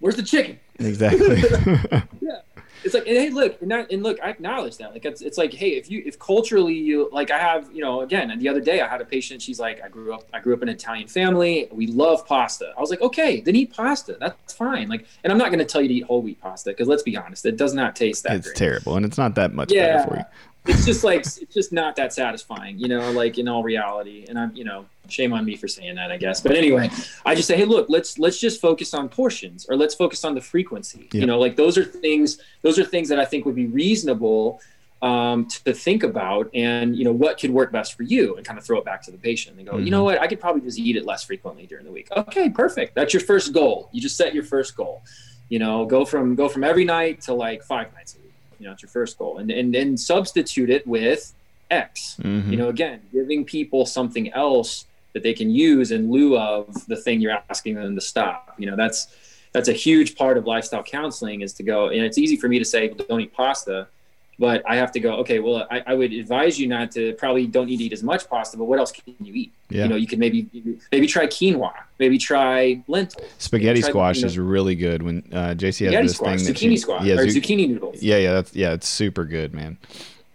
[0.00, 0.58] where's the chicken?
[0.78, 1.36] Exactly.
[2.20, 2.40] yeah,
[2.84, 4.92] it's like and hey, look, and, and look, I acknowledge that.
[4.92, 8.00] Like it's it's like hey, if you if culturally you like, I have you know
[8.00, 9.40] again, the other day I had a patient.
[9.40, 11.68] She's like, I grew up I grew up in an Italian family.
[11.70, 12.72] We love pasta.
[12.76, 14.16] I was like, okay, then eat pasta.
[14.18, 14.88] That's fine.
[14.88, 17.02] Like, and I'm not going to tell you to eat whole wheat pasta because let's
[17.02, 18.36] be honest, it does not taste that.
[18.36, 18.56] It's great.
[18.56, 19.98] terrible, and it's not that much yeah.
[19.98, 20.24] better for you
[20.66, 24.26] it's just like it's just not that satisfying, you know, like in all reality.
[24.28, 26.40] And I'm, you know, shame on me for saying that, I guess.
[26.40, 26.90] But anyway,
[27.24, 30.34] I just say, hey, look, let's let's just focus on portions or let's focus on
[30.34, 31.08] the frequency.
[31.12, 31.20] Yeah.
[31.20, 34.60] You know, like those are things those are things that I think would be reasonable
[35.02, 38.56] um, to think about and you know what could work best for you and kind
[38.56, 39.84] of throw it back to the patient and go mm-hmm.
[39.84, 42.48] you know what i could probably just eat it less frequently during the week okay
[42.48, 45.02] perfect that's your first goal you just set your first goal
[45.48, 48.21] you know go from go from every night to like five nights a week
[48.62, 49.38] you know it's your first goal.
[49.38, 51.34] And and then substitute it with
[51.70, 52.50] x mm-hmm.
[52.50, 54.84] you know again giving people something else
[55.14, 58.54] that they can use in lieu of the thing you're asking them to stop.
[58.58, 59.08] You know that's
[59.52, 62.58] that's a huge part of lifestyle counseling is to go and it's easy for me
[62.58, 63.88] to say don't eat pasta
[64.38, 67.46] but I have to go, okay, well, I, I, would advise you not to probably
[67.46, 69.52] don't need to eat as much pasta, but what else can you eat?
[69.68, 69.84] Yeah.
[69.84, 70.48] You know, you can maybe,
[70.90, 73.28] maybe try quinoa, maybe try lentils.
[73.38, 76.54] Spaghetti try, squash you know, is really good when uh, JC has this squash, thing.
[76.54, 78.02] Zucchini she, squash, yeah, or zucchini noodles.
[78.02, 78.16] Yeah.
[78.16, 78.32] Yeah.
[78.32, 78.72] That's, yeah.
[78.72, 79.76] It's super good, man.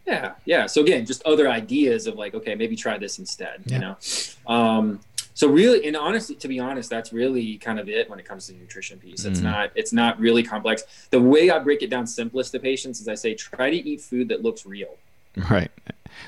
[0.05, 0.33] Yeah.
[0.45, 0.67] Yeah.
[0.67, 3.73] So again, just other ideas of like, okay, maybe try this instead, yeah.
[3.73, 4.53] you know?
[4.53, 4.99] Um,
[5.37, 8.47] so really and honestly to be honest that's really kind of it when it comes
[8.47, 9.49] to the nutrition piece it's mm-hmm.
[9.49, 13.07] not it's not really complex the way i break it down simplest to patients is
[13.07, 14.97] i say try to eat food that looks real
[15.49, 15.71] right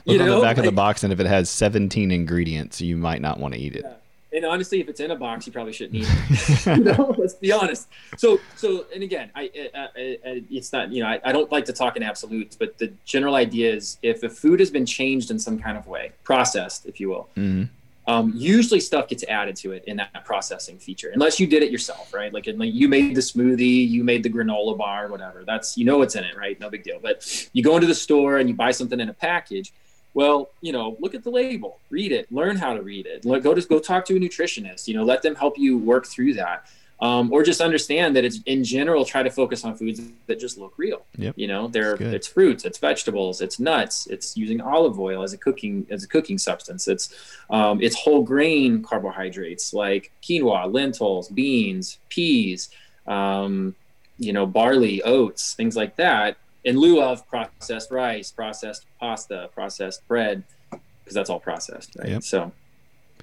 [0.06, 2.12] look you on know, the back like, of the box and if it has 17
[2.12, 3.94] ingredients you might not want to eat it yeah.
[4.32, 6.66] And honestly, if it's in a box, you probably shouldn't eat it.
[6.78, 7.88] you know, let's be honest.
[8.16, 11.66] So, so, and again, I, I, I, it's not, you know, I, I don't like
[11.66, 15.32] to talk in absolutes, but the general idea is if the food has been changed
[15.32, 17.64] in some kind of way, processed, if you will, mm-hmm
[18.10, 21.70] um, usually stuff gets added to it in that processing feature, unless you did it
[21.70, 22.34] yourself, right?
[22.34, 25.44] Like, like you made the smoothie, you made the granola bar, whatever.
[25.46, 26.60] That's you know what's in it, right?
[26.60, 26.98] No big deal.
[27.00, 29.74] But you go into the store and you buy something in a package.
[30.16, 33.22] Well, you know, look at the label, read it, learn how to read it.
[33.44, 34.88] Go to go talk to a nutritionist.
[34.88, 36.66] You know, let them help you work through that
[37.02, 40.58] um, or just understand that it's in general try to focus on foods that just
[40.58, 41.34] look real yep.
[41.38, 45.38] you know they're it's fruits it's vegetables it's nuts it's using olive oil as a
[45.38, 52.00] cooking as a cooking substance it's um, it's whole grain carbohydrates like quinoa lentils beans
[52.10, 52.70] peas
[53.08, 53.76] um,
[54.18, 60.06] you know barley oats things like that in lieu of processed rice processed pasta processed
[60.08, 62.24] bread because that's all processed right yep.
[62.24, 62.52] so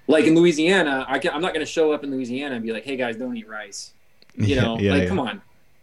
[0.09, 2.73] like in Louisiana, I can, I'm not going to show up in Louisiana and be
[2.73, 3.93] like, "Hey guys, don't eat rice."
[4.37, 5.09] You know, yeah, like yeah.
[5.09, 5.41] come on,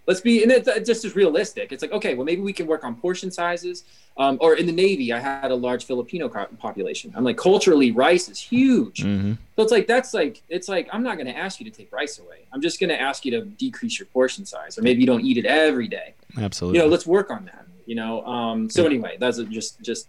[0.07, 0.43] let's be.
[0.43, 1.71] And it, it just is realistic.
[1.71, 3.83] It's like, okay, well maybe we can work on portion sizes.
[4.15, 7.11] Um, or in the Navy, I had a large Filipino population.
[7.15, 8.99] I'm like, culturally, rice is huge.
[8.99, 9.33] Mm-hmm.
[9.55, 11.91] So it's like that's like it's like I'm not going to ask you to take
[11.91, 12.45] rice away.
[12.51, 15.25] I'm just going to ask you to decrease your portion size, or maybe you don't
[15.25, 16.13] eat it every day.
[16.37, 16.79] Absolutely.
[16.79, 17.65] You know, let's work on that.
[17.85, 20.07] You know, um, so anyway, that's just just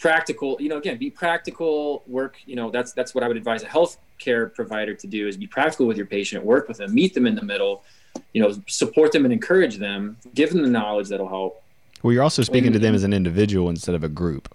[0.00, 3.62] practical you know again be practical work you know that's that's what i would advise
[3.62, 7.12] a healthcare provider to do is be practical with your patient work with them meet
[7.12, 7.84] them in the middle
[8.32, 11.62] you know support them and encourage them give them the knowledge that'll help
[12.02, 14.52] well you're also speaking and, to them as an individual instead of a group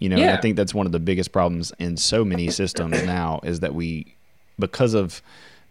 [0.00, 0.34] you know yeah.
[0.34, 3.74] i think that's one of the biggest problems in so many systems now is that
[3.74, 4.14] we
[4.58, 5.22] because of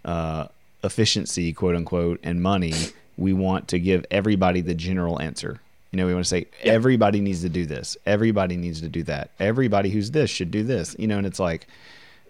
[0.06, 0.48] uh,
[0.84, 2.74] efficiency quote unquote and money
[3.16, 5.60] we want to give everybody the general answer
[5.94, 6.74] you know, we want to say yeah.
[6.74, 7.96] everybody needs to do this.
[8.08, 9.30] Everybody needs to do that.
[9.40, 10.96] Everybody who's this should do this.
[10.98, 11.68] You know, and it's like,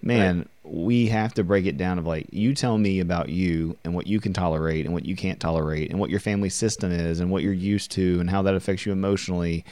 [0.02, 0.74] man, right.
[0.74, 4.06] we have to break it down of like you tell me about you and what
[4.06, 7.32] you can tolerate and what you can't tolerate and what your family system is and
[7.32, 9.64] what you're used to and how that affects you emotionally.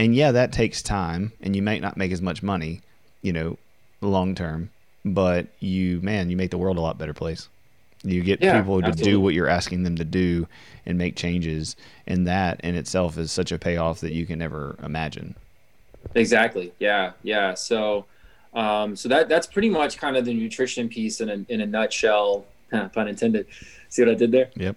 [0.00, 2.80] And yeah, that takes time and you might not make as much money,
[3.20, 3.58] you know,
[4.00, 4.70] long term,
[5.04, 7.46] but you man, you make the world a lot better place.
[8.04, 9.12] You get yeah, people to absolutely.
[9.12, 10.46] do what you're asking them to do
[10.86, 11.76] and make changes,
[12.06, 15.34] and that in itself is such a payoff that you can never imagine.
[16.14, 16.72] Exactly.
[16.78, 17.12] Yeah.
[17.22, 17.54] Yeah.
[17.54, 18.06] So,
[18.54, 21.66] um, so that that's pretty much kind of the nutrition piece in a in a
[21.66, 23.46] nutshell, pun intended.
[23.90, 24.50] See what I did there?
[24.56, 24.76] Yep.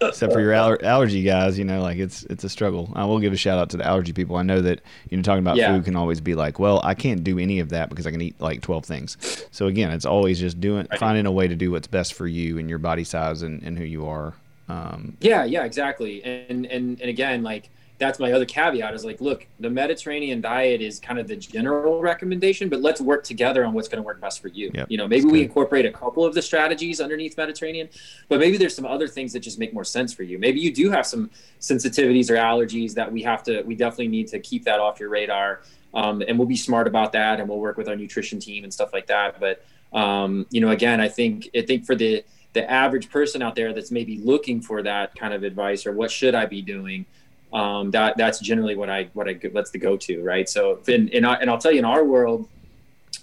[0.00, 2.90] Except for your aller- allergy guys, you know, like it's it's a struggle.
[2.94, 4.36] I will give a shout out to the allergy people.
[4.36, 4.80] I know that
[5.10, 5.74] you know talking about yeah.
[5.74, 8.20] food can always be like, well, I can't do any of that because I can
[8.22, 9.18] eat like twelve things.
[9.50, 10.98] So again, it's always just doing right.
[10.98, 13.76] finding a way to do what's best for you and your body size and, and
[13.76, 14.32] who you are.
[14.68, 16.24] Um, yeah, yeah, exactly.
[16.24, 17.68] And and and again, like
[18.00, 22.00] that's my other caveat is like, look, the Mediterranean diet is kind of the general
[22.00, 24.70] recommendation, but let's work together on what's going to work best for you.
[24.74, 27.90] Yep, you know, maybe we incorporate a couple of the strategies underneath Mediterranean,
[28.28, 30.38] but maybe there's some other things that just make more sense for you.
[30.38, 34.28] Maybe you do have some sensitivities or allergies that we have to, we definitely need
[34.28, 35.60] to keep that off your radar.
[35.92, 38.72] Um, and we'll be smart about that and we'll work with our nutrition team and
[38.72, 39.38] stuff like that.
[39.38, 39.62] But,
[39.92, 42.24] um, you know, again, I think, I think for the,
[42.54, 46.10] the average person out there that's maybe looking for that kind of advice or what
[46.10, 47.06] should I be doing?
[47.52, 50.48] Um, that that's generally what I what I that's the go to right.
[50.48, 52.48] So in, in and I'll tell you in our world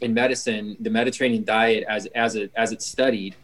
[0.01, 3.35] in medicine, the Mediterranean diet as as it as it's studied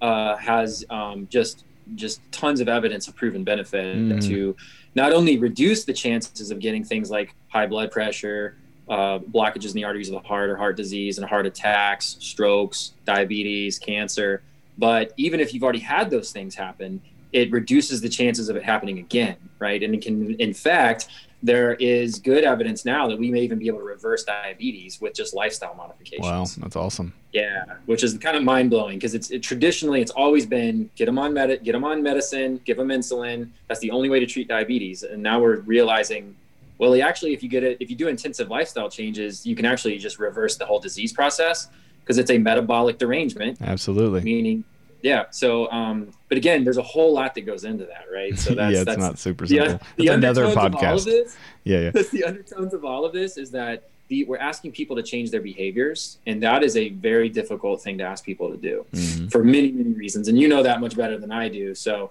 [0.00, 1.64] uh, has um, just
[1.94, 4.26] just tons of evidence of proven benefit mm.
[4.26, 4.56] to
[4.94, 8.56] not only reduce the chances of getting things like high blood pressure,
[8.88, 12.92] uh, blockages in the arteries of the heart or heart disease and heart attacks, strokes,
[13.04, 14.42] diabetes, cancer.
[14.78, 17.00] But even if you've already had those things happen,
[17.32, 19.82] it reduces the chances of it happening again, right?
[19.82, 21.08] And it can, in fact,
[21.42, 25.14] there is good evidence now that we may even be able to reverse diabetes with
[25.14, 26.26] just lifestyle modifications.
[26.26, 27.14] Wow, that's awesome.
[27.32, 31.06] Yeah, which is kind of mind blowing because it's it, traditionally it's always been get
[31.06, 33.50] them on med- get them on medicine, give them insulin.
[33.68, 36.36] That's the only way to treat diabetes, and now we're realizing,
[36.76, 39.96] well, actually, if you get it, if you do intensive lifestyle changes, you can actually
[39.96, 41.68] just reverse the whole disease process
[42.00, 43.56] because it's a metabolic derangement.
[43.62, 44.20] Absolutely.
[44.20, 44.64] Meaning
[45.02, 48.38] yeah so um but again there's a whole lot that goes into that right?
[48.38, 49.78] So that's yeah it's that's, not super simple.
[49.96, 51.04] The, the another podcast.
[51.04, 51.90] this, yeah yeah.
[52.12, 55.42] the undertones of all of this is that the, we're asking people to change their
[55.42, 59.28] behaviors and that is a very difficult thing to ask people to do mm-hmm.
[59.28, 61.74] for many many reasons and you know that much better than i do.
[61.74, 62.10] So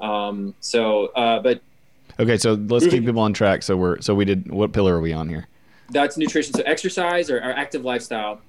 [0.00, 1.60] um so uh but
[2.18, 3.62] okay so let's keep people on track.
[3.62, 5.46] So we're so we did what pillar are we on here?
[5.90, 6.52] That's nutrition.
[6.52, 8.40] So exercise or, or active lifestyle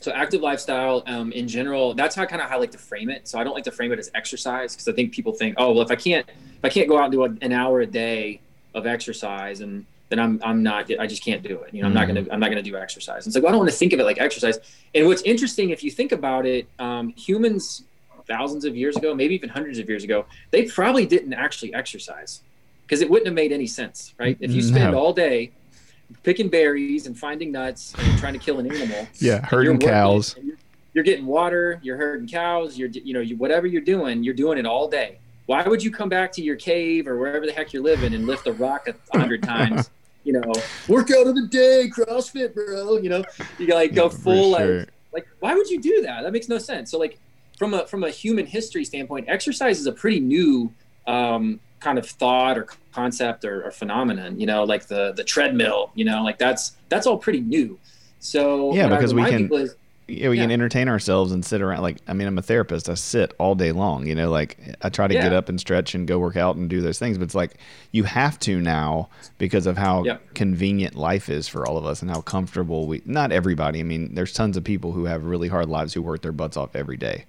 [0.00, 3.10] so active lifestyle um, in general that's how kind of how i like to frame
[3.10, 3.28] it.
[3.28, 5.72] So i don't like to frame it as exercise because i think people think oh
[5.72, 8.40] well if i can't if i can't go out and do an hour a day
[8.74, 11.72] of exercise and then i'm i'm not i just can't do it.
[11.72, 12.32] You know i'm not gonna mm-hmm.
[12.32, 13.26] i'm not gonna do exercise.
[13.26, 14.58] And so like, well, i don't want to think of it like exercise.
[14.94, 17.84] And what's interesting if you think about it um, humans
[18.26, 22.42] thousands of years ago maybe even hundreds of years ago they probably didn't actually exercise
[22.82, 24.36] because it wouldn't have made any sense right?
[24.40, 24.98] If you spend no.
[24.98, 25.52] all day
[26.22, 29.06] picking berries and finding nuts and trying to kill an animal.
[29.20, 30.36] Yeah, herding cows.
[30.42, 30.56] You're,
[30.94, 31.80] you're, getting water.
[31.82, 32.78] You're herding cows.
[32.78, 35.18] You're you know you, whatever you're doing, you're doing it all day.
[35.46, 38.26] Why would you come back to your cave or wherever the heck you're living and
[38.26, 39.90] lift a rock a hundred times?
[40.22, 40.52] You know,
[40.86, 42.98] workout of the day, CrossFit, bro.
[42.98, 43.24] You know,
[43.58, 44.80] you like go full sure.
[44.80, 46.22] like like why would you do that?
[46.22, 46.90] That makes no sense.
[46.90, 47.18] So like
[47.58, 50.72] from a from a human history standpoint, exercise is a pretty new
[51.06, 55.90] um, kind of thought or concept or, or, phenomenon you know like the the treadmill
[55.94, 57.78] you know like that's that's all pretty new
[58.18, 59.74] so yeah because we can is,
[60.10, 60.42] yeah, we yeah.
[60.42, 63.54] can entertain ourselves and sit around like i mean i'm a therapist i sit all
[63.54, 65.22] day long you know like i try to yeah.
[65.22, 67.54] get up and stretch and go work out and do those things but it's like
[67.92, 69.08] you have to now
[69.38, 70.04] because of how
[70.34, 74.14] convenient life is for all of us and how comfortable we not everybody i mean
[74.14, 76.96] there's tons of people who have really hard lives who work their butts off every
[76.96, 77.24] day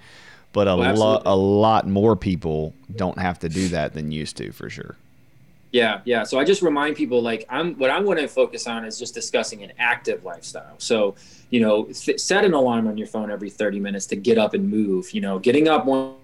[0.54, 4.38] but a oh, lot a lot more people don't have to do that than used
[4.38, 4.96] to for sure.
[5.72, 6.24] Yeah, yeah.
[6.24, 9.14] So I just remind people like I'm what I'm going to focus on is just
[9.14, 10.76] discussing an active lifestyle.
[10.80, 11.16] So,
[11.50, 14.54] you know, th- set an alarm on your phone every 30 minutes to get up
[14.54, 15.12] and move.
[15.12, 16.18] You know, getting up once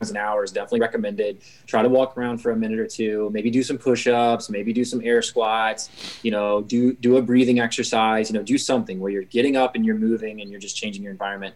[0.00, 1.38] an hour is definitely recommended.
[1.66, 4.84] Try to walk around for a minute or two, maybe do some push-ups, maybe do
[4.84, 5.90] some air squats,
[6.22, 9.74] you know, do do a breathing exercise, you know, do something where you're getting up
[9.74, 11.54] and you're moving and you're just changing your environment.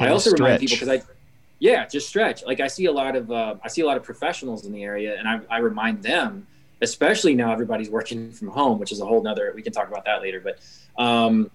[0.00, 0.40] I also stretch.
[0.40, 1.02] remind people because I
[1.64, 2.44] yeah, just stretch.
[2.44, 4.84] Like I see a lot of uh, I see a lot of professionals in the
[4.84, 6.46] area, and I, I remind them,
[6.82, 9.50] especially now everybody's working from home, which is a whole nother.
[9.54, 10.58] We can talk about that later, but
[11.02, 11.50] um,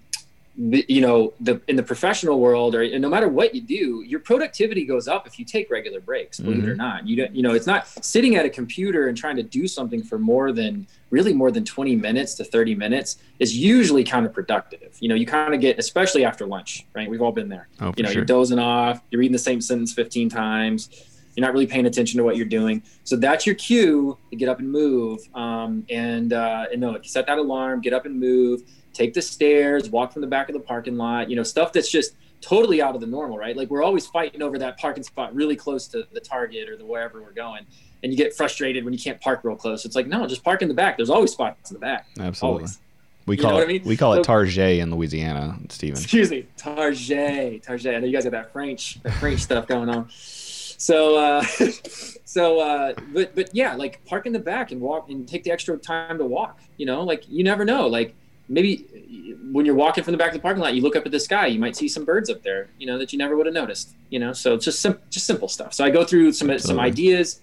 [0.56, 4.84] you know the in the professional world or no matter what you do your productivity
[4.84, 6.66] goes up if you take regular breaks believe mm-hmm.
[6.66, 6.82] it or mm-hmm.
[6.82, 9.68] not you don't you know it's not sitting at a computer and trying to do
[9.68, 15.00] something for more than really more than 20 minutes to 30 minutes is usually counterproductive
[15.00, 17.94] you know you kind of get especially after lunch right we've all been there oh,
[17.96, 18.16] you know sure.
[18.16, 20.90] you're dozing off you're reading the same sentence 15 times
[21.36, 24.48] you're not really paying attention to what you're doing so that's your cue to get
[24.48, 28.62] up and move um, and uh, and no set that alarm get up and move
[28.92, 31.90] take the stairs, walk from the back of the parking lot, you know, stuff that's
[31.90, 33.56] just totally out of the normal, right?
[33.56, 36.84] Like we're always fighting over that parking spot really close to the target or the
[36.84, 37.66] wherever we're going.
[38.02, 39.84] And you get frustrated when you can't park real close.
[39.84, 40.96] It's like, no, just park in the back.
[40.96, 42.06] There's always spots in the back.
[42.18, 42.62] Absolutely.
[42.62, 42.80] Always.
[43.26, 43.82] We call it I mean?
[43.84, 45.96] we call it Target in Louisiana, Stephen.
[45.96, 47.94] Excuse me, Target, Target.
[47.94, 50.08] I know you guys got that French, that French stuff going on.
[50.10, 51.42] So, uh,
[52.24, 55.50] so, uh, but, but yeah, like park in the back and walk and take the
[55.52, 56.58] extra time to walk.
[56.78, 57.86] You know, like you never know.
[57.86, 58.16] Like
[58.50, 61.06] maybe uh, when you're walking from the back of the parking lot, you look up
[61.06, 63.36] at the sky, you might see some birds up there, you know, that you never
[63.36, 65.72] would have noticed, you know, so it's just just simple stuff.
[65.72, 67.40] So I go through some, some ideas.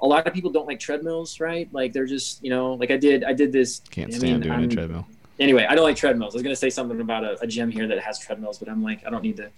[0.00, 1.68] A lot of people don't like treadmills, right?
[1.72, 3.80] Like they're just, you know, like I did, I did this.
[3.90, 5.06] Can't stand mean, doing I'm, a treadmill.
[5.40, 6.34] Anyway, I don't like treadmills.
[6.34, 8.68] I was going to say something about a, a gym here that has treadmills, but
[8.68, 9.50] I'm like, I don't need to, I'm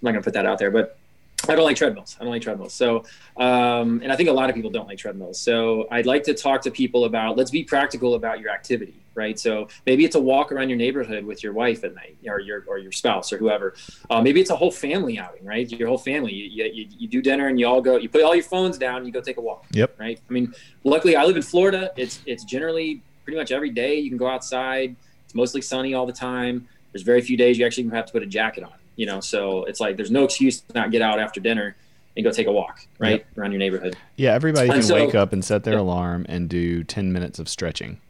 [0.00, 0.98] not going to put that out there, but
[1.46, 2.16] I don't like treadmills.
[2.20, 2.74] I don't like treadmills.
[2.74, 3.04] So,
[3.36, 5.38] um, and I think a lot of people don't like treadmills.
[5.40, 9.38] So, I'd like to talk to people about let's be practical about your activity, right?
[9.38, 12.64] So, maybe it's a walk around your neighborhood with your wife at night, or your
[12.66, 13.74] or your spouse or whoever.
[14.10, 15.70] Uh, maybe it's a whole family outing, right?
[15.70, 16.34] Your whole family.
[16.34, 17.96] You, you, you do dinner and you all go.
[17.96, 18.98] You put all your phones down.
[18.98, 19.64] and You go take a walk.
[19.70, 19.98] Yep.
[19.98, 20.20] Right.
[20.28, 20.52] I mean,
[20.84, 21.92] luckily I live in Florida.
[21.96, 24.96] It's it's generally pretty much every day you can go outside.
[25.24, 26.66] It's mostly sunny all the time.
[26.92, 29.64] There's very few days you actually have to put a jacket on you know so
[29.64, 31.74] it's like there's no excuse to not get out after dinner
[32.18, 33.38] and go take a walk right yep.
[33.38, 33.96] around your neighborhood.
[34.16, 35.80] Yeah, everybody can so, wake up and set their yeah.
[35.80, 38.00] alarm and do 10 minutes of stretching.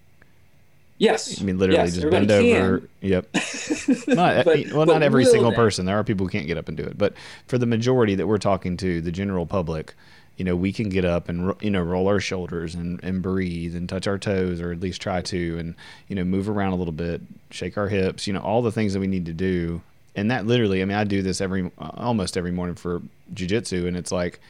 [0.97, 1.41] Yes.
[1.41, 2.83] I mean, literally yes, just bend over.
[3.03, 3.29] Yep.
[4.09, 5.85] not, but, eh, well, not every single person.
[5.85, 6.99] There are people who can't get up and do it.
[6.99, 7.15] But
[7.47, 9.95] for the majority that we're talking to, the general public,
[10.39, 13.77] you know, we can get up and, you know, roll our shoulders and, and breathe
[13.77, 15.75] and touch our toes or at least try to and,
[16.09, 17.21] you know, move around a little bit,
[17.51, 19.83] shake our hips, you know, all the things that we need to do.
[20.19, 23.03] And that literally, I mean, I do this every, almost every morning for
[23.35, 23.87] jujitsu.
[23.87, 24.41] And it's like,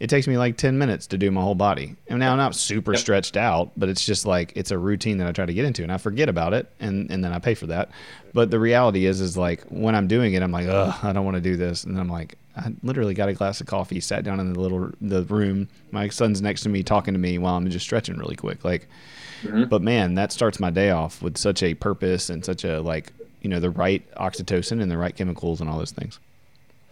[0.00, 1.94] it takes me like 10 minutes to do my whole body.
[2.08, 3.00] And now I'm not super yep.
[3.00, 5.82] stretched out, but it's just like it's a routine that I try to get into
[5.82, 7.90] and I forget about it and, and then I pay for that.
[8.32, 11.24] But the reality is is like when I'm doing it, I'm like, oh, I don't
[11.24, 11.84] want to do this.
[11.84, 14.60] And then I'm like, I literally got a glass of coffee, sat down in the
[14.60, 15.68] little the room.
[15.92, 18.64] My son's next to me talking to me while I'm just stretching really quick.
[18.64, 18.88] Like
[19.42, 19.64] mm-hmm.
[19.64, 23.12] but man, that starts my day off with such a purpose and such a like,
[23.44, 26.18] you know, the right oxytocin and the right chemicals and all those things.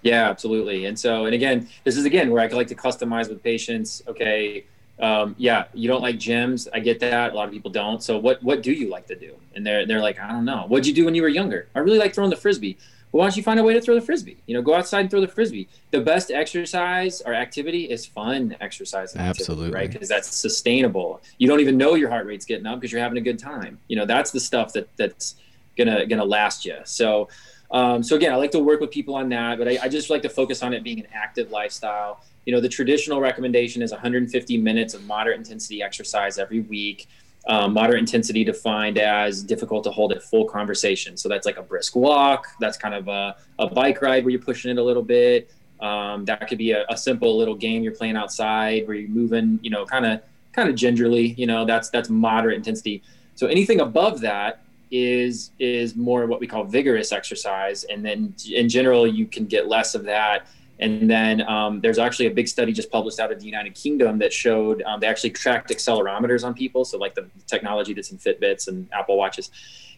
[0.03, 0.85] Yeah, absolutely.
[0.85, 4.03] And so, and again, this is again where I like to customize with patients.
[4.07, 4.65] Okay,
[5.01, 6.69] um, yeah, you don't like gyms.
[6.74, 7.33] I get that.
[7.33, 8.03] A lot of people don't.
[8.03, 9.35] So what what do you like to do?
[9.57, 10.65] And they're they're like, I don't know.
[10.69, 11.69] What'd you do when you were younger?
[11.74, 12.77] I really like throwing the frisbee.
[13.12, 14.39] Well, why don't you find a way to throw the frisbee?
[14.47, 15.69] You know, go outside and throw the frisbee.
[15.91, 19.15] The best exercise or activity is fun exercise.
[19.15, 19.70] Absolutely.
[19.70, 19.91] right?
[19.91, 21.20] Because that's sustainable.
[21.37, 23.79] You don't even know your heart rate's getting up because you're having a good time.
[23.89, 25.37] You know, that's the stuff that that's
[25.77, 26.77] gonna gonna last you.
[26.85, 27.28] So
[27.73, 30.11] um, so again, I like to work with people on that, but I, I, just
[30.11, 32.23] like to focus on it being an active lifestyle.
[32.44, 37.09] You know, the traditional recommendation is 150 minutes of moderate intensity exercise every week.
[37.49, 41.16] Um, moderate intensity defined as difficult to hold a full conversation.
[41.16, 42.47] So that's like a brisk walk.
[42.61, 45.51] That's kind of a, a bike ride where you're pushing it a little bit.
[45.81, 49.59] Um, that could be a, a, simple little game you're playing outside where you're moving,
[49.62, 50.20] you know, kind of
[50.53, 51.32] kind of gingerly.
[51.32, 53.03] You know, that's that's moderate intensity.
[53.35, 54.62] So anything above that
[54.93, 59.66] is is more what we call vigorous exercise, and then in general you can get
[59.66, 60.47] less of that.
[60.78, 64.19] And then um, there's actually a big study just published out of the United Kingdom
[64.19, 68.19] that showed um, they actually tracked accelerometers on people, so like the technology that's in
[68.19, 69.51] Fitbits and Apple Watches,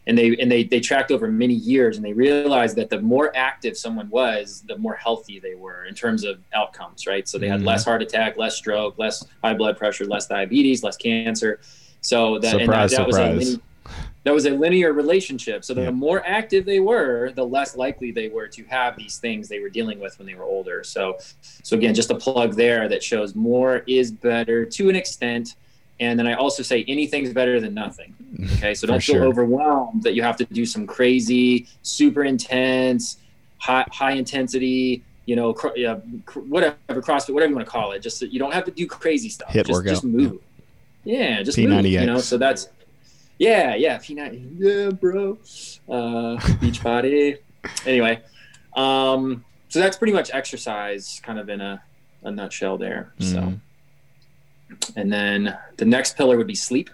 [0.06, 3.34] and they and they they tracked over many years, and they realized that the more
[3.34, 7.26] active someone was, the more healthy they were in terms of outcomes, right?
[7.26, 7.68] So they had mm-hmm.
[7.68, 11.60] less heart attack, less stroke, less high blood pressure, less diabetes, less cancer.
[12.02, 13.36] So that, surprise, and that, that surprise.
[13.36, 13.62] was a mini,
[14.24, 15.64] that was a linear relationship.
[15.64, 15.90] So the yeah.
[15.90, 19.68] more active they were, the less likely they were to have these things they were
[19.68, 20.82] dealing with when they were older.
[20.82, 25.56] So, so again, just a plug there that shows more is better to an extent.
[26.00, 28.14] And then I also say anything's better than nothing.
[28.34, 28.54] Mm-hmm.
[28.54, 29.24] Okay, so don't feel sure.
[29.26, 33.18] overwhelmed that you have to do some crazy, super intense,
[33.58, 37.92] high high intensity, you know, cr- yeah, cr- whatever CrossFit, whatever you want to call
[37.92, 38.00] it.
[38.00, 39.50] Just you don't have to do crazy stuff.
[39.50, 39.92] Hit just, workout.
[39.92, 40.40] Just move.
[41.04, 41.82] Yeah, yeah just P90X.
[41.82, 41.86] move.
[41.86, 42.68] You know, so that's
[43.38, 44.56] yeah, yeah, P90.
[44.56, 45.38] Yeah, bro.
[45.88, 47.36] Uh, beach body.
[47.86, 48.22] Anyway,
[48.74, 51.82] um, so that's pretty much exercise, kind of in a,
[52.22, 53.12] a nutshell there.
[53.18, 53.54] Mm-hmm.
[54.74, 56.90] So, and then the next pillar would be sleep.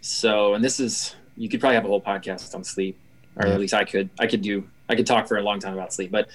[0.00, 2.98] So, and this is you could probably have a whole podcast on sleep,
[3.36, 3.54] or yeah.
[3.54, 4.10] at least I could.
[4.18, 4.68] I could do.
[4.88, 6.28] I could talk for a long time about sleep, but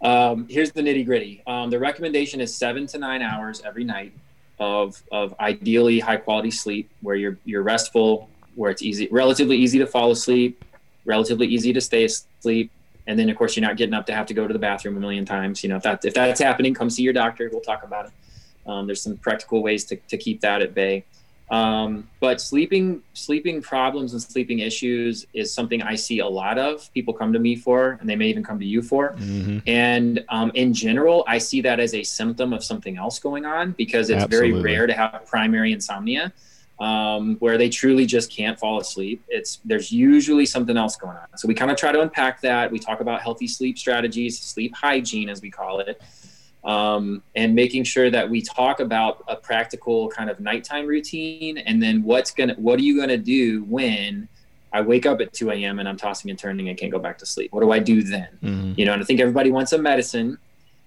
[0.00, 1.42] um, here's the nitty gritty.
[1.46, 4.12] Um, the recommendation is seven to nine hours every night
[4.60, 9.78] of of ideally high quality sleep where you're you're restful, where it's easy, relatively easy
[9.78, 10.64] to fall asleep,
[11.04, 12.70] relatively easy to stay asleep,
[13.06, 14.96] and then of course you're not getting up to have to go to the bathroom
[14.96, 15.62] a million times.
[15.62, 17.48] You know if that if that's happening, come see your doctor.
[17.52, 18.12] We'll talk about it.
[18.66, 21.04] Um, there's some practical ways to to keep that at bay.
[21.50, 26.92] Um, but sleeping sleeping problems and sleeping issues is something I see a lot of
[26.92, 29.12] people come to me for, and they may even come to you for.
[29.12, 29.58] Mm-hmm.
[29.66, 33.72] And um, in general, I see that as a symptom of something else going on
[33.72, 34.50] because it's Absolutely.
[34.50, 36.32] very rare to have primary insomnia
[36.80, 39.22] um, where they truly just can't fall asleep.
[39.28, 41.26] It's there's usually something else going on.
[41.36, 42.70] So we kind of try to unpack that.
[42.70, 46.00] We talk about healthy sleep strategies, sleep hygiene, as we call it
[46.68, 51.82] um, and making sure that we talk about a practical kind of nighttime routine and
[51.82, 54.28] then what's gonna what are you gonna do when
[54.70, 55.78] I wake up at 2 a.m.
[55.78, 57.52] and I'm tossing and turning and can't go back to sleep.
[57.52, 58.28] What do I do then?
[58.42, 58.72] Mm-hmm.
[58.76, 60.36] You know, and I think everybody wants a medicine.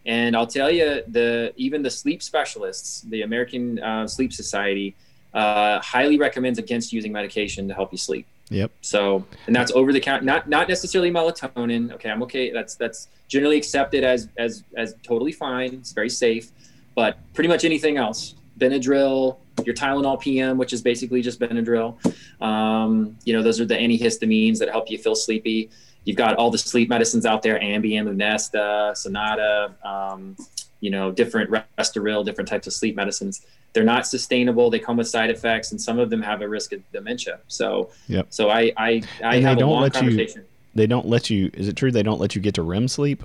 [0.05, 4.95] And I'll tell you, the even the sleep specialists, the American uh, Sleep Society,
[5.33, 8.27] uh, highly recommends against using medication to help you sleep.
[8.51, 8.71] Yep.
[8.81, 11.93] So, and that's over the count, not not necessarily melatonin.
[11.93, 12.51] Okay, I'm okay.
[12.51, 15.73] That's that's generally accepted as as as totally fine.
[15.73, 16.51] It's very safe,
[16.93, 21.95] but pretty much anything else, Benadryl, your Tylenol PM, which is basically just Benadryl.
[22.43, 25.69] Um, you know, those are the antihistamines that help you feel sleepy.
[26.03, 29.73] You've got all the sleep medicines out there: Ambien, Lunesta, Sonata.
[29.81, 30.35] Um,
[30.81, 31.49] you know, different
[31.79, 34.69] Restoril, different types of sleep medicines they're not sustainable.
[34.69, 37.39] They come with side effects, and some of them have a risk of dementia.
[37.47, 38.27] So, yep.
[38.29, 40.41] so I I, I have a long conversation.
[40.41, 41.51] You, they don't let you.
[41.53, 43.23] Is it true they don't let you get to REM sleep?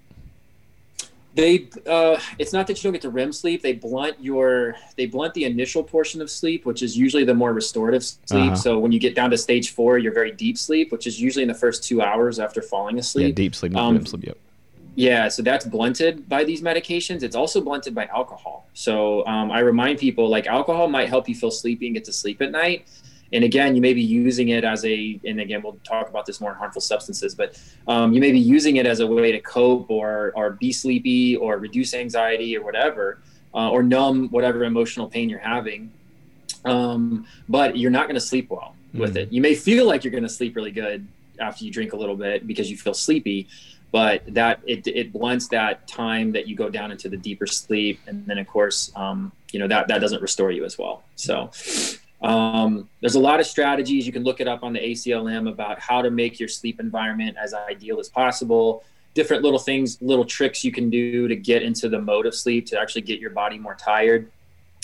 [1.35, 3.61] they uh, it's not that you don't get to REM sleep.
[3.63, 7.53] They blunt your they blunt the initial portion of sleep, which is usually the more
[7.53, 8.53] restorative sleep.
[8.53, 8.55] Uh-huh.
[8.57, 11.43] So when you get down to stage four, you're very deep sleep, which is usually
[11.43, 13.29] in the first two hours after falling asleep.
[13.29, 14.25] Yeah, deep sleep, not um, REM sleep.
[14.25, 14.39] Yep.
[14.97, 17.23] Yeah, so that's blunted by these medications.
[17.23, 18.67] It's also blunted by alcohol.
[18.73, 22.13] So um, I remind people like alcohol might help you feel sleepy and get to
[22.13, 22.89] sleep at night,
[23.33, 26.41] and again you may be using it as a and again we'll talk about this
[26.41, 29.41] more in harmful substances but um, you may be using it as a way to
[29.41, 33.19] cope or or be sleepy or reduce anxiety or whatever
[33.55, 35.91] uh, or numb whatever emotional pain you're having
[36.65, 39.19] um, but you're not going to sleep well with mm-hmm.
[39.19, 41.07] it you may feel like you're going to sleep really good
[41.39, 43.47] after you drink a little bit because you feel sleepy
[43.93, 48.01] but that it, it blunts that time that you go down into the deeper sleep
[48.07, 51.51] and then of course um, you know that that doesn't restore you as well so
[52.23, 55.79] um, there's a lot of strategies you can look it up on the ACLM about
[55.79, 58.85] how to make your sleep environment as ideal as possible.
[59.15, 62.67] Different little things, little tricks you can do to get into the mode of sleep
[62.67, 64.31] to actually get your body more tired.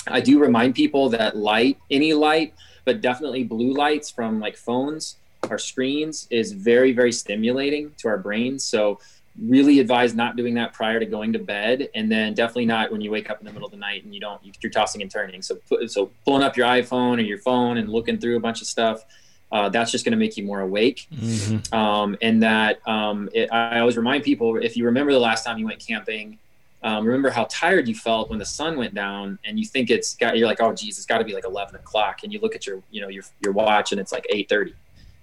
[0.06, 2.54] I do remind people that light, any light,
[2.84, 5.16] but definitely blue lights from like phones
[5.51, 8.64] or screens is very, very stimulating to our brains.
[8.64, 9.01] So
[9.40, 13.01] really advise not doing that prior to going to bed and then definitely not when
[13.01, 15.10] you wake up in the middle of the night and you don't you're tossing and
[15.10, 18.60] turning so so pulling up your iphone or your phone and looking through a bunch
[18.60, 19.05] of stuff
[19.51, 21.74] uh, that's just going to make you more awake mm-hmm.
[21.74, 25.59] um, and that um, it, i always remind people if you remember the last time
[25.59, 26.39] you went camping
[26.85, 30.14] um, remember how tired you felt when the sun went down and you think it's
[30.14, 32.55] got you're like oh geez it's got to be like 11 o'clock and you look
[32.55, 34.74] at your you know your, your watch and it's like 8.30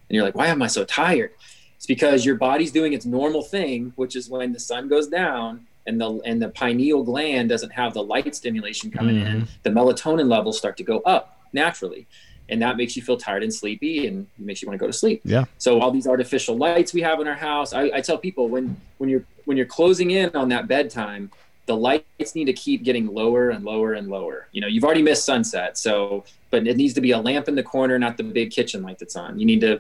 [0.09, 1.31] and you're like why am i so tired
[1.79, 5.65] it's because your body's doing its normal thing, which is when the sun goes down
[5.87, 9.37] and the and the pineal gland doesn't have the light stimulation coming mm-hmm.
[9.37, 12.05] in, the melatonin levels start to go up naturally.
[12.49, 14.97] And that makes you feel tired and sleepy and makes you want to go to
[14.97, 15.21] sleep.
[15.23, 15.45] Yeah.
[15.57, 18.75] So all these artificial lights we have in our house, I, I tell people when
[18.97, 21.31] when you're when you're closing in on that bedtime,
[21.65, 24.47] the lights need to keep getting lower and lower and lower.
[24.51, 27.55] You know, you've already missed sunset, so but it needs to be a lamp in
[27.55, 29.39] the corner, not the big kitchen light that's on.
[29.39, 29.79] You need to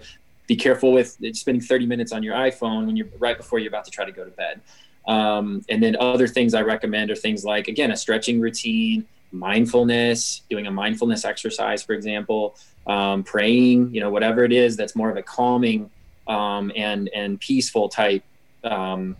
[0.49, 3.85] be careful with spending 30 minutes on your iPhone when you're right before you're about
[3.85, 4.59] to try to go to bed.
[5.07, 10.41] Um, and then other things I recommend are things like, again, a stretching routine, mindfulness,
[10.49, 12.57] doing a mindfulness exercise, for example,
[12.87, 15.91] um, praying, you know, whatever it is that's more of a calming
[16.27, 18.23] um, and, and peaceful type
[18.63, 19.15] um,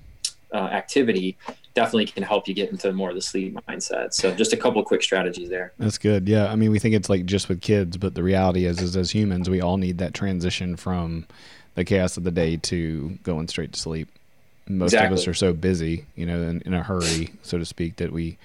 [0.51, 1.37] uh, activity
[1.79, 4.13] definitely can help you get into more of the sleep mindset.
[4.13, 5.71] So just a couple quick strategies there.
[5.79, 6.27] That's good.
[6.27, 6.51] Yeah.
[6.51, 9.11] I mean, we think it's like just with kids, but the reality is, is as
[9.11, 11.25] humans, we all need that transition from
[11.75, 14.09] the chaos of the day to going straight to sleep.
[14.67, 15.13] Most exactly.
[15.13, 18.11] of us are so busy, you know, in, in a hurry, so to speak, that
[18.11, 18.37] we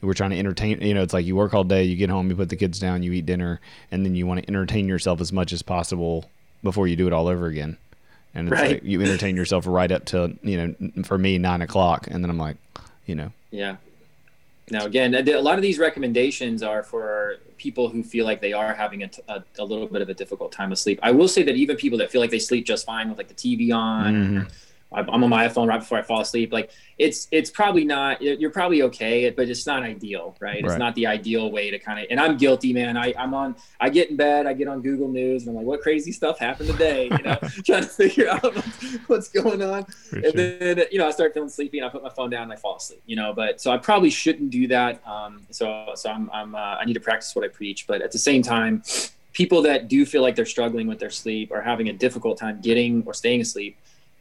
[0.00, 2.30] we're trying to entertain you know it's like you work all day you get home
[2.30, 5.20] you put the kids down you eat dinner and then you want to entertain yourself
[5.20, 6.24] as much as possible
[6.62, 7.76] before you do it all over again
[8.34, 8.72] and it's right.
[8.72, 12.30] like you entertain yourself right up to you know for me nine o'clock and then
[12.30, 12.56] i'm like
[13.10, 13.32] you know?
[13.50, 13.76] Yeah.
[14.70, 18.72] Now again a lot of these recommendations are for people who feel like they are
[18.72, 20.98] having a, a, a little bit of a difficult time of sleep.
[21.02, 23.28] I will say that even people that feel like they sleep just fine with like
[23.28, 24.48] the tv on mm-hmm.
[24.92, 26.52] I'm on my iPhone right before I fall asleep.
[26.52, 30.54] Like it's it's probably not you're probably okay, but it's not ideal, right?
[30.54, 30.64] right.
[30.64, 32.06] It's not the ideal way to kind of.
[32.10, 32.96] And I'm guilty, man.
[32.96, 33.54] I I'm on.
[33.78, 34.46] I get in bed.
[34.46, 37.04] I get on Google News, and I'm like, what crazy stuff happened today?
[37.04, 38.54] You know, trying to figure out
[39.06, 39.86] what's going on.
[40.12, 40.32] And sure.
[40.32, 42.56] then you know I start feeling sleepy, and I put my phone down and I
[42.56, 43.02] fall asleep.
[43.06, 45.06] You know, but so I probably shouldn't do that.
[45.06, 48.12] Um, so so I'm I'm uh, I need to practice what I preach, but at
[48.12, 48.82] the same time.
[49.32, 52.60] People that do feel like they're struggling with their sleep or having a difficult time
[52.60, 53.78] getting or staying asleep,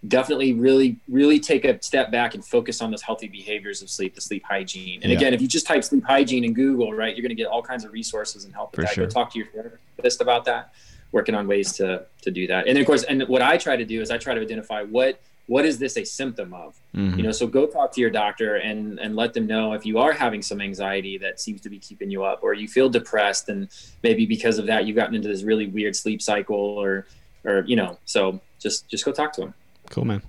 [0.08, 4.16] definitely really really take a step back and focus on those healthy behaviors of sleep
[4.16, 5.18] the sleep hygiene and yeah.
[5.18, 7.62] again if you just type sleep hygiene in google right you're going to get all
[7.62, 9.06] kinds of resources and help with that sure.
[9.06, 10.74] go talk to your therapist about that
[11.12, 13.84] working on ways to to do that and of course and what i try to
[13.84, 17.18] do is i try to identify what what is this a symptom of mm-hmm.
[17.18, 19.98] you know so go talk to your doctor and and let them know if you
[19.98, 23.50] are having some anxiety that seems to be keeping you up or you feel depressed
[23.50, 23.68] and
[24.02, 27.06] maybe because of that you've gotten into this really weird sleep cycle or
[27.44, 29.54] or you know so just just go talk to them
[29.90, 30.22] Cool, man.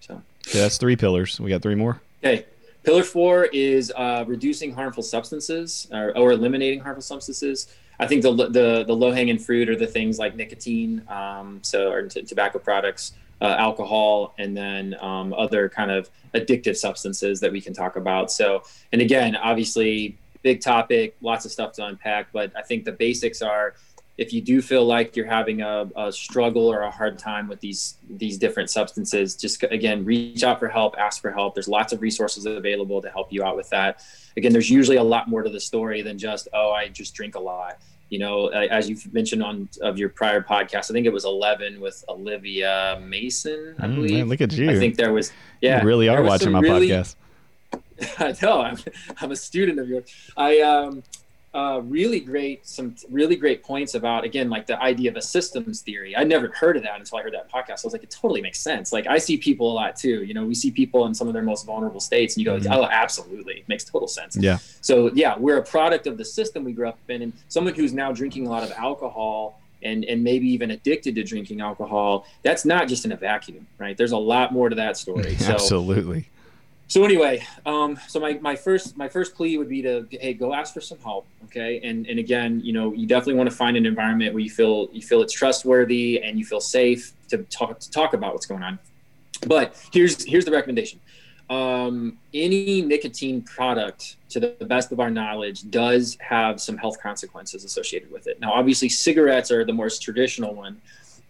[0.00, 0.22] So
[0.52, 1.40] yeah, that's three pillars.
[1.40, 2.00] We got three more.
[2.22, 2.46] Okay.
[2.82, 7.74] Pillar four is uh, reducing harmful substances or, or, eliminating harmful substances.
[7.98, 11.92] I think the the, the low hanging fruit are the things like nicotine, um, so
[11.92, 13.12] or t- tobacco products,
[13.42, 18.32] uh, alcohol, and then um, other kind of addictive substances that we can talk about.
[18.32, 18.62] So,
[18.92, 22.32] and again, obviously, big topic, lots of stuff to unpack.
[22.32, 23.74] But I think the basics are
[24.20, 27.58] if you do feel like you're having a, a, struggle or a hard time with
[27.60, 31.54] these these different substances just again reach out for help ask for help.
[31.54, 34.04] There's lots of resources available to help you out with that.
[34.36, 37.34] Again there's usually a lot more to the story than just oh i just drink
[37.34, 37.78] a lot.
[38.10, 41.80] You know as you've mentioned on of your prior podcast i think it was 11
[41.80, 44.18] with olivia mason i mm, believe.
[44.18, 44.68] man, look at you.
[44.68, 45.30] i think there was
[45.60, 47.14] yeah you really are watching my really, podcast.
[48.18, 48.78] I know I'm,
[49.20, 50.10] I'm a student of yours.
[50.36, 51.04] I um,
[51.52, 55.80] uh, really great some really great points about again like the idea of a systems
[55.80, 56.16] theory.
[56.16, 57.84] I never heard of that until I heard that podcast.
[57.84, 58.92] I was like, it totally makes sense.
[58.92, 60.22] Like I see people a lot too.
[60.22, 62.56] You know, we see people in some of their most vulnerable states, and you go,
[62.56, 62.72] mm-hmm.
[62.72, 64.36] oh, absolutely, it makes total sense.
[64.36, 64.58] Yeah.
[64.80, 67.92] So yeah, we're a product of the system we grew up in, and someone who's
[67.92, 72.26] now drinking a lot of alcohol and and maybe even addicted to drinking alcohol.
[72.44, 73.96] That's not just in a vacuum, right?
[73.96, 75.34] There's a lot more to that story.
[75.40, 76.28] So, absolutely
[76.90, 80.52] so anyway, um, so my, my first my first plea would be to hey go
[80.52, 81.80] ask for some help, okay?
[81.84, 84.88] And and again, you know, you definitely want to find an environment where you feel
[84.92, 88.64] you feel it's trustworthy and you feel safe to talk to talk about what's going
[88.64, 88.80] on.
[89.46, 90.98] But here's here's the recommendation.
[91.48, 97.64] Um, any nicotine product, to the best of our knowledge, does have some health consequences
[97.64, 98.40] associated with it.
[98.40, 100.80] Now, obviously, cigarettes are the most traditional one,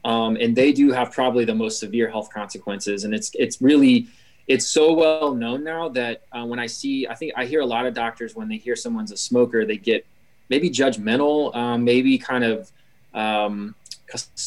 [0.07, 3.05] um, and they do have probably the most severe health consequences.
[3.05, 4.09] And it's it's really
[4.47, 7.67] it's so well known now that uh, when I see, I think I hear a
[7.67, 10.07] lot of doctors when they hear someone's a smoker, they get
[10.49, 12.71] maybe judgmental, um, maybe kind of
[13.15, 13.75] um,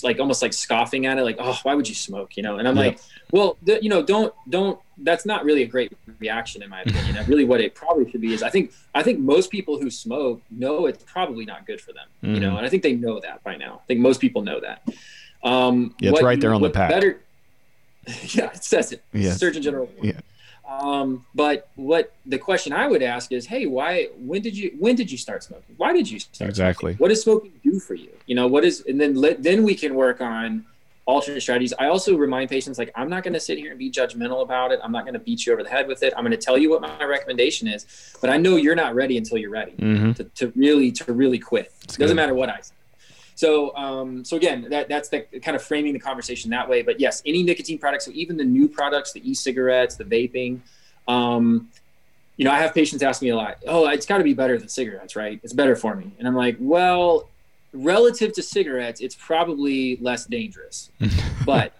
[0.03, 2.35] like almost like scoffing at it, like, oh, why would you smoke?
[2.35, 2.57] You know?
[2.57, 2.99] And I'm like,
[3.31, 7.25] well, th- you know, don't, don't, that's not really a great reaction in my opinion.
[7.25, 10.41] really what it probably should be is I think, I think most people who smoke
[10.51, 12.35] know it's probably not good for them, mm-hmm.
[12.35, 12.57] you know, mm-hmm.
[12.57, 13.79] and I think they know that by now.
[13.83, 14.83] I think most people know that.
[15.43, 16.89] Um, yeah, it's right there on the pack.
[16.89, 17.19] Better,
[18.33, 19.03] yeah, it says it.
[19.13, 19.33] Yeah.
[19.33, 19.89] Surgeon General.
[20.01, 20.19] Yeah.
[20.67, 24.09] Um, but what the question I would ask is, hey, why?
[24.17, 24.75] When did you?
[24.79, 25.75] When did you start smoking?
[25.77, 26.49] Why did you start?
[26.49, 26.93] Exactly.
[26.93, 26.97] Smoking?
[26.97, 28.11] What does smoking do for you?
[28.25, 28.83] You know, what is?
[28.87, 30.65] And then let, then we can work on
[31.05, 31.73] alternate strategies.
[31.77, 34.71] I also remind patients like I'm not going to sit here and be judgmental about
[34.71, 34.79] it.
[34.83, 36.13] I'm not going to beat you over the head with it.
[36.15, 37.85] I'm going to tell you what my recommendation is,
[38.21, 40.13] but I know you're not ready until you're ready mm-hmm.
[40.13, 41.73] to, to really to really quit.
[41.83, 42.73] It doesn't matter what I say.
[43.35, 46.81] So, um, so again, that, that's the kind of framing the conversation that way.
[46.81, 50.59] But yes, any nicotine products, so even the new products, the e-cigarettes, the vaping,
[51.07, 51.69] um,
[52.37, 54.57] you know, I have patients ask me a lot, oh, it's got to be better
[54.57, 55.39] than cigarettes, right?
[55.43, 56.11] It's better for me.
[56.17, 57.29] And I'm like, well,
[57.73, 60.89] relative to cigarettes, it's probably less dangerous.
[61.45, 61.73] but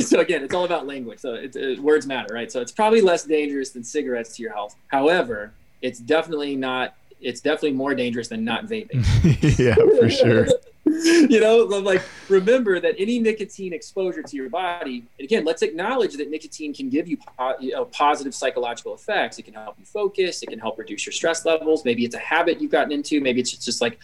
[0.00, 1.20] so again, it's all about language.
[1.20, 2.50] So it's, uh, words matter, right?
[2.50, 4.76] So it's probably less dangerous than cigarettes to your health.
[4.88, 9.04] However, it's definitely not it's definitely more dangerous than not vaping.
[9.58, 10.46] yeah, for sure.
[10.84, 16.28] you know, like remember that any nicotine exposure to your body, again, let's acknowledge that
[16.28, 17.16] nicotine can give you,
[17.60, 19.38] you know, positive psychological effects.
[19.38, 20.42] It can help you focus.
[20.42, 21.84] It can help reduce your stress levels.
[21.84, 23.20] Maybe it's a habit you've gotten into.
[23.20, 23.98] Maybe it's just like,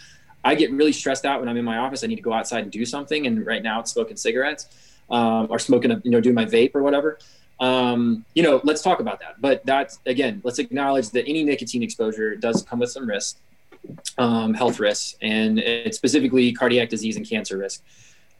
[0.44, 2.04] I get really stressed out when I'm in my office.
[2.04, 3.26] I need to go outside and do something.
[3.26, 4.68] And right now it's smoking cigarettes
[5.10, 7.18] um, or smoking, a, you know, doing my vape or whatever
[7.60, 9.40] um, you know, let's talk about that.
[9.40, 13.40] But that's again, let's acknowledge that any nicotine exposure does come with some risks,
[14.16, 17.82] um, health risks, and it's specifically cardiac disease and cancer risk.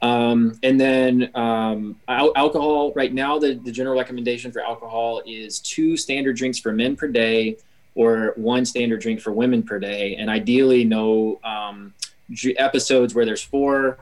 [0.01, 2.93] Um, and then um, al- alcohol.
[2.93, 7.07] Right now, the, the general recommendation for alcohol is two standard drinks for men per
[7.07, 7.57] day,
[7.95, 11.93] or one standard drink for women per day, and ideally no um,
[12.57, 13.97] episodes where there's four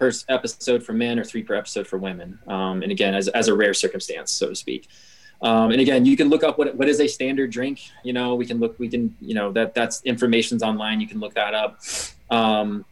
[0.00, 2.38] per episode for men or three per episode for women.
[2.48, 4.88] Um, and again, as, as a rare circumstance, so to speak.
[5.42, 7.80] Um, and again, you can look up what, what is a standard drink.
[8.02, 11.00] You know, we can look, we can, you know, that that's information's online.
[11.00, 11.80] You can look that up.
[12.30, 12.84] Um,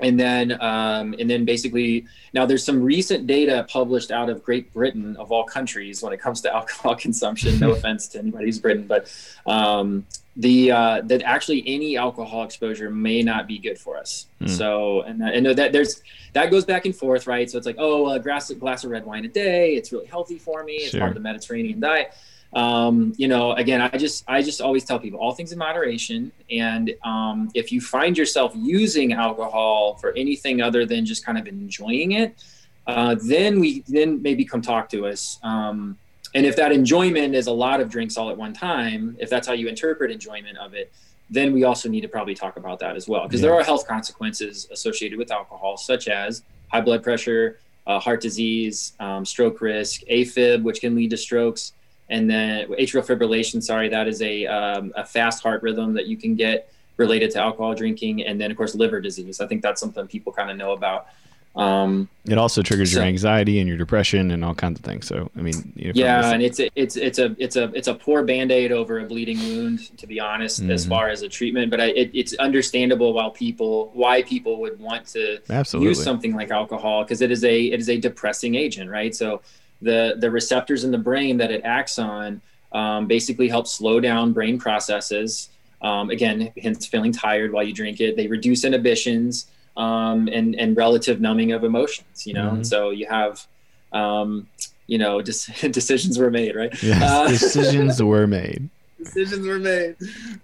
[0.00, 4.72] and then, um, and then basically now there's some recent data published out of Great
[4.72, 7.58] Britain of all countries when it comes to alcohol consumption.
[7.58, 9.12] No offense to anybody who's Britain, but
[9.46, 10.06] um,
[10.38, 14.28] the uh, that actually any alcohol exposure may not be good for us.
[14.40, 14.48] Mm.
[14.48, 16.00] So and I know that there's
[16.32, 17.50] that goes back and forth, right?
[17.50, 20.06] So it's like, oh, a glass, a glass of red wine a day, it's really
[20.06, 20.74] healthy for me.
[20.74, 21.00] It's sure.
[21.00, 22.14] part of the Mediterranean diet.
[22.52, 26.30] Um, you know, again, I just I just always tell people all things in moderation.
[26.50, 31.48] And um, if you find yourself using alcohol for anything other than just kind of
[31.48, 32.42] enjoying it,
[32.86, 35.40] uh, then we then maybe come talk to us.
[35.42, 35.98] Um,
[36.34, 39.46] and if that enjoyment is a lot of drinks all at one time, if that's
[39.46, 40.92] how you interpret enjoyment of it,
[41.30, 43.48] then we also need to probably talk about that as well because yeah.
[43.48, 48.92] there are health consequences associated with alcohol, such as high blood pressure, uh, heart disease,
[49.00, 51.72] um, stroke risk, AFib, which can lead to strokes,
[52.10, 53.62] and then atrial fibrillation.
[53.62, 57.40] Sorry, that is a um, a fast heart rhythm that you can get related to
[57.40, 59.40] alcohol drinking, and then of course liver disease.
[59.40, 61.08] I think that's something people kind of know about.
[61.56, 65.06] Um, it also triggers so, your anxiety and your depression and all kinds of things.
[65.08, 67.88] So, I mean, you know, yeah, and it's a, it's it's a it's a it's
[67.88, 70.70] a poor band aid over a bleeding wound, to be honest, mm-hmm.
[70.70, 71.70] as far as a treatment.
[71.70, 75.88] But I, it, it's understandable why people why people would want to Absolutely.
[75.88, 79.14] use something like alcohol because it is a it is a depressing agent, right?
[79.14, 79.42] So
[79.82, 82.40] the the receptors in the brain that it acts on
[82.72, 85.48] um, basically help slow down brain processes.
[85.80, 88.16] Um, again, hence feeling tired while you drink it.
[88.16, 89.46] They reduce inhibitions
[89.78, 92.26] um, and and relative numbing of emotions.
[92.26, 92.62] You know, mm-hmm.
[92.64, 93.46] so you have
[93.92, 94.46] um,
[94.86, 96.82] you know, decisions were made, right?
[96.82, 98.68] Yes, uh, decisions were made.
[98.98, 99.94] Decisions were made.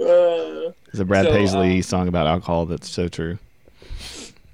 [0.00, 3.38] Uh, There's a Brad so, Paisley um, song about alcohol that's so true.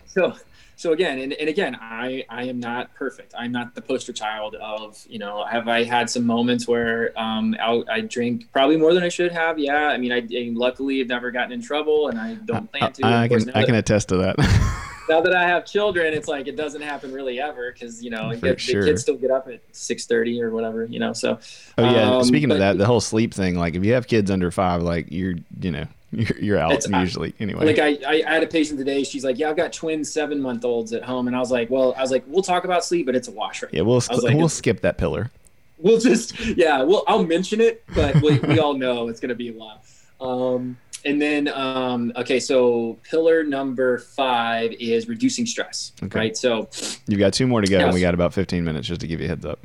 [0.06, 0.34] So
[0.80, 3.34] so again and, and again i i am not perfect.
[3.38, 7.54] I'm not the poster child of you know have i had some moments where um
[7.60, 9.58] i, I drink probably more than i should have?
[9.58, 12.92] Yeah i mean i, I luckily have never gotten in trouble and i don't plan
[12.94, 14.36] to i, I can i can attest to that.
[15.08, 18.32] Now that i have children it's like it doesn't happen really ever because you know
[18.36, 18.82] get, sure.
[18.82, 21.36] the kids still get up at 6 or whatever you know so
[21.78, 24.06] oh yeah um, speaking but, of that the whole sleep thing like if you have
[24.06, 27.66] kids under five like you're you know you're, you're out usually anyway.
[27.66, 29.04] Like I, I had a patient today.
[29.04, 31.70] She's like, "Yeah, I've got twin seven month olds at home," and I was like,
[31.70, 34.02] "Well, I was like, we'll talk about sleep, but it's a wash right." Yeah, we'll
[34.10, 35.30] like, we'll skip that pillar.
[35.78, 39.50] We'll just yeah, well, I'll mention it, but we, we all know it's gonna be
[39.50, 39.84] a lot.
[40.20, 45.92] Um, and then um, okay, so pillar number five is reducing stress.
[46.02, 46.18] Okay.
[46.18, 46.36] Right.
[46.36, 46.68] So
[47.06, 49.20] you've got two more to go, and we got about 15 minutes just to give
[49.20, 49.60] you a heads up.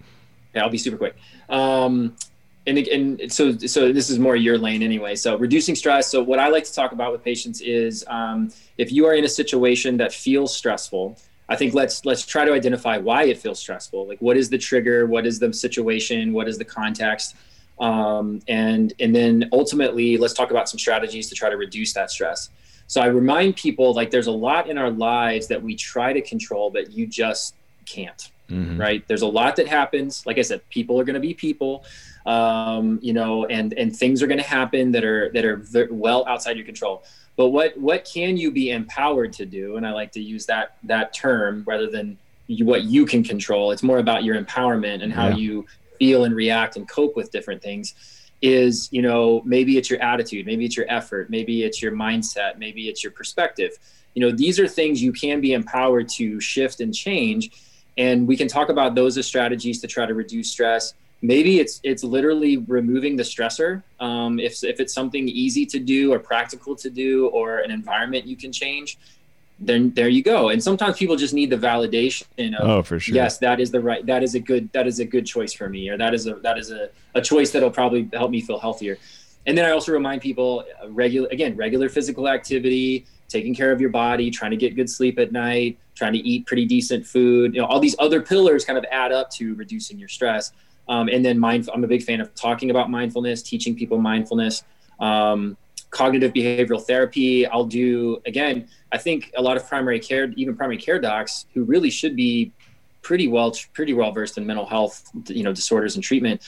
[0.53, 1.15] Yeah, I'll be super quick.
[1.49, 2.15] Um,
[2.67, 5.15] and, and so so this is more your lane anyway.
[5.15, 8.91] So reducing stress so what i like to talk about with patients is um, if
[8.91, 11.17] you are in a situation that feels stressful
[11.49, 14.07] i think let's let's try to identify why it feels stressful.
[14.07, 15.05] Like what is the trigger?
[15.05, 16.33] What is the situation?
[16.33, 17.35] What is the context?
[17.79, 22.09] Um, and and then ultimately let's talk about some strategies to try to reduce that
[22.09, 22.49] stress.
[22.87, 26.21] So i remind people like there's a lot in our lives that we try to
[26.21, 27.55] control but you just
[27.85, 28.79] can't mm-hmm.
[28.79, 29.07] right?
[29.07, 30.25] There's a lot that happens.
[30.25, 31.83] Like i said people are going to be people
[32.25, 35.91] um, you know, and and things are going to happen that are that are very
[35.91, 37.03] well outside your control.
[37.35, 39.77] But what what can you be empowered to do?
[39.77, 43.71] And I like to use that that term rather than you, what you can control.
[43.71, 45.35] It's more about your empowerment and how yeah.
[45.35, 45.65] you
[45.99, 47.93] feel and react and cope with different things.
[48.41, 52.57] Is you know maybe it's your attitude, maybe it's your effort, maybe it's your mindset,
[52.57, 53.77] maybe it's your perspective.
[54.15, 57.51] You know these are things you can be empowered to shift and change,
[57.97, 61.79] and we can talk about those as strategies to try to reduce stress maybe it's
[61.83, 63.83] it's literally removing the stressor.
[63.99, 68.25] Um, if, if it's something easy to do or practical to do or an environment
[68.25, 68.97] you can change
[69.59, 70.49] then there you go.
[70.49, 73.15] And sometimes people just need the validation of oh for sure.
[73.15, 75.69] yes that is the right that is a good that is a good choice for
[75.69, 78.59] me or that is a that is a, a choice that'll probably help me feel
[78.59, 78.97] healthier.
[79.47, 83.79] And then i also remind people uh, regular again regular physical activity taking care of
[83.79, 87.53] your body trying to get good sleep at night trying to eat pretty decent food
[87.53, 90.51] you know all these other pillars kind of add up to reducing your stress
[90.87, 94.63] um, and then mindful, I'm a big fan of talking about mindfulness, teaching people mindfulness,
[94.99, 95.57] um,
[95.89, 97.47] cognitive behavioral therapy.
[97.47, 101.63] I'll do, again, I think a lot of primary care, even primary care docs who
[101.63, 102.51] really should be
[103.01, 106.41] pretty well, pretty well versed in mental health, you know, disorders and treatment.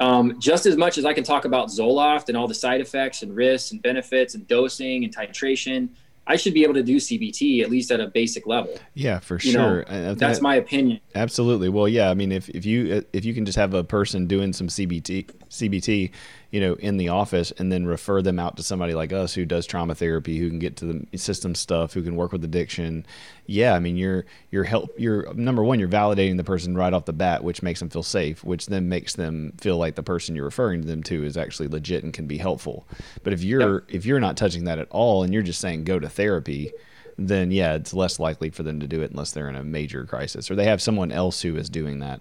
[0.00, 3.22] Um, just as much as I can talk about Zoloft and all the side effects
[3.22, 5.88] and risks and benefits and dosing and titration,
[6.26, 8.78] I should be able to do CBT at least at a basic level.
[8.94, 9.84] Yeah, for you sure.
[9.90, 11.00] Know, that's my opinion.
[11.14, 11.68] Absolutely.
[11.68, 12.10] Well, yeah.
[12.10, 14.68] I mean, if, if you uh, if you can just have a person doing some
[14.68, 16.10] CBT CBT,
[16.54, 19.44] you know, in the office, and then refer them out to somebody like us who
[19.44, 23.04] does trauma therapy, who can get to the system stuff, who can work with addiction.
[23.46, 24.92] Yeah, I mean, you're you're help.
[24.96, 25.80] You're number one.
[25.80, 28.88] You're validating the person right off the bat, which makes them feel safe, which then
[28.88, 32.14] makes them feel like the person you're referring to them to is actually legit and
[32.14, 32.86] can be helpful.
[33.24, 33.84] But if you're yep.
[33.88, 36.72] if you're not touching that at all, and you're just saying go to therapy
[37.16, 40.04] then yeah, it's less likely for them to do it unless they're in a major
[40.04, 42.20] crisis or they have someone else who is doing that.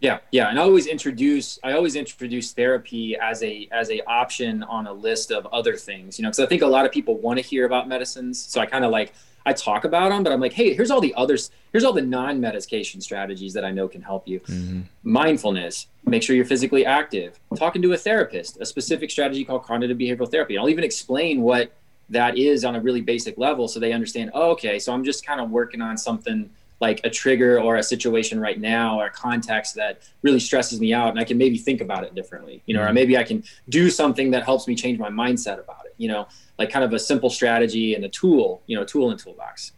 [0.00, 4.62] Yeah, yeah, and I always introduce I always introduce therapy as a as a option
[4.62, 7.16] on a list of other things, you know, because I think a lot of people
[7.16, 9.12] want to hear about medicines, so I kind of like
[9.44, 12.02] I talk about them, but I'm like, hey, here's all the others, here's all the
[12.02, 14.40] non-medication strategies that I know can help you.
[14.40, 14.80] Mm-hmm.
[15.02, 17.40] Mindfulness, make sure you're physically active.
[17.56, 20.58] Talking to a therapist, a specific strategy called cognitive behavioral therapy.
[20.58, 21.72] I'll even explain what
[22.10, 24.30] that is on a really basic level, so they understand.
[24.34, 27.82] Oh, okay, so I'm just kind of working on something like a trigger or a
[27.82, 31.58] situation right now or a context that really stresses me out and I can maybe
[31.58, 32.90] think about it differently, you know, mm-hmm.
[32.90, 36.08] or maybe I can do something that helps me change my mindset about it, you
[36.08, 36.28] know,
[36.58, 39.72] like kind of a simple strategy and a tool, you know, tool and toolbox.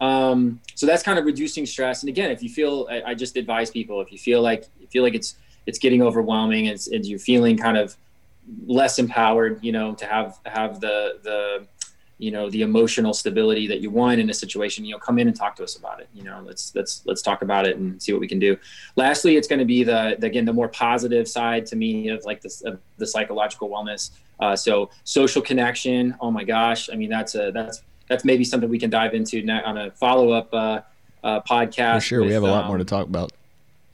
[0.00, 2.02] Um, so that's kind of reducing stress.
[2.02, 4.88] And again, if you feel, I, I just advise people, if you feel like, you
[4.88, 5.36] feel like it's,
[5.66, 7.96] it's getting overwhelming and, and you're feeling kind of
[8.66, 11.66] less empowered, you know, to have, have the, the,
[12.18, 15.26] you know the emotional stability that you want in a situation you know come in
[15.26, 16.08] and talk to us about it.
[16.14, 18.56] You know let's let's let's talk about it and see what we can do.
[18.96, 22.24] Lastly it's going to be the, the, again the more positive side to me of
[22.24, 24.10] like this of the psychological wellness.
[24.40, 28.68] Uh, so social connection oh my gosh i mean that's a that's that's maybe something
[28.68, 30.80] we can dive into on a follow-up uh,
[31.22, 33.32] uh, podcast for sure with, we have a lot um, more to talk about.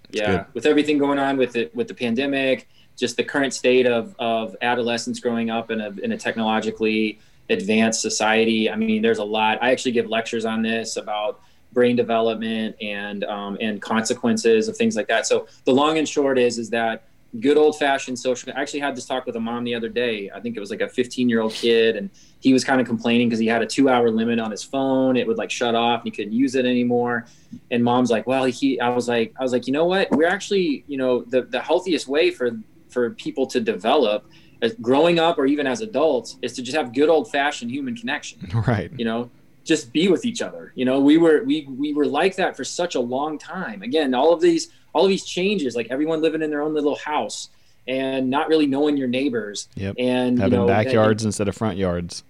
[0.09, 0.47] It's yeah good.
[0.55, 4.57] with everything going on with it with the pandemic just the current state of of
[4.63, 7.19] adolescents growing up in a in a technologically
[7.51, 8.71] advanced society.
[8.71, 9.59] I mean, there's a lot.
[9.63, 11.41] I actually give lectures on this about
[11.73, 15.27] brain development and um, and consequences of things like that.
[15.27, 17.05] So the long and short is is that
[17.39, 18.53] good old fashioned social.
[18.57, 20.31] I actually had this talk with a mom the other day.
[20.35, 22.11] I think it was like a 15 year old kid, and
[22.41, 25.17] he was kind of complaining because he had a two hour limit on his phone.
[25.17, 27.27] It would like shut off, and he couldn't use it anymore.
[27.71, 30.11] And mom's like, "Well, he." I was like, I was like, you know what?
[30.11, 32.53] We're actually, you know, the the healthiest way for
[32.89, 34.27] for people to develop
[34.63, 37.97] as growing up or even as adults is to just have good old fashioned human
[37.97, 38.39] connection.
[38.67, 38.91] Right.
[38.97, 39.31] You know,
[39.65, 40.73] just be with each other.
[40.75, 43.83] You know, we were we we were like that for such a long time.
[43.83, 46.97] Again, all of these all of these changes, like everyone living in their own little
[46.97, 47.49] house
[47.89, 49.69] and not really knowing your neighbors.
[49.77, 49.97] Yep.
[49.99, 52.23] And having you know, backyards and, instead of front yards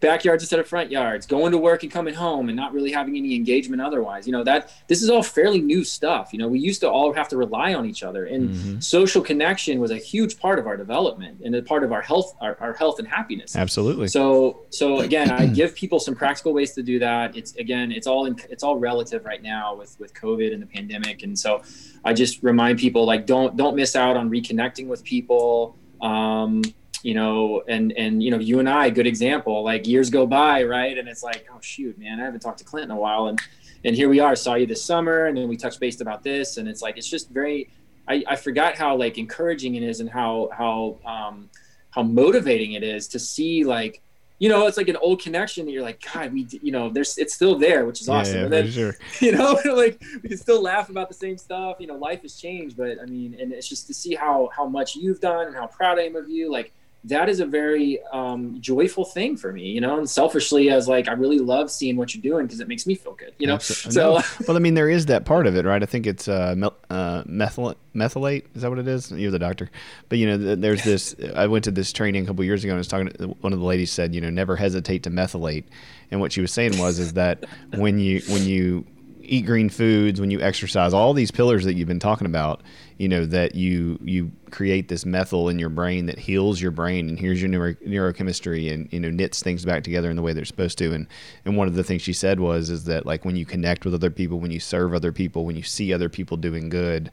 [0.00, 3.16] backyards instead of front yards, going to work and coming home and not really having
[3.16, 4.26] any engagement otherwise.
[4.26, 6.32] You know, that this is all fairly new stuff.
[6.32, 8.80] You know, we used to all have to rely on each other and mm-hmm.
[8.80, 12.34] social connection was a huge part of our development and a part of our health,
[12.40, 13.54] our, our health and happiness.
[13.54, 14.08] Absolutely.
[14.08, 17.36] So, so again, I give people some practical ways to do that.
[17.36, 20.66] It's again, it's all in, it's all relative right now with, with COVID and the
[20.66, 21.22] pandemic.
[21.22, 21.62] And so
[22.04, 25.76] I just remind people like, don't, don't miss out on reconnecting with people.
[26.00, 26.62] Um,
[27.02, 29.62] you know, and and you know, you and I, good example.
[29.64, 30.96] Like years go by, right?
[30.96, 33.40] And it's like, oh shoot, man, I haven't talked to Clint in a while, and
[33.84, 34.36] and here we are.
[34.36, 37.08] Saw you this summer, and then we touched base about this, and it's like it's
[37.08, 37.70] just very.
[38.08, 41.50] I, I forgot how like encouraging it is, and how how um,
[41.90, 44.02] how motivating it is to see like
[44.40, 47.18] you know, it's like an old connection that you're like, God, we, you know, there's,
[47.18, 48.36] it's still there, which is awesome.
[48.36, 48.96] Yeah, and then, sure.
[49.20, 51.76] you know, like we can still laugh about the same stuff.
[51.78, 54.66] You know, life has changed, but I mean, and it's just to see how how
[54.66, 56.50] much you've done and how proud I am of you.
[56.50, 56.72] Like,
[57.04, 61.08] that is a very um, joyful thing for me, you know, and selfishly as like,
[61.08, 63.54] I really love seeing what you're doing because it makes me feel good, you know?
[63.54, 63.92] Absolutely.
[63.94, 65.82] So, well, I mean, there is that part of it, right?
[65.82, 66.54] I think it's uh,
[66.90, 68.44] uh, methyl- methylate.
[68.54, 69.10] Is that what it is?
[69.10, 69.70] You're the doctor,
[70.10, 72.76] but you know, there's this, I went to this training a couple years ago and
[72.76, 75.64] I was talking to one of the ladies said, you know, never hesitate to methylate.
[76.10, 78.84] And what she was saying was, is that when you, when you,
[79.22, 82.62] eat green foods, when you exercise, all these pillars that you've been talking about,
[83.00, 87.08] you know that you you create this methyl in your brain that heals your brain
[87.08, 90.34] and here's your neuro, neurochemistry and you know knits things back together in the way
[90.34, 90.92] they're supposed to.
[90.92, 91.06] And
[91.46, 93.94] and one of the things she said was is that like when you connect with
[93.94, 97.10] other people when you serve other people when you see other people doing good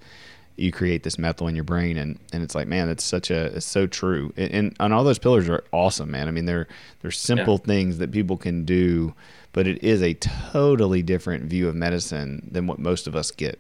[0.58, 1.98] you create this methyl in your brain.
[1.98, 4.34] And and it's like man it's such a it's so true.
[4.36, 6.28] And, and, and all those pillars are awesome man.
[6.28, 6.68] I mean they're
[7.02, 7.66] they're simple yeah.
[7.66, 9.14] things that people can do
[9.54, 13.58] but it is a totally different view of medicine than what most of us get.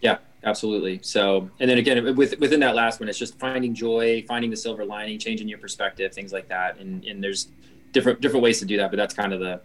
[0.00, 1.00] Yeah absolutely.
[1.02, 4.56] So and then again with, within that last one it's just finding joy finding the
[4.56, 6.78] silver lining changing your perspective things like that.
[6.78, 7.48] And and there's
[7.92, 9.60] different different ways to do that but that's kind of the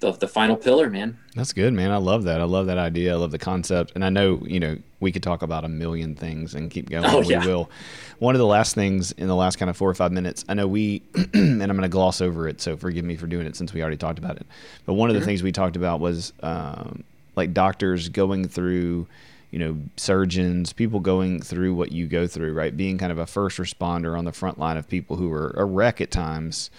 [0.00, 1.18] the, the final pillar man.
[1.34, 1.90] That's good man.
[1.90, 2.40] I love that.
[2.40, 3.14] I love that idea.
[3.14, 3.92] I love the concept.
[3.94, 7.04] And i know you know we could talk about a million things and keep going.
[7.04, 7.44] Oh, we yeah.
[7.44, 7.70] will.
[8.18, 10.54] One of the last things in the last kind of four or five minutes i
[10.54, 13.56] know we and i'm going to gloss over it so forgive me for doing it
[13.56, 14.46] since we already talked about it.
[14.86, 15.26] But one of the mm-hmm.
[15.26, 17.04] things we talked about was um,
[17.38, 19.06] like doctors going through
[19.50, 22.76] you know, surgeons, people going through what you go through, right?
[22.76, 25.64] Being kind of a first responder on the front line of people who are a
[25.64, 26.70] wreck at times.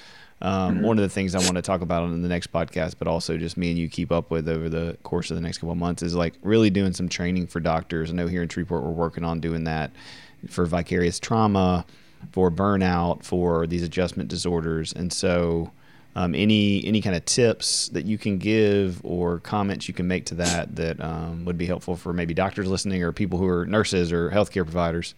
[0.41, 0.85] Um, mm-hmm.
[0.85, 3.37] One of the things I want to talk about in the next podcast, but also
[3.37, 5.77] just me and you keep up with over the course of the next couple of
[5.77, 8.09] months, is like really doing some training for doctors.
[8.09, 9.91] I know here in Shreveport we're working on doing that
[10.47, 11.85] for vicarious trauma,
[12.31, 15.71] for burnout, for these adjustment disorders, and so
[16.15, 20.25] um, any any kind of tips that you can give or comments you can make
[20.25, 23.65] to that that um, would be helpful for maybe doctors listening or people who are
[23.65, 25.13] nurses or healthcare providers?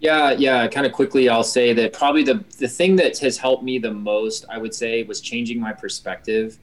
[0.00, 3.62] Yeah yeah kind of quickly i'll say that probably the the thing that has helped
[3.62, 6.58] me the most i would say was changing my perspective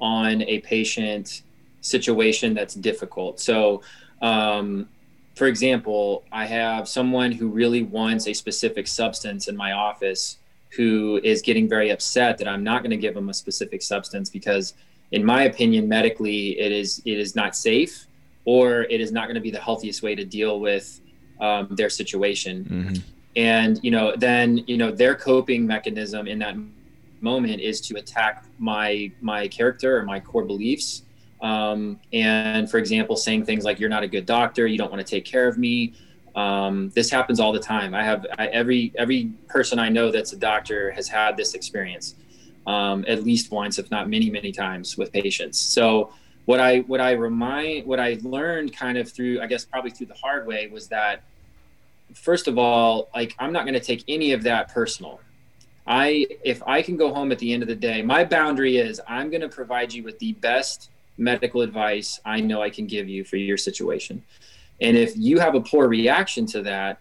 [0.00, 1.42] on a patient
[1.80, 3.40] situation that's difficult.
[3.40, 3.82] So
[4.22, 4.88] um,
[5.36, 10.37] for example i have someone who really wants a specific substance in my office
[10.76, 14.28] who is getting very upset that I'm not going to give them a specific substance
[14.28, 14.74] because,
[15.12, 18.06] in my opinion, medically it is it is not safe
[18.44, 21.00] or it is not going to be the healthiest way to deal with
[21.40, 22.64] um, their situation.
[22.64, 22.94] Mm-hmm.
[23.36, 26.56] And you know, then you know their coping mechanism in that
[27.20, 31.02] moment is to attack my my character or my core beliefs.
[31.40, 34.66] Um, and for example, saying things like "You're not a good doctor.
[34.66, 35.94] You don't want to take care of me."
[36.38, 37.96] Um, this happens all the time.
[37.96, 42.14] I have I, every every person I know that's a doctor has had this experience
[42.64, 45.58] um, at least once, if not many, many times with patients.
[45.58, 46.12] So
[46.44, 50.06] what I what I remind what I learned kind of through I guess probably through
[50.06, 51.24] the hard way was that
[52.14, 55.20] first of all, like I'm not going to take any of that personal.
[55.88, 59.00] I if I can go home at the end of the day, my boundary is
[59.08, 63.08] I'm going to provide you with the best medical advice I know I can give
[63.08, 64.22] you for your situation.
[64.80, 67.00] And if you have a poor reaction to that,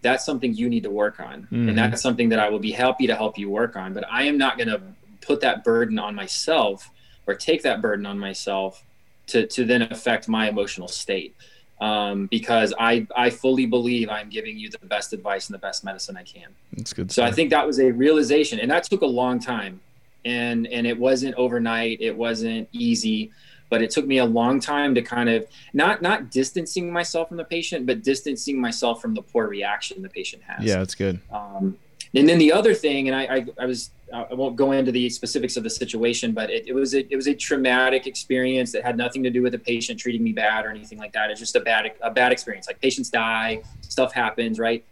[0.00, 1.42] that's something you need to work on.
[1.42, 1.70] Mm-hmm.
[1.70, 3.92] And that's something that I will be happy to help you work on.
[3.92, 4.80] But I am not going to
[5.20, 6.90] put that burden on myself
[7.26, 8.82] or take that burden on myself
[9.28, 11.34] to, to then affect my emotional state.
[11.80, 15.84] Um, because I, I fully believe I'm giving you the best advice and the best
[15.84, 16.48] medicine I can.
[16.72, 17.12] That's good.
[17.12, 19.80] So I think that was a realization and that took a long time
[20.24, 22.00] and, and it wasn't overnight.
[22.00, 23.30] It wasn't easy,
[23.70, 27.36] but it took me a long time to kind of not, not distancing myself from
[27.36, 30.64] the patient, but distancing myself from the poor reaction the patient has.
[30.64, 31.20] Yeah, that's good.
[31.30, 31.76] Um,
[32.14, 35.10] and then the other thing, and I, I, I was I won't go into the
[35.10, 38.82] specifics of the situation, but it, it, was a, it was a traumatic experience that
[38.82, 41.30] had nothing to do with the patient treating me bad or anything like that.
[41.30, 42.66] It's just a bad a bad experience.
[42.66, 44.84] Like patients die, stuff happens, right?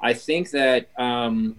[0.00, 1.56] I think that, um,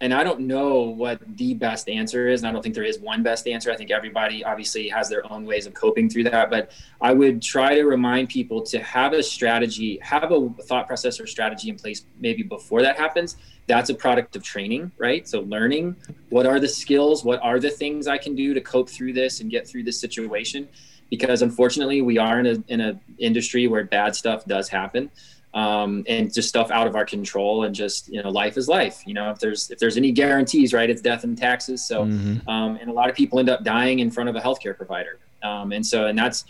[0.00, 2.98] and I don't know what the best answer is, and I don't think there is
[2.98, 3.70] one best answer.
[3.72, 6.70] I think everybody obviously has their own ways of coping through that, but
[7.00, 11.26] I would try to remind people to have a strategy, have a thought process or
[11.26, 13.36] strategy in place maybe before that happens
[13.68, 15.28] that's a product of training, right?
[15.28, 15.94] So learning
[16.30, 19.40] what are the skills, what are the things I can do to cope through this
[19.40, 20.66] and get through this situation,
[21.10, 25.10] because unfortunately we are in a in a industry where bad stuff does happen,
[25.58, 29.02] um, and just stuff out of our control, and just you know life is life.
[29.06, 30.88] You know if there's if there's any guarantees, right?
[30.88, 31.84] It's death and taxes.
[31.86, 32.48] So mm-hmm.
[32.48, 35.18] um, and a lot of people end up dying in front of a healthcare provider,
[35.42, 36.44] um, and so and that's.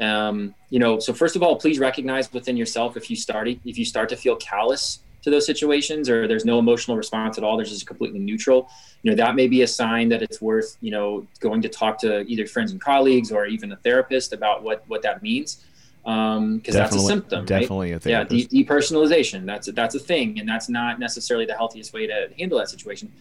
[0.00, 3.76] Um, you know, so first of all, please recognize within yourself if you start if
[3.76, 7.56] you start to feel callous to those situations or there's no emotional response at all
[7.56, 8.70] there's just completely neutral
[9.02, 11.98] you know that may be a sign that it's worth you know going to talk
[11.98, 15.62] to either friends and colleagues or even a therapist about what what that means
[16.02, 18.06] because um, that's a symptom definitely right?
[18.06, 21.92] a yeah de- depersonalization that's a, that's a thing and that's not necessarily the healthiest
[21.92, 23.12] way to handle that situation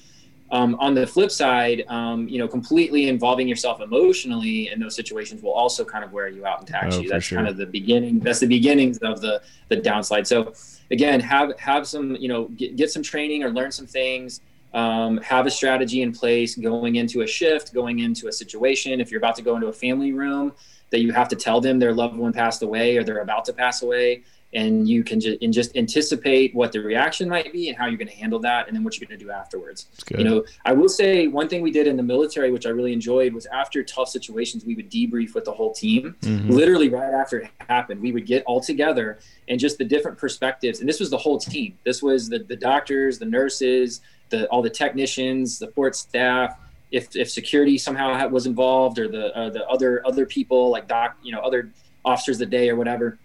[0.51, 5.43] um, on the flip side, um, you know, completely involving yourself emotionally in those situations
[5.43, 7.10] will also kind of wear you out and tax oh, you.
[7.10, 7.38] That's sure.
[7.38, 8.19] kind of the beginning.
[8.19, 10.26] That's the beginnings of the the downside.
[10.26, 10.53] So
[10.89, 14.41] again, have have some, you know, get, get some training or learn some things.
[14.72, 18.99] Um, have a strategy in place going into a shift, going into a situation.
[19.01, 20.53] If you're about to go into a family room,
[20.91, 23.53] that you have to tell them their loved one passed away or they're about to
[23.53, 24.24] pass away.
[24.52, 27.99] And you can just and just anticipate what the reaction might be and how you're
[27.99, 29.86] going to handle that and then what you're going to do afterwards.
[30.18, 32.91] You know i will say one thing we did in the military which i really
[32.91, 36.16] enjoyed was after tough situations we would debrief with the whole team.
[36.22, 36.49] Mm-hmm.
[36.49, 40.80] literally right after it happened we would get all together and just the different perspectives
[40.80, 41.78] and this was the whole team.
[41.84, 46.57] This was the, the doctors the nurses the all the technicians the support staff
[46.91, 51.18] if, if security somehow was involved or the uh, the other other people like doc
[51.22, 51.70] you know other
[52.03, 53.20] officers of the day or whatever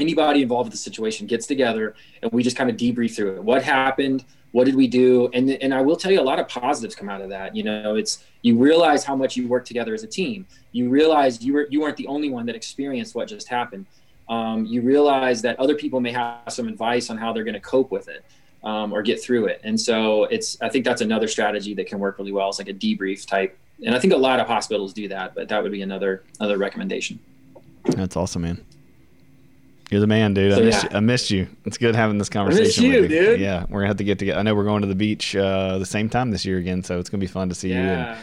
[0.00, 3.42] anybody involved with the situation gets together and we just kind of debrief through it.
[3.42, 4.24] What happened?
[4.52, 5.30] What did we do?
[5.32, 7.54] And and I will tell you a lot of positives come out of that.
[7.54, 10.46] You know, it's you realize how much you work together as a team.
[10.72, 13.86] You realize you were you weren't the only one that experienced what just happened.
[14.28, 17.60] Um, you realize that other people may have some advice on how they're going to
[17.60, 18.24] cope with it
[18.62, 19.60] um, or get through it.
[19.64, 22.48] And so it's I think that's another strategy that can work really well.
[22.48, 23.56] It's like a debrief type.
[23.84, 26.58] And I think a lot of hospitals do that, but that would be another another
[26.58, 27.18] recommendation.
[27.84, 28.64] That's awesome, man.
[29.90, 30.52] You're the man, dude.
[30.52, 30.90] So, I, missed yeah.
[30.90, 30.96] you.
[30.96, 31.48] I missed you.
[31.64, 32.84] It's good having this conversation.
[32.84, 33.40] you, with you, dude.
[33.40, 34.38] Yeah, we're gonna have to get together.
[34.38, 37.00] I know we're going to the beach uh, the same time this year again, so
[37.00, 37.76] it's gonna be fun to see yeah.
[37.76, 38.18] you and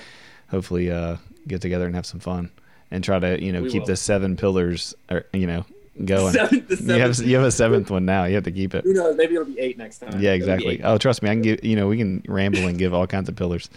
[0.50, 2.52] hopefully uh, get together and have some fun
[2.92, 3.88] and try to you know we keep will.
[3.88, 5.66] the seven pillars or you know
[6.06, 6.34] going.
[6.34, 8.26] Seven, you have you have a seventh one now.
[8.26, 8.84] You have to keep it.
[8.84, 9.16] Who knows?
[9.16, 10.20] Maybe it'll be eight next time.
[10.20, 10.82] Yeah, exactly.
[10.84, 11.64] Oh, trust me, I can give.
[11.64, 13.70] You know, we can ramble and give all kinds of pillars.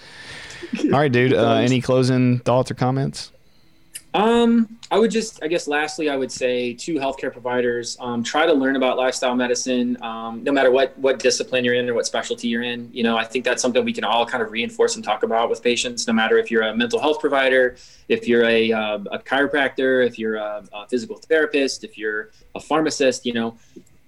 [0.84, 1.32] All right, dude.
[1.32, 3.32] Uh, any closing thoughts or comments?
[4.12, 8.44] Um, I would just, I guess, lastly, I would say to healthcare providers, um, try
[8.44, 12.06] to learn about lifestyle medicine, um, no matter what what discipline you're in or what
[12.06, 12.90] specialty you're in.
[12.92, 15.48] You know, I think that's something we can all kind of reinforce and talk about
[15.48, 17.76] with patients, no matter if you're a mental health provider,
[18.08, 22.60] if you're a, uh, a chiropractor, if you're a, a, physical therapist, if you're a
[22.60, 23.24] pharmacist.
[23.24, 23.58] You know,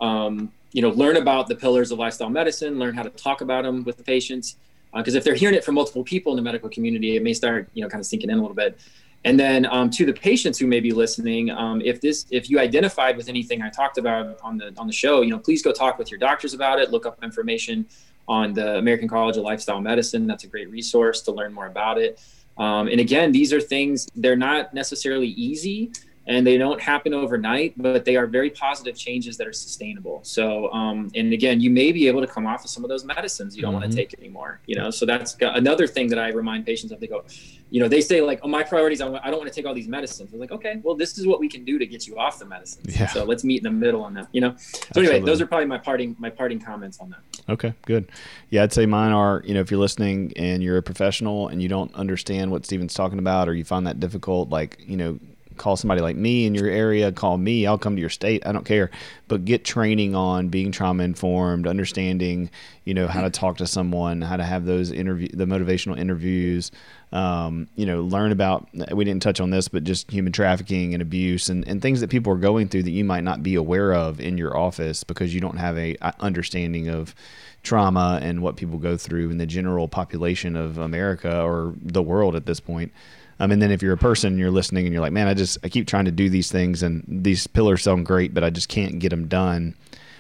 [0.01, 3.63] um, you know, learn about the pillars of lifestyle medicine, learn how to talk about
[3.63, 4.57] them with patients,
[4.97, 7.35] because uh, if they're hearing it from multiple people in the medical community, it may
[7.35, 8.81] start, you know, kind of sinking in a little bit.
[9.25, 12.59] And then um, to the patients who may be listening, um, if this, if you
[12.59, 15.73] identified with anything I talked about on the on the show, you know, please go
[15.73, 16.91] talk with your doctors about it.
[16.91, 17.87] Look up information
[18.27, 20.27] on the American College of Lifestyle Medicine.
[20.27, 22.21] That's a great resource to learn more about it.
[22.59, 25.93] Um, and again, these are things they're not necessarily easy
[26.27, 30.21] and they don't happen overnight, but they are very positive changes that are sustainable.
[30.23, 33.05] So, um, and again, you may be able to come off of some of those
[33.05, 33.81] medicines you don't mm-hmm.
[33.81, 34.61] want to take anymore.
[34.67, 37.01] You know, so that's another thing that I remind patients of.
[37.01, 37.25] They go,
[37.71, 39.89] you know, they say like, "Oh, my priorities, I don't want to take all these
[39.89, 42.39] medicines." I'm like, "Okay, well, this is what we can do to get you off
[42.39, 43.09] the medicines." Yeah.
[43.09, 44.29] So let's meet in the middle on that.
[44.33, 44.57] You know.
[44.57, 45.15] So Absolutely.
[45.15, 47.21] anyway, those are probably my parting my parting comments on that.
[47.49, 48.11] Okay, good.
[48.51, 49.43] Yeah, I'd say mine are.
[49.45, 52.95] You know, if you're listening and you're a professional and you don't understand what Steven's
[52.95, 55.19] talking about, or you find that difficult, like you know
[55.63, 58.45] call somebody like me in your area, call me, I'll come to your state.
[58.45, 58.91] I don't care.
[59.29, 62.51] But get training on being trauma informed, understanding,
[62.85, 66.73] you know, how to talk to someone, how to have those interview, the motivational interviews,
[67.13, 71.01] um, you know, learn about, we didn't touch on this, but just human trafficking and
[71.01, 73.95] abuse and, and things that people are going through that you might not be aware
[73.95, 77.15] of in your office because you don't have a understanding of
[77.63, 82.35] trauma and what people go through in the general population of America or the world
[82.35, 82.93] at this point.
[83.43, 85.35] Um, and then if you're a person, and you're listening and you're like, man, I
[85.35, 88.51] just, I keep trying to do these things and these pillars sound great, but I
[88.51, 89.75] just can't get them done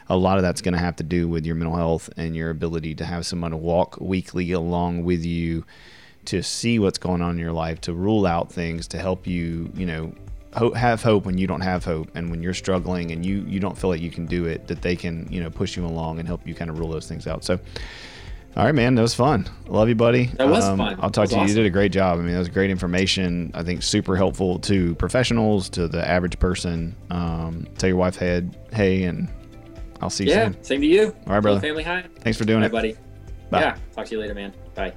[0.08, 2.50] a lot of that's going to have to do with your mental health and your
[2.50, 5.64] ability to have someone walk weekly along with you
[6.24, 9.70] to see what's going on in your life, to rule out things, to help you,
[9.76, 10.12] you know,
[10.54, 13.58] ho- have hope when you don't have hope, and when you're struggling and you you
[13.60, 16.18] don't feel like you can do it, that they can, you know, push you along
[16.18, 17.44] and help you kind of rule those things out.
[17.44, 17.58] So.
[18.54, 18.94] All right, man.
[18.94, 19.48] That was fun.
[19.66, 20.26] Love you, buddy.
[20.26, 20.98] That was um, fun.
[21.00, 21.40] I'll talk to you.
[21.40, 21.48] Awesome.
[21.48, 22.18] You did a great job.
[22.18, 23.50] I mean, that was great information.
[23.54, 26.94] I think super helpful to professionals, to the average person.
[27.10, 29.28] Um, tell your wife, head, hey, and
[30.02, 30.64] I'll see you yeah, soon.
[30.64, 31.16] Same to you.
[31.26, 31.60] All right, brother.
[31.60, 32.04] Family high.
[32.20, 32.96] Thanks for doing Bye, it, buddy.
[33.48, 33.60] Bye.
[33.60, 33.76] Yeah.
[33.94, 34.52] Talk to you later, man.
[34.74, 34.92] Bye.